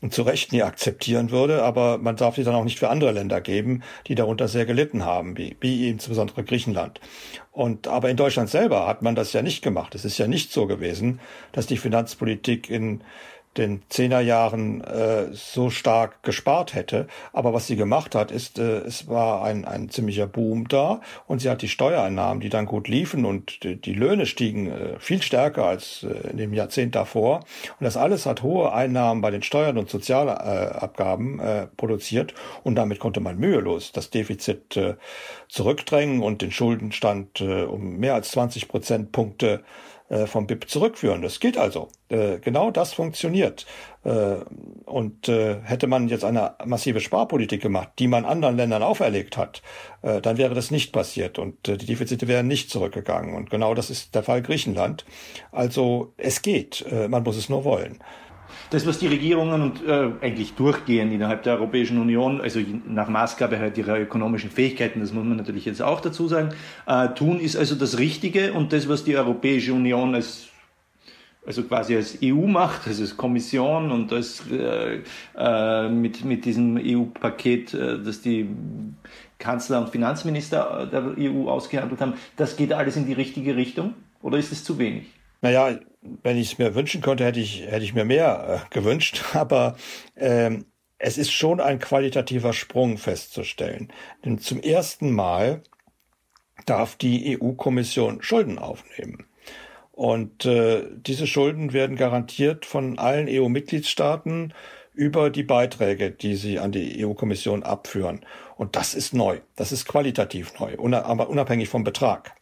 und 0.00 0.14
zu 0.14 0.22
Recht 0.22 0.52
nie 0.52 0.62
akzeptieren 0.62 1.30
würde. 1.30 1.62
Aber 1.62 1.98
man 1.98 2.16
darf 2.16 2.36
sie 2.36 2.44
dann 2.44 2.54
auch 2.54 2.64
nicht 2.64 2.78
für 2.78 2.88
andere 2.88 3.12
Länder 3.12 3.42
geben, 3.42 3.82
die 4.06 4.14
darunter 4.14 4.48
sehr 4.48 4.64
gelitten 4.64 5.04
haben, 5.04 5.36
wie, 5.36 5.54
wie 5.60 5.90
insbesondere 5.90 6.44
Griechenland. 6.44 6.98
Und 7.52 7.86
aber 7.86 8.08
in 8.08 8.16
Deutschland 8.16 8.48
selber 8.48 8.86
hat 8.86 9.02
man 9.02 9.14
das 9.14 9.34
ja 9.34 9.42
nicht 9.42 9.62
gemacht. 9.62 9.94
Es 9.94 10.06
ist 10.06 10.16
ja 10.16 10.26
nicht 10.26 10.50
so 10.52 10.66
gewesen, 10.66 11.20
dass 11.52 11.66
die 11.66 11.76
Finanzpolitik 11.76 12.70
in 12.70 13.02
den 13.56 13.82
Zehnerjahren 13.88 14.82
äh, 14.82 15.26
so 15.32 15.70
stark 15.70 16.22
gespart 16.22 16.74
hätte. 16.74 17.06
Aber 17.32 17.52
was 17.52 17.66
sie 17.66 17.76
gemacht 17.76 18.14
hat, 18.14 18.30
ist, 18.30 18.58
äh, 18.58 18.78
es 18.78 19.08
war 19.08 19.44
ein, 19.44 19.64
ein 19.64 19.90
ziemlicher 19.90 20.26
Boom 20.26 20.68
da 20.68 21.00
und 21.26 21.40
sie 21.40 21.50
hat 21.50 21.62
die 21.62 21.68
Steuereinnahmen, 21.68 22.40
die 22.40 22.48
dann 22.48 22.66
gut 22.66 22.88
liefen 22.88 23.24
und 23.24 23.62
die, 23.62 23.76
die 23.76 23.94
Löhne 23.94 24.26
stiegen 24.26 24.68
äh, 24.68 24.98
viel 24.98 25.22
stärker 25.22 25.66
als 25.66 26.04
äh, 26.04 26.30
in 26.30 26.38
dem 26.38 26.54
Jahrzehnt 26.54 26.94
davor. 26.94 27.40
Und 27.78 27.84
das 27.84 27.96
alles 27.96 28.26
hat 28.26 28.42
hohe 28.42 28.72
Einnahmen 28.72 29.20
bei 29.20 29.30
den 29.30 29.42
Steuern 29.42 29.76
und 29.78 29.90
Sozialabgaben 29.90 31.38
äh, 31.38 31.66
produziert 31.76 32.34
und 32.62 32.76
damit 32.76 33.00
konnte 33.00 33.20
man 33.20 33.38
mühelos 33.38 33.92
das 33.92 34.10
Defizit 34.10 34.76
äh, 34.76 34.94
zurückdrängen 35.48 36.22
und 36.22 36.40
den 36.40 36.50
Schuldenstand 36.50 37.40
äh, 37.40 37.62
um 37.62 37.98
mehr 37.98 38.14
als 38.14 38.30
20 38.30 38.68
Prozentpunkte 38.68 39.62
vom 40.26 40.46
BIP 40.46 40.68
zurückführen. 40.68 41.22
Das 41.22 41.40
geht 41.40 41.56
also. 41.56 41.88
Äh, 42.08 42.38
genau 42.40 42.70
das 42.70 42.92
funktioniert. 42.92 43.66
Äh, 44.04 44.36
und 44.84 45.28
äh, 45.28 45.60
hätte 45.62 45.86
man 45.86 46.08
jetzt 46.08 46.24
eine 46.24 46.54
massive 46.64 47.00
Sparpolitik 47.00 47.62
gemacht, 47.62 47.90
die 47.98 48.08
man 48.08 48.24
anderen 48.24 48.56
Ländern 48.56 48.82
auferlegt 48.82 49.36
hat, 49.36 49.62
äh, 50.02 50.20
dann 50.20 50.36
wäre 50.36 50.54
das 50.54 50.70
nicht 50.70 50.92
passiert 50.92 51.38
und 51.38 51.68
äh, 51.68 51.78
die 51.78 51.86
Defizite 51.86 52.28
wären 52.28 52.48
nicht 52.48 52.68
zurückgegangen. 52.68 53.34
Und 53.34 53.48
genau 53.48 53.74
das 53.74 53.88
ist 53.88 54.14
der 54.14 54.22
Fall 54.22 54.42
Griechenland. 54.42 55.06
Also 55.50 56.12
es 56.18 56.42
geht, 56.42 56.84
äh, 56.90 57.08
man 57.08 57.22
muss 57.22 57.36
es 57.36 57.48
nur 57.48 57.64
wollen 57.64 58.02
das, 58.72 58.86
was 58.86 58.98
die 58.98 59.06
Regierungen 59.06 59.60
und 59.60 59.86
äh, 59.86 60.10
eigentlich 60.22 60.54
durchgehend 60.54 61.12
innerhalb 61.12 61.42
der 61.42 61.54
Europäischen 61.54 61.98
Union, 61.98 62.40
also 62.40 62.58
nach 62.86 63.08
Maßgabe 63.08 63.58
halt 63.58 63.76
ihrer 63.76 64.00
ökonomischen 64.00 64.50
Fähigkeiten, 64.50 65.00
das 65.00 65.12
muss 65.12 65.24
man 65.24 65.36
natürlich 65.36 65.66
jetzt 65.66 65.82
auch 65.82 66.00
dazu 66.00 66.26
sagen, 66.26 66.54
äh, 66.86 67.08
tun, 67.08 67.38
ist 67.38 67.54
also 67.54 67.74
das 67.74 67.98
Richtige 67.98 68.54
und 68.54 68.72
das, 68.72 68.88
was 68.88 69.04
die 69.04 69.16
Europäische 69.16 69.74
Union 69.74 70.14
als 70.14 70.48
also 71.44 71.64
quasi 71.64 71.96
als 71.96 72.18
EU 72.22 72.46
macht, 72.46 72.86
also 72.86 73.02
als 73.02 73.16
Kommission 73.16 73.90
und 73.90 74.12
als 74.12 74.44
äh, 74.50 75.00
äh, 75.36 75.88
mit, 75.88 76.24
mit 76.24 76.44
diesem 76.44 76.78
EU-Paket, 76.78 77.74
äh, 77.74 77.98
das 78.02 78.22
die 78.22 78.48
Kanzler 79.38 79.80
und 79.80 79.90
Finanzminister 79.90 80.88
der 80.90 81.16
EU 81.18 81.48
ausgehandelt 81.50 82.00
haben, 82.00 82.14
das 82.36 82.56
geht 82.56 82.72
alles 82.72 82.96
in 82.96 83.06
die 83.06 83.12
richtige 83.12 83.56
Richtung 83.56 83.94
oder 84.22 84.38
ist 84.38 84.52
es 84.52 84.62
zu 84.64 84.78
wenig? 84.78 85.06
Naja, 85.42 85.78
wenn 86.00 86.38
ich 86.38 86.52
es 86.52 86.58
mir 86.58 86.74
wünschen 86.74 87.00
könnte, 87.00 87.24
hätte 87.24 87.40
ich, 87.40 87.66
hätte 87.66 87.84
ich 87.84 87.94
mir 87.94 88.04
mehr 88.04 88.64
äh, 88.64 88.74
gewünscht, 88.74 89.22
aber 89.34 89.76
ähm, 90.16 90.64
es 90.98 91.18
ist 91.18 91.32
schon 91.32 91.60
ein 91.60 91.80
qualitativer 91.80 92.52
Sprung 92.52 92.96
festzustellen. 92.96 93.92
Denn 94.24 94.38
zum 94.38 94.60
ersten 94.60 95.10
Mal 95.10 95.62
darf 96.64 96.94
die 96.96 97.38
EU-Kommission 97.38 98.22
Schulden 98.22 98.58
aufnehmen. 98.58 99.26
Und 99.90 100.46
äh, 100.46 100.84
diese 100.94 101.26
Schulden 101.26 101.72
werden 101.72 101.96
garantiert 101.96 102.64
von 102.64 102.98
allen 102.98 103.26
EU-Mitgliedstaaten 103.28 104.54
über 104.94 105.28
die 105.28 105.42
Beiträge, 105.42 106.12
die 106.12 106.36
sie 106.36 106.60
an 106.60 106.70
die 106.70 107.04
EU-Kommission 107.04 107.64
abführen. 107.64 108.24
Und 108.56 108.76
das 108.76 108.94
ist 108.94 109.12
neu. 109.12 109.40
Das 109.56 109.72
ist 109.72 109.86
qualitativ 109.86 110.58
neu, 110.60 110.76
aber 110.78 111.28
unabhängig 111.28 111.68
vom 111.68 111.82
Betrag. 111.82 112.36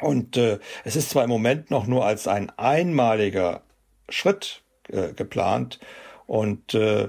Und 0.00 0.36
äh, 0.36 0.58
es 0.84 0.96
ist 0.96 1.10
zwar 1.10 1.24
im 1.24 1.30
Moment 1.30 1.70
noch 1.70 1.86
nur 1.86 2.04
als 2.04 2.28
ein 2.28 2.50
einmaliger 2.56 3.62
Schritt 4.08 4.62
äh, 4.88 5.12
geplant 5.12 5.78
und 6.26 6.74
äh, 6.74 7.08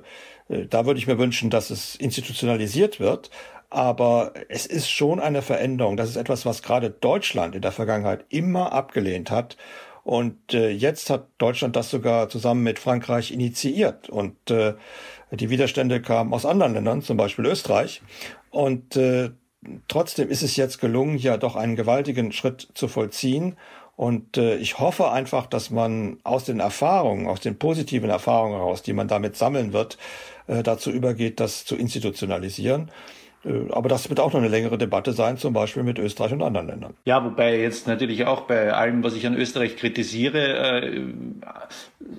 äh 0.50 0.66
da 0.68 0.86
würde 0.86 1.00
ich 1.00 1.08
mir 1.08 1.20
wünschen, 1.20 1.50
dass 1.50 1.70
es 1.70 1.96
institutionalisiert 1.96 3.00
wird, 3.00 3.30
aber 3.70 4.34
es 4.48 4.66
ist 4.66 4.90
schon 4.90 5.20
eine 5.20 5.42
Veränderung. 5.42 5.96
Das 5.96 6.10
ist 6.10 6.16
etwas, 6.16 6.46
was 6.46 6.64
gerade 6.64 6.90
Deutschland 6.90 7.56
in 7.56 7.62
der 7.62 7.72
Vergangenheit 7.72 8.26
immer 8.30 8.74
abgelehnt 8.74 9.30
hat. 9.30 9.58
Und 10.04 10.54
äh, 10.54 10.70
jetzt 10.70 11.12
hat 11.12 11.28
Deutschland 11.38 11.76
das 11.76 11.92
sogar 11.92 12.30
zusammen 12.30 12.64
mit 12.64 12.80
Frankreich 12.80 13.32
initiiert. 13.32 14.10
Und 14.10 14.50
äh, 14.50 14.74
die 15.32 15.52
Widerstände 15.52 16.02
kamen 16.02 16.34
aus 16.34 16.48
anderen 16.48 16.74
Ländern, 16.74 17.04
zum 17.04 17.18
Beispiel 17.18 17.46
Österreich. 17.46 18.02
Und 18.50 18.96
äh, 18.96 19.30
trotzdem 19.88 20.30
ist 20.30 20.44
es 20.44 20.56
jetzt 20.56 20.80
gelungen, 20.80 21.18
ja 21.18 21.38
doch 21.38 21.56
einen 21.56 21.76
gewaltigen 21.76 22.32
Schritt 22.32 22.70
zu 22.74 22.88
vollziehen. 22.88 23.56
Und 23.96 24.38
äh, 24.38 24.56
ich 24.56 24.80
hoffe 24.80 25.12
einfach, 25.12 25.46
dass 25.46 25.72
man 25.72 26.20
aus 26.24 26.46
den 26.46 26.62
Erfahrungen, 26.62 27.28
aus 27.28 27.42
den 27.42 27.60
positiven 27.60 28.10
Erfahrungen 28.10 28.56
heraus, 28.56 28.82
die 28.82 28.94
man 28.94 29.10
damit 29.10 29.36
sammeln 29.36 29.74
wird, 29.74 29.98
äh, 30.48 30.64
dazu 30.64 30.90
übergeht, 30.90 31.42
das 31.42 31.66
zu 31.66 31.76
institutionalisieren. 31.76 32.92
Äh, 33.44 33.70
aber 33.72 33.90
das 33.90 34.08
wird 34.08 34.22
auch 34.22 34.32
noch 34.32 34.40
eine 34.40 34.48
längere 34.48 34.78
Debatte 34.78 35.12
sein, 35.12 35.36
zum 35.36 35.52
Beispiel 35.52 35.84
mit 35.84 36.00
Österreich 36.00 36.32
und 36.32 36.42
anderen 36.42 36.68
Ländern. 36.68 36.94
Ja, 37.04 37.26
wobei 37.26 37.60
jetzt 37.60 37.88
natürlich 37.88 38.26
auch 38.26 38.44
bei 38.44 38.72
allem, 38.72 39.04
was 39.04 39.16
ich 39.16 39.28
an 39.28 39.36
Österreich 39.36 39.76
kritisiere, 39.76 41.12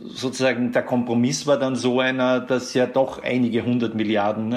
sozusagen 0.05 0.73
der 0.73 0.83
Kompromiss 0.83 1.47
war 1.47 1.59
dann 1.59 1.77
so 1.77 1.99
einer, 2.01 2.41
dass 2.41 2.75
ja 2.75 2.85
doch 2.85 3.23
einige 3.23 3.65
hundert 3.65 3.95
Milliarden 3.95 4.53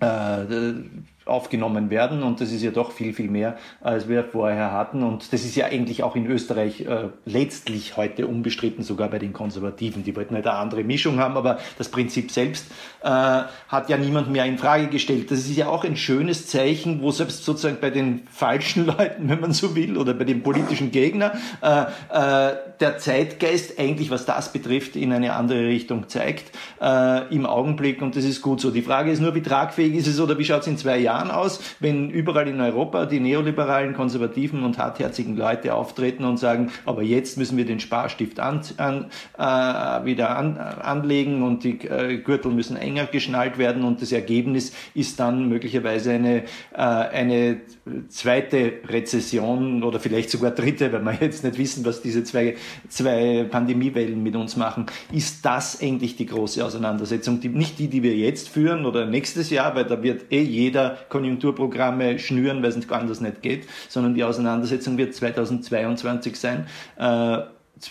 äh, 0.00 0.42
ähm, 0.42 1.06
äh, 1.08 1.13
aufgenommen 1.26 1.90
werden 1.90 2.22
und 2.22 2.40
das 2.40 2.52
ist 2.52 2.62
ja 2.62 2.70
doch 2.70 2.92
viel, 2.92 3.14
viel 3.14 3.30
mehr, 3.30 3.56
als 3.80 4.08
wir 4.08 4.24
vorher 4.24 4.72
hatten 4.72 5.02
und 5.02 5.32
das 5.32 5.44
ist 5.44 5.56
ja 5.56 5.66
eigentlich 5.66 6.02
auch 6.02 6.16
in 6.16 6.26
Österreich 6.26 6.82
äh, 6.82 7.08
letztlich 7.24 7.96
heute 7.96 8.26
unbestritten, 8.26 8.84
sogar 8.84 9.08
bei 9.08 9.18
den 9.18 9.32
Konservativen. 9.32 10.04
Die 10.04 10.14
wollten 10.14 10.34
halt 10.34 10.46
eine 10.46 10.58
andere 10.58 10.84
Mischung 10.84 11.18
haben, 11.18 11.36
aber 11.36 11.58
das 11.78 11.88
Prinzip 11.88 12.30
selbst 12.30 12.66
äh, 13.02 13.08
hat 13.08 13.88
ja 13.88 13.96
niemand 13.96 14.30
mehr 14.30 14.44
in 14.44 14.58
Frage 14.58 14.88
gestellt. 14.88 15.30
Das 15.30 15.40
ist 15.40 15.56
ja 15.56 15.68
auch 15.68 15.84
ein 15.84 15.96
schönes 15.96 16.46
Zeichen, 16.46 17.00
wo 17.00 17.10
selbst 17.10 17.44
sozusagen 17.44 17.78
bei 17.80 17.90
den 17.90 18.22
falschen 18.30 18.86
Leuten, 18.86 19.28
wenn 19.28 19.40
man 19.40 19.52
so 19.52 19.74
will, 19.74 19.96
oder 19.96 20.12
bei 20.12 20.24
den 20.24 20.42
politischen 20.42 20.90
Gegnern, 20.90 21.32
äh, 21.62 21.84
äh, 22.10 22.56
der 22.80 22.98
Zeitgeist 22.98 23.78
eigentlich, 23.78 24.10
was 24.10 24.26
das 24.26 24.52
betrifft, 24.52 24.96
in 24.96 25.12
eine 25.12 25.32
andere 25.32 25.66
Richtung 25.66 26.08
zeigt 26.08 26.50
äh, 26.82 27.34
im 27.34 27.46
Augenblick 27.46 28.02
und 28.02 28.14
das 28.14 28.24
ist 28.24 28.42
gut 28.42 28.60
so. 28.60 28.70
Die 28.70 28.82
Frage 28.82 29.10
ist 29.10 29.20
nur, 29.20 29.34
wie 29.34 29.42
tragfähig 29.42 29.94
ist 29.94 30.06
es 30.06 30.20
oder 30.20 30.36
wie 30.38 30.44
schaut 30.44 30.62
es 30.62 30.66
in 30.66 30.76
zwei 30.76 30.98
Jahren 30.98 31.13
Jahren 31.14 31.30
aus, 31.30 31.60
wenn 31.80 32.10
überall 32.10 32.48
in 32.48 32.60
Europa 32.60 33.06
die 33.06 33.20
neoliberalen, 33.20 33.94
konservativen 33.94 34.64
und 34.64 34.78
hartherzigen 34.78 35.36
Leute 35.36 35.74
auftreten 35.74 36.24
und 36.24 36.38
sagen, 36.38 36.72
aber 36.84 37.02
jetzt 37.02 37.38
müssen 37.38 37.56
wir 37.56 37.64
den 37.64 37.80
Sparstift 37.80 38.40
an, 38.40 38.62
an, 38.78 39.06
äh, 39.38 40.04
wieder 40.04 40.36
an, 40.36 40.58
anlegen 40.58 41.42
und 41.42 41.64
die 41.64 41.86
äh, 41.86 42.18
Gürtel 42.18 42.50
müssen 42.52 42.76
enger 42.76 43.06
geschnallt 43.06 43.58
werden 43.58 43.84
und 43.84 44.02
das 44.02 44.12
Ergebnis 44.12 44.72
ist 44.94 45.20
dann 45.20 45.48
möglicherweise 45.48 46.12
eine, 46.12 46.42
äh, 46.72 46.78
eine 46.78 47.60
zweite 48.08 48.72
Rezession 48.88 49.82
oder 49.82 50.00
vielleicht 50.00 50.30
sogar 50.30 50.50
dritte, 50.50 50.92
weil 50.92 51.04
wir 51.04 51.14
jetzt 51.20 51.44
nicht 51.44 51.58
wissen, 51.58 51.84
was 51.84 52.02
diese 52.02 52.24
zwei, 52.24 52.56
zwei 52.88 53.44
Pandemiewellen 53.44 54.22
mit 54.22 54.34
uns 54.36 54.56
machen. 54.56 54.86
Ist 55.12 55.44
das 55.44 55.80
eigentlich 55.80 56.16
die 56.16 56.26
große 56.26 56.64
Auseinandersetzung? 56.64 57.40
Die, 57.40 57.48
nicht 57.48 57.78
die, 57.78 57.88
die 57.88 58.02
wir 58.02 58.16
jetzt 58.16 58.48
führen 58.48 58.86
oder 58.86 59.06
nächstes 59.06 59.50
Jahr, 59.50 59.74
weil 59.74 59.84
da 59.84 60.02
wird 60.02 60.32
eh 60.32 60.42
jeder 60.42 60.98
Konjunkturprogramme 61.08 62.18
schnüren, 62.18 62.62
weil 62.62 62.70
es 62.70 62.90
anders 62.90 63.20
nicht 63.20 63.42
geht, 63.42 63.66
sondern 63.88 64.14
die 64.14 64.24
Auseinandersetzung 64.24 64.96
wird 64.98 65.14
2022 65.14 66.36
sein. 66.36 66.66
Äh, 66.98 67.38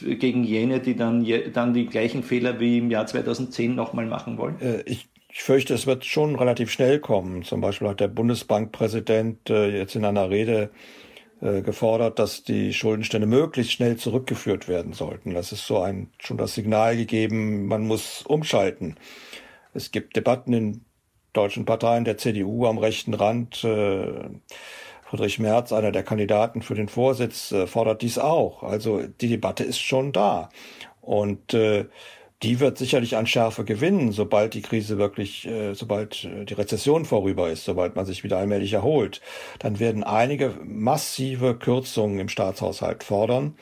gegen 0.02 0.44
jene, 0.46 0.80
die 0.80 0.96
dann, 0.96 1.28
dann 1.52 1.74
die 1.74 1.88
gleichen 1.88 2.24
Fehler 2.24 2.60
wie 2.60 2.78
im 2.78 2.90
Jahr 2.90 3.06
2010 3.06 3.76
nochmal 3.76 4.06
machen 4.06 4.38
wollen? 4.38 4.56
Äh, 4.62 4.82
ich 4.86 5.10
ich 5.36 5.42
fürchte, 5.42 5.74
es 5.74 5.88
wird 5.88 6.06
schon 6.06 6.36
relativ 6.36 6.70
schnell 6.70 7.00
kommen. 7.00 7.42
Zum 7.42 7.60
Beispiel 7.60 7.88
hat 7.88 8.00
der 8.00 8.08
Bundesbankpräsident 8.08 9.50
äh, 9.50 9.80
jetzt 9.80 9.96
in 9.96 10.06
einer 10.06 10.30
Rede 10.30 10.70
äh, 11.42 11.64
gefordert, 11.64 12.20
dass 12.20 12.44
die 12.44 12.72
Schuldenstände 12.72 13.26
möglichst 13.26 13.72
schnell 13.72 13.98
zurückgeführt 13.98 14.68
werden 14.68 14.94
sollten. 14.94 15.34
Das 15.34 15.52
ist 15.52 15.66
so 15.66 15.80
ein 15.80 16.12
schon 16.20 16.38
das 16.38 16.54
Signal 16.54 16.96
gegeben, 16.96 17.66
man 17.66 17.88
muss 17.88 18.22
umschalten. 18.22 18.96
Es 19.74 19.90
gibt 19.90 20.16
Debatten 20.16 20.54
in 20.54 20.86
deutschen 21.34 21.66
Parteien 21.66 22.06
der 22.06 22.18
CDU 22.18 22.66
am 22.66 22.78
rechten 22.78 23.14
Rand. 23.14 23.64
Äh, 23.64 24.30
Friedrich 25.04 25.38
Merz, 25.38 25.72
einer 25.72 25.92
der 25.92 26.04
Kandidaten 26.04 26.64
für 26.64 26.74
den 26.74 26.88
Vorsitz, 26.88 27.52
äh, 27.52 27.68
fordert 27.68 28.02
dies 28.02 28.18
auch. 28.18 28.64
Also 28.64 29.02
die 29.22 29.28
Debatte 29.28 29.64
ist 29.64 29.80
schon 29.80 30.12
da. 30.12 30.50
Und 31.02 31.54
äh, 31.54 31.86
die 32.44 32.60
wird 32.60 32.78
sicherlich 32.78 33.16
an 33.16 33.26
Schärfe 33.26 33.64
gewinnen, 33.64 34.12
sobald 34.12 34.54
die 34.54 34.62
Krise 34.62 34.98
wirklich, 34.98 35.48
äh, 35.48 35.74
sobald 35.74 36.26
äh, 36.26 36.46
die 36.46 36.54
Rezession 36.54 37.06
vorüber 37.06 37.50
ist, 37.50 37.64
sobald 37.64 37.96
man 37.96 38.06
sich 38.06 38.24
wieder 38.24 38.38
allmählich 38.38 38.74
erholt. 38.74 39.22
Dann 39.60 39.80
werden 39.80 40.04
einige 40.04 40.54
massive 40.64 41.56
Kürzungen 41.56 42.20
im 42.20 42.30
Staatshaushalt 42.30 43.04
fordern 43.04 43.56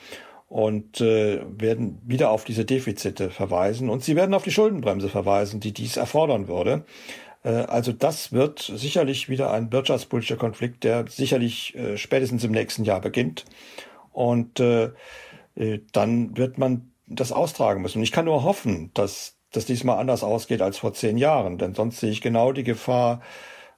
und 0.48 1.00
äh, 1.00 1.40
werden 1.46 2.00
wieder 2.04 2.30
auf 2.30 2.44
diese 2.44 2.64
Defizite 2.64 3.30
verweisen 3.30 3.88
und 3.88 4.02
sie 4.02 4.16
werden 4.16 4.34
auf 4.34 4.42
die 4.42 4.50
Schuldenbremse 4.50 5.08
verweisen, 5.08 5.60
die 5.60 5.72
dies 5.72 5.96
erfordern 5.96 6.48
würde. 6.48 6.84
Äh, 7.44 7.50
also 7.50 7.92
das 7.92 8.32
wird 8.32 8.60
sicherlich 8.60 9.28
wieder 9.28 9.50
ein 9.52 9.72
wirtschaftspolitischer 9.72 10.36
Konflikt, 10.36 10.84
der 10.84 11.06
sicherlich 11.08 11.74
äh, 11.76 11.96
spätestens 11.96 12.44
im 12.44 12.52
nächsten 12.52 12.84
Jahr 12.84 13.00
beginnt. 13.00 13.44
Und 14.12 14.60
äh, 14.60 14.90
dann 15.92 16.36
wird 16.36 16.56
man 16.56 16.92
das 17.06 17.30
austragen 17.32 17.82
müssen. 17.82 17.98
Und 17.98 18.04
ich 18.04 18.12
kann 18.12 18.24
nur 18.24 18.42
hoffen, 18.42 18.90
dass 18.94 19.36
das 19.50 19.66
diesmal 19.66 19.98
anders 19.98 20.24
ausgeht 20.24 20.62
als 20.62 20.78
vor 20.78 20.94
zehn 20.94 21.18
Jahren, 21.18 21.58
denn 21.58 21.74
sonst 21.74 22.00
sehe 22.00 22.10
ich 22.10 22.22
genau 22.22 22.52
die 22.52 22.64
Gefahr, 22.64 23.20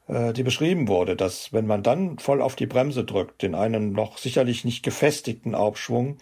die 0.06 0.42
beschrieben 0.44 0.86
wurde, 0.86 1.16
dass 1.16 1.52
wenn 1.52 1.66
man 1.66 1.82
dann 1.82 2.18
voll 2.20 2.42
auf 2.42 2.54
die 2.54 2.66
Bremse 2.66 3.04
drückt, 3.04 3.42
den 3.42 3.56
einen 3.56 3.92
noch 3.92 4.18
sicherlich 4.18 4.64
nicht 4.64 4.84
gefestigten 4.84 5.56
Aufschwung, 5.56 6.18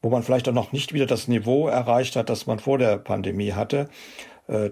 wo 0.00 0.10
man 0.10 0.22
vielleicht 0.22 0.48
auch 0.48 0.52
noch 0.52 0.70
nicht 0.70 0.92
wieder 0.92 1.06
das 1.06 1.26
Niveau 1.26 1.66
erreicht 1.66 2.14
hat, 2.14 2.28
das 2.28 2.46
man 2.46 2.60
vor 2.60 2.78
der 2.78 2.98
Pandemie 2.98 3.52
hatte, 3.52 3.88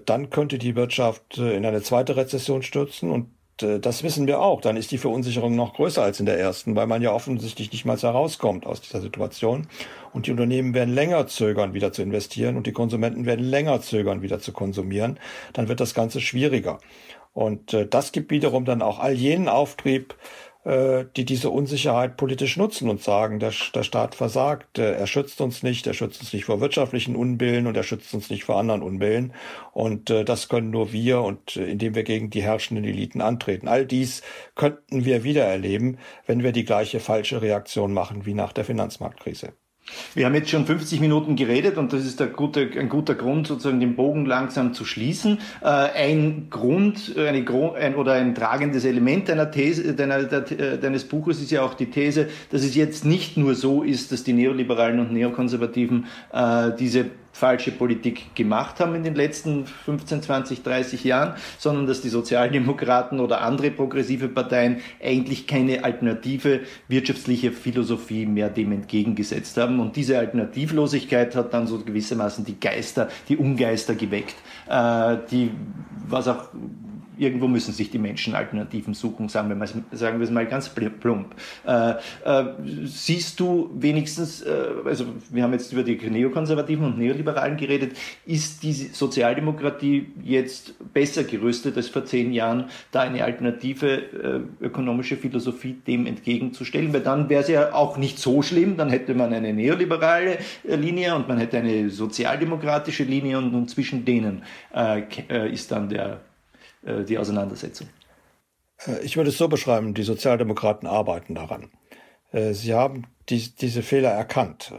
dann 0.05 0.29
könnte 0.29 0.57
die 0.57 0.75
Wirtschaft 0.75 1.37
äh, 1.37 1.55
in 1.55 1.65
eine 1.65 1.81
zweite 1.81 2.15
Rezession 2.15 2.61
stürzen 2.61 3.09
und 3.09 3.27
äh, 3.61 3.79
das 3.79 4.03
wissen 4.03 4.27
wir 4.27 4.39
auch. 4.39 4.61
Dann 4.61 4.77
ist 4.77 4.91
die 4.91 4.97
Verunsicherung 4.97 5.55
noch 5.55 5.73
größer 5.73 6.03
als 6.03 6.19
in 6.19 6.25
der 6.25 6.39
ersten, 6.39 6.75
weil 6.75 6.87
man 6.87 7.01
ja 7.01 7.11
offensichtlich 7.11 7.71
nicht 7.71 7.85
mal 7.85 7.97
herauskommt 7.97 8.65
aus 8.65 8.81
dieser 8.81 9.01
Situation. 9.01 9.67
Und 10.13 10.27
die 10.27 10.31
Unternehmen 10.31 10.73
werden 10.73 10.93
länger 10.93 11.27
zögern, 11.27 11.73
wieder 11.73 11.91
zu 11.91 12.01
investieren 12.01 12.57
und 12.57 12.67
die 12.67 12.71
Konsumenten 12.71 13.25
werden 13.25 13.45
länger 13.45 13.81
zögern, 13.81 14.21
wieder 14.21 14.39
zu 14.39 14.51
konsumieren. 14.51 15.19
Dann 15.53 15.67
wird 15.67 15.79
das 15.79 15.93
Ganze 15.93 16.21
schwieriger. 16.21 16.79
Und 17.33 17.73
äh, 17.73 17.87
das 17.87 18.11
gibt 18.11 18.31
wiederum 18.31 18.65
dann 18.65 18.81
auch 18.81 18.99
all 18.99 19.13
jenen 19.13 19.49
Auftrieb, 19.49 20.13
äh, 20.13 20.17
die 20.65 21.25
diese 21.25 21.49
Unsicherheit 21.49 22.15
politisch 22.15 22.55
nutzen 22.55 22.89
und 22.89 23.03
sagen, 23.03 23.39
der, 23.39 23.51
der 23.75 23.83
Staat 23.83 24.15
versagt, 24.15 24.79
äh, 24.79 24.93
er 24.93 25.07
schützt 25.07 25.41
uns 25.41 25.61
nicht, 25.61 25.87
er 25.87 25.93
schützt 25.93 26.21
uns 26.21 26.31
nicht 26.31 26.45
vor 26.45 26.61
wirtschaftlichen 26.61 27.17
Unbillen 27.17 27.67
und 27.67 27.75
er 27.75 27.83
schützt 27.83 28.13
uns 28.13 28.29
nicht 28.29 28.45
vor 28.45 28.57
anderen 28.57 28.81
Unbillen. 28.81 29.33
Und 29.73 30.09
äh, 30.09 30.23
das 30.23 30.47
können 30.47 30.69
nur 30.69 30.93
wir 30.93 31.21
und 31.21 31.57
äh, 31.57 31.65
indem 31.65 31.95
wir 31.95 32.03
gegen 32.03 32.29
die 32.29 32.43
herrschenden 32.43 32.85
Eliten 32.85 33.19
antreten. 33.21 33.67
All 33.67 33.85
dies 33.85 34.21
könnten 34.55 35.03
wir 35.03 35.23
wieder 35.23 35.43
erleben, 35.43 35.97
wenn 36.25 36.43
wir 36.43 36.53
die 36.53 36.65
gleiche 36.65 37.01
falsche 37.01 37.41
Reaktion 37.41 37.93
machen 37.93 38.25
wie 38.25 38.33
nach 38.33 38.53
der 38.53 38.63
Finanzmarktkrise. 38.63 39.53
Wir 40.15 40.25
haben 40.25 40.35
jetzt 40.35 40.49
schon 40.49 40.65
50 40.65 41.01
Minuten 41.01 41.35
geredet 41.35 41.77
und 41.77 41.91
das 41.91 42.05
ist 42.05 42.21
gute, 42.33 42.69
ein 42.77 42.87
guter 42.87 43.15
Grund, 43.15 43.47
sozusagen 43.47 43.79
den 43.79 43.95
Bogen 43.95 44.25
langsam 44.25 44.73
zu 44.73 44.85
schließen. 44.85 45.39
Äh, 45.61 45.67
ein 45.67 46.47
Grund 46.49 47.15
eine, 47.17 47.45
ein, 47.75 47.95
oder 47.95 48.13
ein 48.13 48.33
tragendes 48.33 48.85
Element 48.85 49.27
deiner 49.27 49.51
These, 49.51 49.93
deiner, 49.93 50.19
äh, 50.19 50.77
deines 50.79 51.03
Buches 51.03 51.41
ist 51.41 51.51
ja 51.51 51.63
auch 51.63 51.73
die 51.73 51.87
These, 51.87 52.29
dass 52.49 52.63
es 52.63 52.75
jetzt 52.75 53.05
nicht 53.05 53.37
nur 53.37 53.55
so 53.55 53.83
ist, 53.83 54.11
dass 54.11 54.23
die 54.23 54.33
Neoliberalen 54.33 54.99
und 54.99 55.11
Neokonservativen 55.11 56.05
äh, 56.31 56.71
diese 56.79 57.05
falsche 57.33 57.71
Politik 57.71 58.35
gemacht 58.35 58.79
haben 58.79 58.95
in 58.95 59.03
den 59.03 59.15
letzten 59.15 59.65
15, 59.65 60.21
20, 60.21 60.63
30 60.63 61.03
Jahren, 61.03 61.33
sondern 61.57 61.87
dass 61.87 62.01
die 62.01 62.09
Sozialdemokraten 62.09 63.19
oder 63.19 63.41
andere 63.41 63.71
progressive 63.71 64.29
Parteien 64.29 64.81
eigentlich 65.03 65.47
keine 65.47 65.83
alternative 65.83 66.61
wirtschaftliche 66.87 67.51
Philosophie 67.51 68.27
mehr 68.27 68.49
dem 68.49 68.71
entgegengesetzt 68.71 69.57
haben. 69.57 69.79
Und 69.79 69.95
diese 69.95 70.19
Alternativlosigkeit 70.19 71.35
hat 71.35 71.53
dann 71.53 71.65
so 71.65 71.79
gewissermaßen 71.79 72.45
die 72.45 72.59
Geister, 72.59 73.09
die 73.27 73.35
Ungeister 73.35 73.95
geweckt, 73.95 74.35
äh, 74.69 75.17
die, 75.31 75.51
was 76.07 76.27
auch 76.27 76.49
irgendwo 77.17 77.47
müssen 77.47 77.73
sich 77.73 77.89
die 77.89 77.99
Menschen 77.99 78.35
Alternativen 78.35 78.93
suchen, 78.93 79.29
sagen 79.29 79.49
wir, 79.49 79.55
mal, 79.55 79.67
sagen 79.91 80.19
wir 80.19 80.23
es 80.23 80.31
mal 80.31 80.45
ganz 80.45 80.69
plump. 80.69 81.35
Äh, 81.65 81.91
äh, 82.25 82.45
siehst 82.85 83.39
du 83.39 83.69
wenigstens, 83.75 84.41
äh, 84.41 84.51
also 84.85 85.05
wir 85.29 85.43
haben 85.43 85.53
jetzt 85.53 85.71
über 85.71 85.83
die 85.83 85.95
Neokonservativen 85.95 86.85
und 86.85 86.97
Neoliberalen 86.97 87.57
geredet, 87.57 87.97
ist 88.25 88.63
die 88.63 88.73
Sozialdemokratie 88.73 90.07
jetzt 90.23 90.75
besser 90.93 91.23
gerüstet 91.23 91.77
als 91.77 91.89
vor 91.89 92.05
zehn 92.05 92.33
Jahren, 92.33 92.65
da 92.91 93.01
eine 93.01 93.23
alternative 93.23 93.87
äh, 94.61 94.65
ökonomische 94.65 95.17
Philosophie 95.17 95.73
dem 95.87 96.05
entgegenzustellen? 96.05 96.93
Weil 96.93 97.01
dann 97.01 97.29
wäre 97.29 97.41
es 97.41 97.49
ja 97.49 97.73
auch 97.73 97.97
nicht 97.97 98.19
so 98.19 98.41
schlimm, 98.41 98.77
dann 98.77 98.89
hätte 98.89 99.13
man 99.13 99.33
eine 99.33 99.53
neoliberale 99.53 100.37
äh, 100.67 100.75
Linie 100.75 101.15
und 101.15 101.27
man 101.27 101.37
hätte 101.37 101.57
eine 101.57 101.89
sozialdemokratische 101.89 103.03
Linie 103.03 103.37
und, 103.37 103.53
und 103.53 103.69
zwischen 103.69 104.05
denen 104.05 104.43
äh, 104.73 105.03
ist 105.51 105.71
dann 105.71 105.89
der 105.89 106.21
äh, 106.85 107.03
die 107.03 107.17
Auseinandersetzung? 107.17 107.87
Äh, 108.85 108.99
ich 109.03 109.17
würde 109.17 109.29
es 109.29 109.37
so 109.37 109.47
beschreiben, 109.47 109.93
die 109.93 110.03
Sozialdemokraten 110.03 110.87
arbeiten 110.87 111.35
daran. 111.35 111.69
Äh, 112.31 112.53
sie 112.53 112.73
haben 112.73 113.07
die, 113.29 113.55
diese 113.55 113.83
Fehler 113.83 114.09
erkannt, 114.09 114.73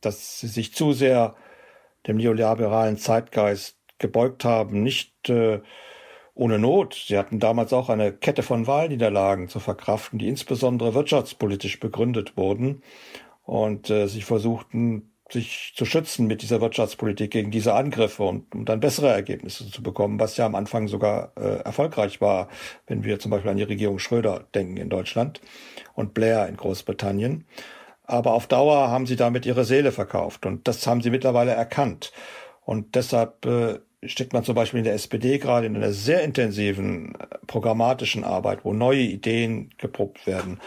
dass 0.00 0.38
sie 0.38 0.46
sich 0.46 0.72
zu 0.72 0.92
sehr 0.92 1.34
dem 2.06 2.16
neoliberalen 2.16 2.96
Zeitgeist 2.96 3.76
gebeugt 3.98 4.44
haben, 4.44 4.84
nicht 4.84 5.12
ohne 6.34 6.58
Not. 6.58 6.94
Sie 7.08 7.18
hatten 7.18 7.40
damals 7.40 7.72
auch 7.72 7.88
eine 7.88 8.12
Kette 8.12 8.42
von 8.42 8.68
Wahlniederlagen 8.68 9.48
zu 9.48 9.58
verkraften, 9.58 10.18
die 10.18 10.28
insbesondere 10.28 10.94
wirtschaftspolitisch 10.94 11.80
begründet 11.80 12.36
wurden. 12.36 12.82
Und 13.44 13.90
äh, 13.90 14.06
sie 14.06 14.22
versuchten 14.22 15.11
sich 15.32 15.72
zu 15.74 15.84
schützen 15.84 16.26
mit 16.26 16.42
dieser 16.42 16.60
Wirtschaftspolitik 16.60 17.30
gegen 17.30 17.50
diese 17.50 17.74
Angriffe 17.74 18.22
und 18.22 18.54
um 18.54 18.64
dann 18.64 18.80
bessere 18.80 19.08
Ergebnisse 19.08 19.70
zu 19.70 19.82
bekommen, 19.82 20.20
was 20.20 20.36
ja 20.36 20.46
am 20.46 20.54
Anfang 20.54 20.88
sogar 20.88 21.32
äh, 21.36 21.62
erfolgreich 21.62 22.20
war, 22.20 22.48
wenn 22.86 23.04
wir 23.04 23.18
zum 23.18 23.30
Beispiel 23.30 23.50
an 23.50 23.56
die 23.56 23.62
Regierung 23.62 23.98
Schröder 23.98 24.44
denken 24.54 24.76
in 24.76 24.90
Deutschland 24.90 25.40
und 25.94 26.14
Blair 26.14 26.48
in 26.48 26.56
Großbritannien. 26.56 27.46
Aber 28.04 28.34
auf 28.34 28.46
Dauer 28.46 28.88
haben 28.88 29.06
sie 29.06 29.16
damit 29.16 29.46
ihre 29.46 29.64
Seele 29.64 29.92
verkauft 29.92 30.44
und 30.44 30.68
das 30.68 30.86
haben 30.86 31.00
sie 31.00 31.10
mittlerweile 31.10 31.52
erkannt. 31.52 32.12
Und 32.64 32.94
deshalb 32.94 33.46
äh, 33.46 33.78
steckt 34.04 34.32
man 34.32 34.44
zum 34.44 34.54
Beispiel 34.54 34.78
in 34.78 34.84
der 34.84 34.94
SPD 34.94 35.38
gerade 35.38 35.66
in 35.66 35.76
einer 35.76 35.92
sehr 35.92 36.22
intensiven 36.22 37.14
äh, 37.14 37.26
programmatischen 37.46 38.24
Arbeit, 38.24 38.64
wo 38.64 38.72
neue 38.72 39.00
Ideen 39.00 39.70
geprobt 39.78 40.26
werden, 40.26 40.60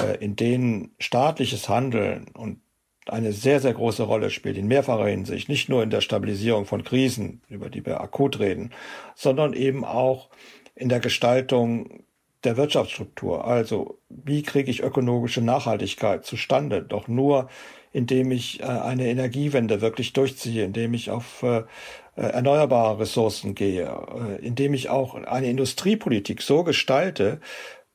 äh, 0.00 0.16
in 0.24 0.36
denen 0.36 0.92
staatliches 0.98 1.68
Handeln 1.68 2.28
und 2.34 2.60
eine 3.08 3.32
sehr, 3.32 3.60
sehr 3.60 3.74
große 3.74 4.02
Rolle 4.02 4.30
spielt 4.30 4.56
in 4.56 4.68
mehrfacher 4.68 5.06
Hinsicht, 5.06 5.48
nicht 5.48 5.68
nur 5.68 5.82
in 5.82 5.90
der 5.90 6.00
Stabilisierung 6.00 6.66
von 6.66 6.84
Krisen, 6.84 7.42
über 7.48 7.70
die 7.70 7.84
wir 7.84 8.00
akut 8.00 8.38
reden, 8.38 8.72
sondern 9.14 9.52
eben 9.54 9.84
auch 9.84 10.28
in 10.74 10.88
der 10.88 11.00
Gestaltung 11.00 12.04
der 12.44 12.56
Wirtschaftsstruktur. 12.56 13.46
Also 13.46 13.98
wie 14.08 14.42
kriege 14.42 14.70
ich 14.70 14.82
ökologische 14.82 15.40
Nachhaltigkeit 15.40 16.24
zustande? 16.24 16.82
Doch 16.82 17.08
nur, 17.08 17.48
indem 17.92 18.30
ich 18.30 18.60
äh, 18.60 18.64
eine 18.64 19.08
Energiewende 19.08 19.80
wirklich 19.80 20.12
durchziehe, 20.12 20.64
indem 20.64 20.94
ich 20.94 21.10
auf 21.10 21.42
äh, 21.42 21.58
äh, 21.58 22.22
erneuerbare 22.22 23.00
Ressourcen 23.00 23.54
gehe, 23.54 23.90
indem 24.40 24.74
ich 24.74 24.88
auch 24.88 25.14
eine 25.14 25.50
Industriepolitik 25.50 26.42
so 26.42 26.64
gestalte, 26.64 27.40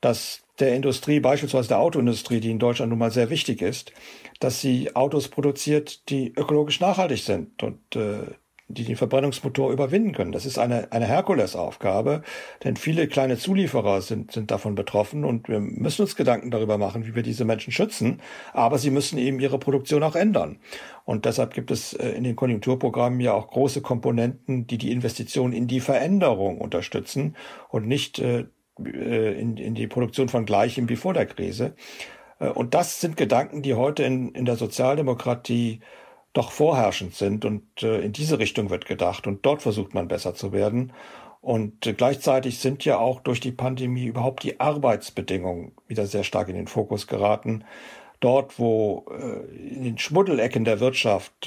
dass 0.01 0.42
der 0.59 0.75
Industrie, 0.75 1.19
beispielsweise 1.19 1.69
der 1.69 1.79
Autoindustrie, 1.79 2.39
die 2.39 2.51
in 2.51 2.59
Deutschland 2.59 2.89
nun 2.89 2.99
mal 2.99 3.11
sehr 3.11 3.29
wichtig 3.29 3.61
ist, 3.61 3.91
dass 4.39 4.61
sie 4.61 4.95
Autos 4.95 5.27
produziert, 5.27 6.09
die 6.09 6.33
ökologisch 6.35 6.79
nachhaltig 6.79 7.19
sind 7.19 7.63
und 7.63 7.95
äh, 7.95 8.35
die 8.67 8.85
den 8.85 8.95
Verbrennungsmotor 8.95 9.71
überwinden 9.71 10.13
können. 10.13 10.31
Das 10.31 10.45
ist 10.45 10.57
eine, 10.57 10.91
eine 10.91 11.05
Herkulesaufgabe, 11.05 12.23
denn 12.63 12.75
viele 12.75 13.07
kleine 13.07 13.37
Zulieferer 13.37 14.01
sind, 14.01 14.31
sind 14.31 14.51
davon 14.51 14.75
betroffen 14.75 15.25
und 15.25 15.49
wir 15.49 15.59
müssen 15.59 16.03
uns 16.03 16.15
Gedanken 16.15 16.49
darüber 16.49 16.77
machen, 16.77 17.05
wie 17.05 17.13
wir 17.13 17.23
diese 17.23 17.45
Menschen 17.45 17.73
schützen, 17.73 18.21
aber 18.53 18.77
sie 18.77 18.89
müssen 18.89 19.17
eben 19.17 19.39
ihre 19.39 19.59
Produktion 19.59 20.03
auch 20.03 20.15
ändern. 20.15 20.59
Und 21.03 21.25
deshalb 21.25 21.53
gibt 21.53 21.71
es 21.71 21.93
äh, 21.93 22.09
in 22.09 22.23
den 22.23 22.35
Konjunkturprogrammen 22.35 23.19
ja 23.19 23.33
auch 23.33 23.49
große 23.49 23.81
Komponenten, 23.81 24.65
die 24.67 24.77
die 24.77 24.91
Investition 24.91 25.51
in 25.51 25.67
die 25.67 25.81
Veränderung 25.81 26.59
unterstützen 26.59 27.35
und 27.69 27.87
nicht 27.87 28.19
äh 28.19 28.45
in, 28.77 29.57
in 29.57 29.75
die 29.75 29.87
Produktion 29.87 30.29
von 30.29 30.45
Gleichem 30.45 30.89
wie 30.89 30.95
vor 30.95 31.13
der 31.13 31.25
Krise. 31.25 31.75
Äh, 32.39 32.49
und 32.49 32.73
das 32.73 33.01
sind 33.01 33.17
Gedanken, 33.17 33.61
die 33.61 33.73
heute 33.73 34.03
in, 34.03 34.33
in 34.33 34.45
der 34.45 34.55
Sozialdemokratie 34.55 35.81
doch 36.33 36.51
vorherrschend 36.51 37.15
sind. 37.15 37.45
Und 37.45 37.83
äh, 37.83 38.01
in 38.01 38.13
diese 38.13 38.39
Richtung 38.39 38.69
wird 38.69 38.85
gedacht. 38.85 39.27
Und 39.27 39.45
dort 39.45 39.61
versucht 39.61 39.93
man 39.93 40.07
besser 40.07 40.33
zu 40.33 40.51
werden. 40.51 40.93
Und 41.41 41.85
äh, 41.85 41.93
gleichzeitig 41.93 42.59
sind 42.59 42.85
ja 42.85 42.97
auch 42.97 43.19
durch 43.21 43.39
die 43.39 43.51
Pandemie 43.51 44.05
überhaupt 44.05 44.43
die 44.43 44.59
Arbeitsbedingungen 44.59 45.73
wieder 45.87 46.05
sehr 46.05 46.23
stark 46.23 46.49
in 46.49 46.55
den 46.55 46.67
Fokus 46.67 47.07
geraten. 47.07 47.63
Dort, 48.19 48.57
wo 48.57 49.05
in 49.51 49.83
den 49.83 49.97
Schmuddelecken 49.97 50.63
der 50.63 50.79
Wirtschaft 50.79 51.45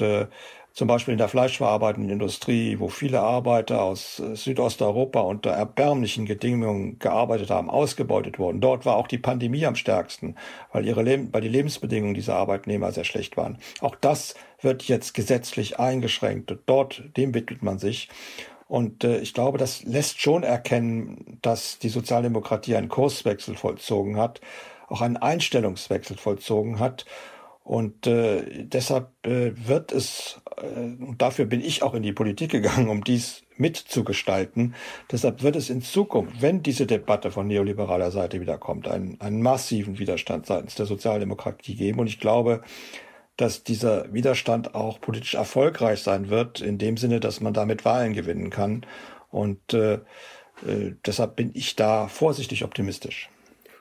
zum 0.77 0.87
Beispiel 0.87 1.13
in 1.13 1.17
der 1.17 1.27
fleischverarbeitenden 1.27 2.11
Industrie, 2.11 2.77
wo 2.77 2.87
viele 2.87 3.21
Arbeiter 3.21 3.81
aus 3.81 4.19
äh, 4.19 4.35
Südosteuropa 4.35 5.21
unter 5.21 5.49
erbärmlichen 5.49 6.25
Bedingungen 6.25 6.99
gearbeitet 6.99 7.49
haben, 7.49 7.71
ausgebeutet 7.71 8.37
wurden. 8.37 8.61
Dort 8.61 8.85
war 8.85 8.95
auch 8.95 9.07
die 9.07 9.17
Pandemie 9.17 9.65
am 9.65 9.73
stärksten, 9.73 10.35
weil, 10.71 10.85
ihre 10.85 11.01
Leb 11.01 11.29
weil 11.33 11.41
die 11.41 11.47
Lebensbedingungen 11.47 12.13
dieser 12.13 12.35
Arbeitnehmer 12.35 12.91
sehr 12.91 13.05
schlecht 13.05 13.37
waren. 13.37 13.57
Auch 13.81 13.95
das 13.95 14.35
wird 14.61 14.83
jetzt 14.83 15.15
gesetzlich 15.15 15.79
eingeschränkt. 15.79 16.55
Dort, 16.67 17.05
dem 17.17 17.33
widmet 17.33 17.63
man 17.63 17.79
sich. 17.79 18.07
Und 18.67 19.03
äh, 19.03 19.17
ich 19.17 19.33
glaube, 19.33 19.57
das 19.57 19.81
lässt 19.81 20.21
schon 20.21 20.43
erkennen, 20.43 21.39
dass 21.41 21.79
die 21.79 21.89
Sozialdemokratie 21.89 22.75
einen 22.75 22.89
Kurswechsel 22.89 23.55
vollzogen 23.55 24.17
hat, 24.17 24.41
auch 24.89 25.01
einen 25.01 25.17
Einstellungswechsel 25.17 26.17
vollzogen 26.17 26.79
hat 26.79 27.07
und 27.67 28.07
äh, 28.07 28.63
deshalb 28.63 29.09
äh, 29.25 29.51
wird 29.53 29.91
es, 29.91 30.39
äh, 30.55 31.03
und 31.03 31.21
dafür 31.21 31.43
bin 31.43 31.59
ich 31.59 31.83
auch 31.83 31.95
in 31.95 32.01
die 32.01 32.13
Politik 32.13 32.49
gegangen, 32.51 32.87
um 32.87 33.03
dies 33.03 33.41
mitzugestalten, 33.57 34.73
deshalb 35.11 35.43
wird 35.43 35.57
es 35.57 35.69
in 35.69 35.81
Zukunft, 35.81 36.41
wenn 36.41 36.63
diese 36.63 36.85
Debatte 36.85 37.29
von 37.29 37.45
neoliberaler 37.45 38.09
Seite 38.09 38.39
wiederkommt, 38.39 38.87
einen, 38.87 39.19
einen 39.19 39.41
massiven 39.41 39.99
Widerstand 39.99 40.45
seitens 40.45 40.75
der 40.75 40.85
Sozialdemokratie 40.85 41.75
geben. 41.75 41.99
Und 41.99 42.07
ich 42.07 42.21
glaube, 42.21 42.61
dass 43.35 43.65
dieser 43.65 44.13
Widerstand 44.13 44.73
auch 44.73 45.01
politisch 45.01 45.33
erfolgreich 45.35 45.99
sein 45.99 46.29
wird, 46.29 46.61
in 46.61 46.77
dem 46.77 46.95
Sinne, 46.95 47.19
dass 47.19 47.41
man 47.41 47.53
damit 47.53 47.83
Wahlen 47.83 48.13
gewinnen 48.13 48.49
kann. 48.49 48.85
Und 49.29 49.73
äh, 49.73 49.95
äh, 50.65 50.93
deshalb 51.05 51.35
bin 51.35 51.51
ich 51.53 51.75
da 51.75 52.07
vorsichtig 52.07 52.63
optimistisch 52.63 53.29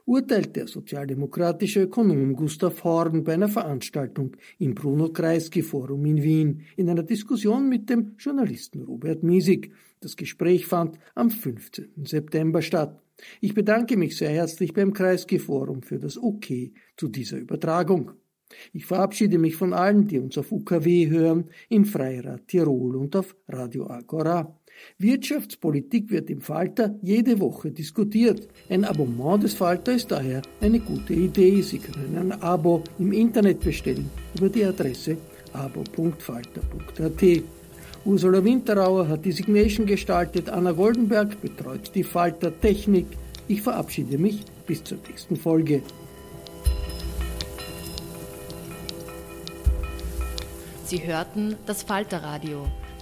urteilt 0.06 0.54
der 0.56 0.68
sozialdemokratische 0.68 1.82
Ökonom 1.82 2.34
Gustav 2.34 2.82
Horn 2.84 3.24
bei 3.24 3.34
einer 3.34 3.48
Veranstaltung 3.48 4.36
im 4.58 4.74
Bruno 4.74 5.10
Kreisky 5.10 5.62
Forum 5.62 6.06
in 6.06 6.22
Wien 6.22 6.62
in 6.76 6.88
einer 6.88 7.02
Diskussion 7.02 7.68
mit 7.68 7.90
dem 7.90 8.14
Journalisten 8.18 8.82
Robert 8.82 9.22
Miesig. 9.22 9.72
Das 10.00 10.16
Gespräch 10.16 10.66
fand 10.66 10.98
am 11.14 11.30
15. 11.30 12.04
September 12.04 12.62
statt. 12.62 13.00
Ich 13.40 13.54
bedanke 13.54 13.96
mich 13.96 14.16
sehr 14.16 14.30
herzlich 14.30 14.72
beim 14.72 14.92
Kreisky 14.92 15.38
Forum 15.38 15.82
für 15.82 15.98
das 15.98 16.16
OK 16.16 16.46
zu 16.96 17.08
dieser 17.08 17.38
Übertragung. 17.38 18.12
Ich 18.72 18.86
verabschiede 18.86 19.38
mich 19.38 19.56
von 19.56 19.72
allen, 19.72 20.06
die 20.06 20.20
uns 20.20 20.38
auf 20.38 20.52
UKW 20.52 21.08
hören, 21.08 21.50
in 21.68 21.84
Freirad 21.84 22.46
Tirol 22.46 22.94
und 22.96 23.16
auf 23.16 23.34
Radio 23.48 23.90
Agora. 23.90 24.56
Wirtschaftspolitik 24.98 26.10
wird 26.10 26.30
im 26.30 26.40
Falter 26.40 26.94
jede 27.02 27.40
Woche 27.40 27.70
diskutiert. 27.70 28.48
Ein 28.68 28.84
Abonnement 28.84 29.42
des 29.42 29.54
Falter 29.54 29.92
ist 29.92 30.10
daher 30.10 30.42
eine 30.60 30.80
gute 30.80 31.14
Idee. 31.14 31.60
Sie 31.62 31.78
können 31.78 32.16
ein 32.16 32.32
Abo 32.42 32.82
im 32.98 33.12
Internet 33.12 33.60
bestellen 33.60 34.10
über 34.36 34.48
die 34.48 34.64
Adresse 34.64 35.16
abo.falter.at. 35.52 37.42
Ursula 38.04 38.44
Winterauer 38.44 39.08
hat 39.08 39.24
die 39.24 39.32
Signation 39.32 39.84
gestaltet, 39.84 40.48
Anna 40.48 40.72
Goldenberg 40.72 41.40
betreut 41.40 41.90
die 41.94 42.04
Falter 42.04 42.52
Technik. 42.60 43.06
Ich 43.48 43.62
verabschiede 43.62 44.16
mich 44.16 44.42
bis 44.66 44.84
zur 44.84 44.98
nächsten 45.08 45.36
Folge. 45.36 45.82
Sie 50.84 51.04
hörten 51.04 51.56
das 51.66 51.82
Falterradio, 51.82 52.68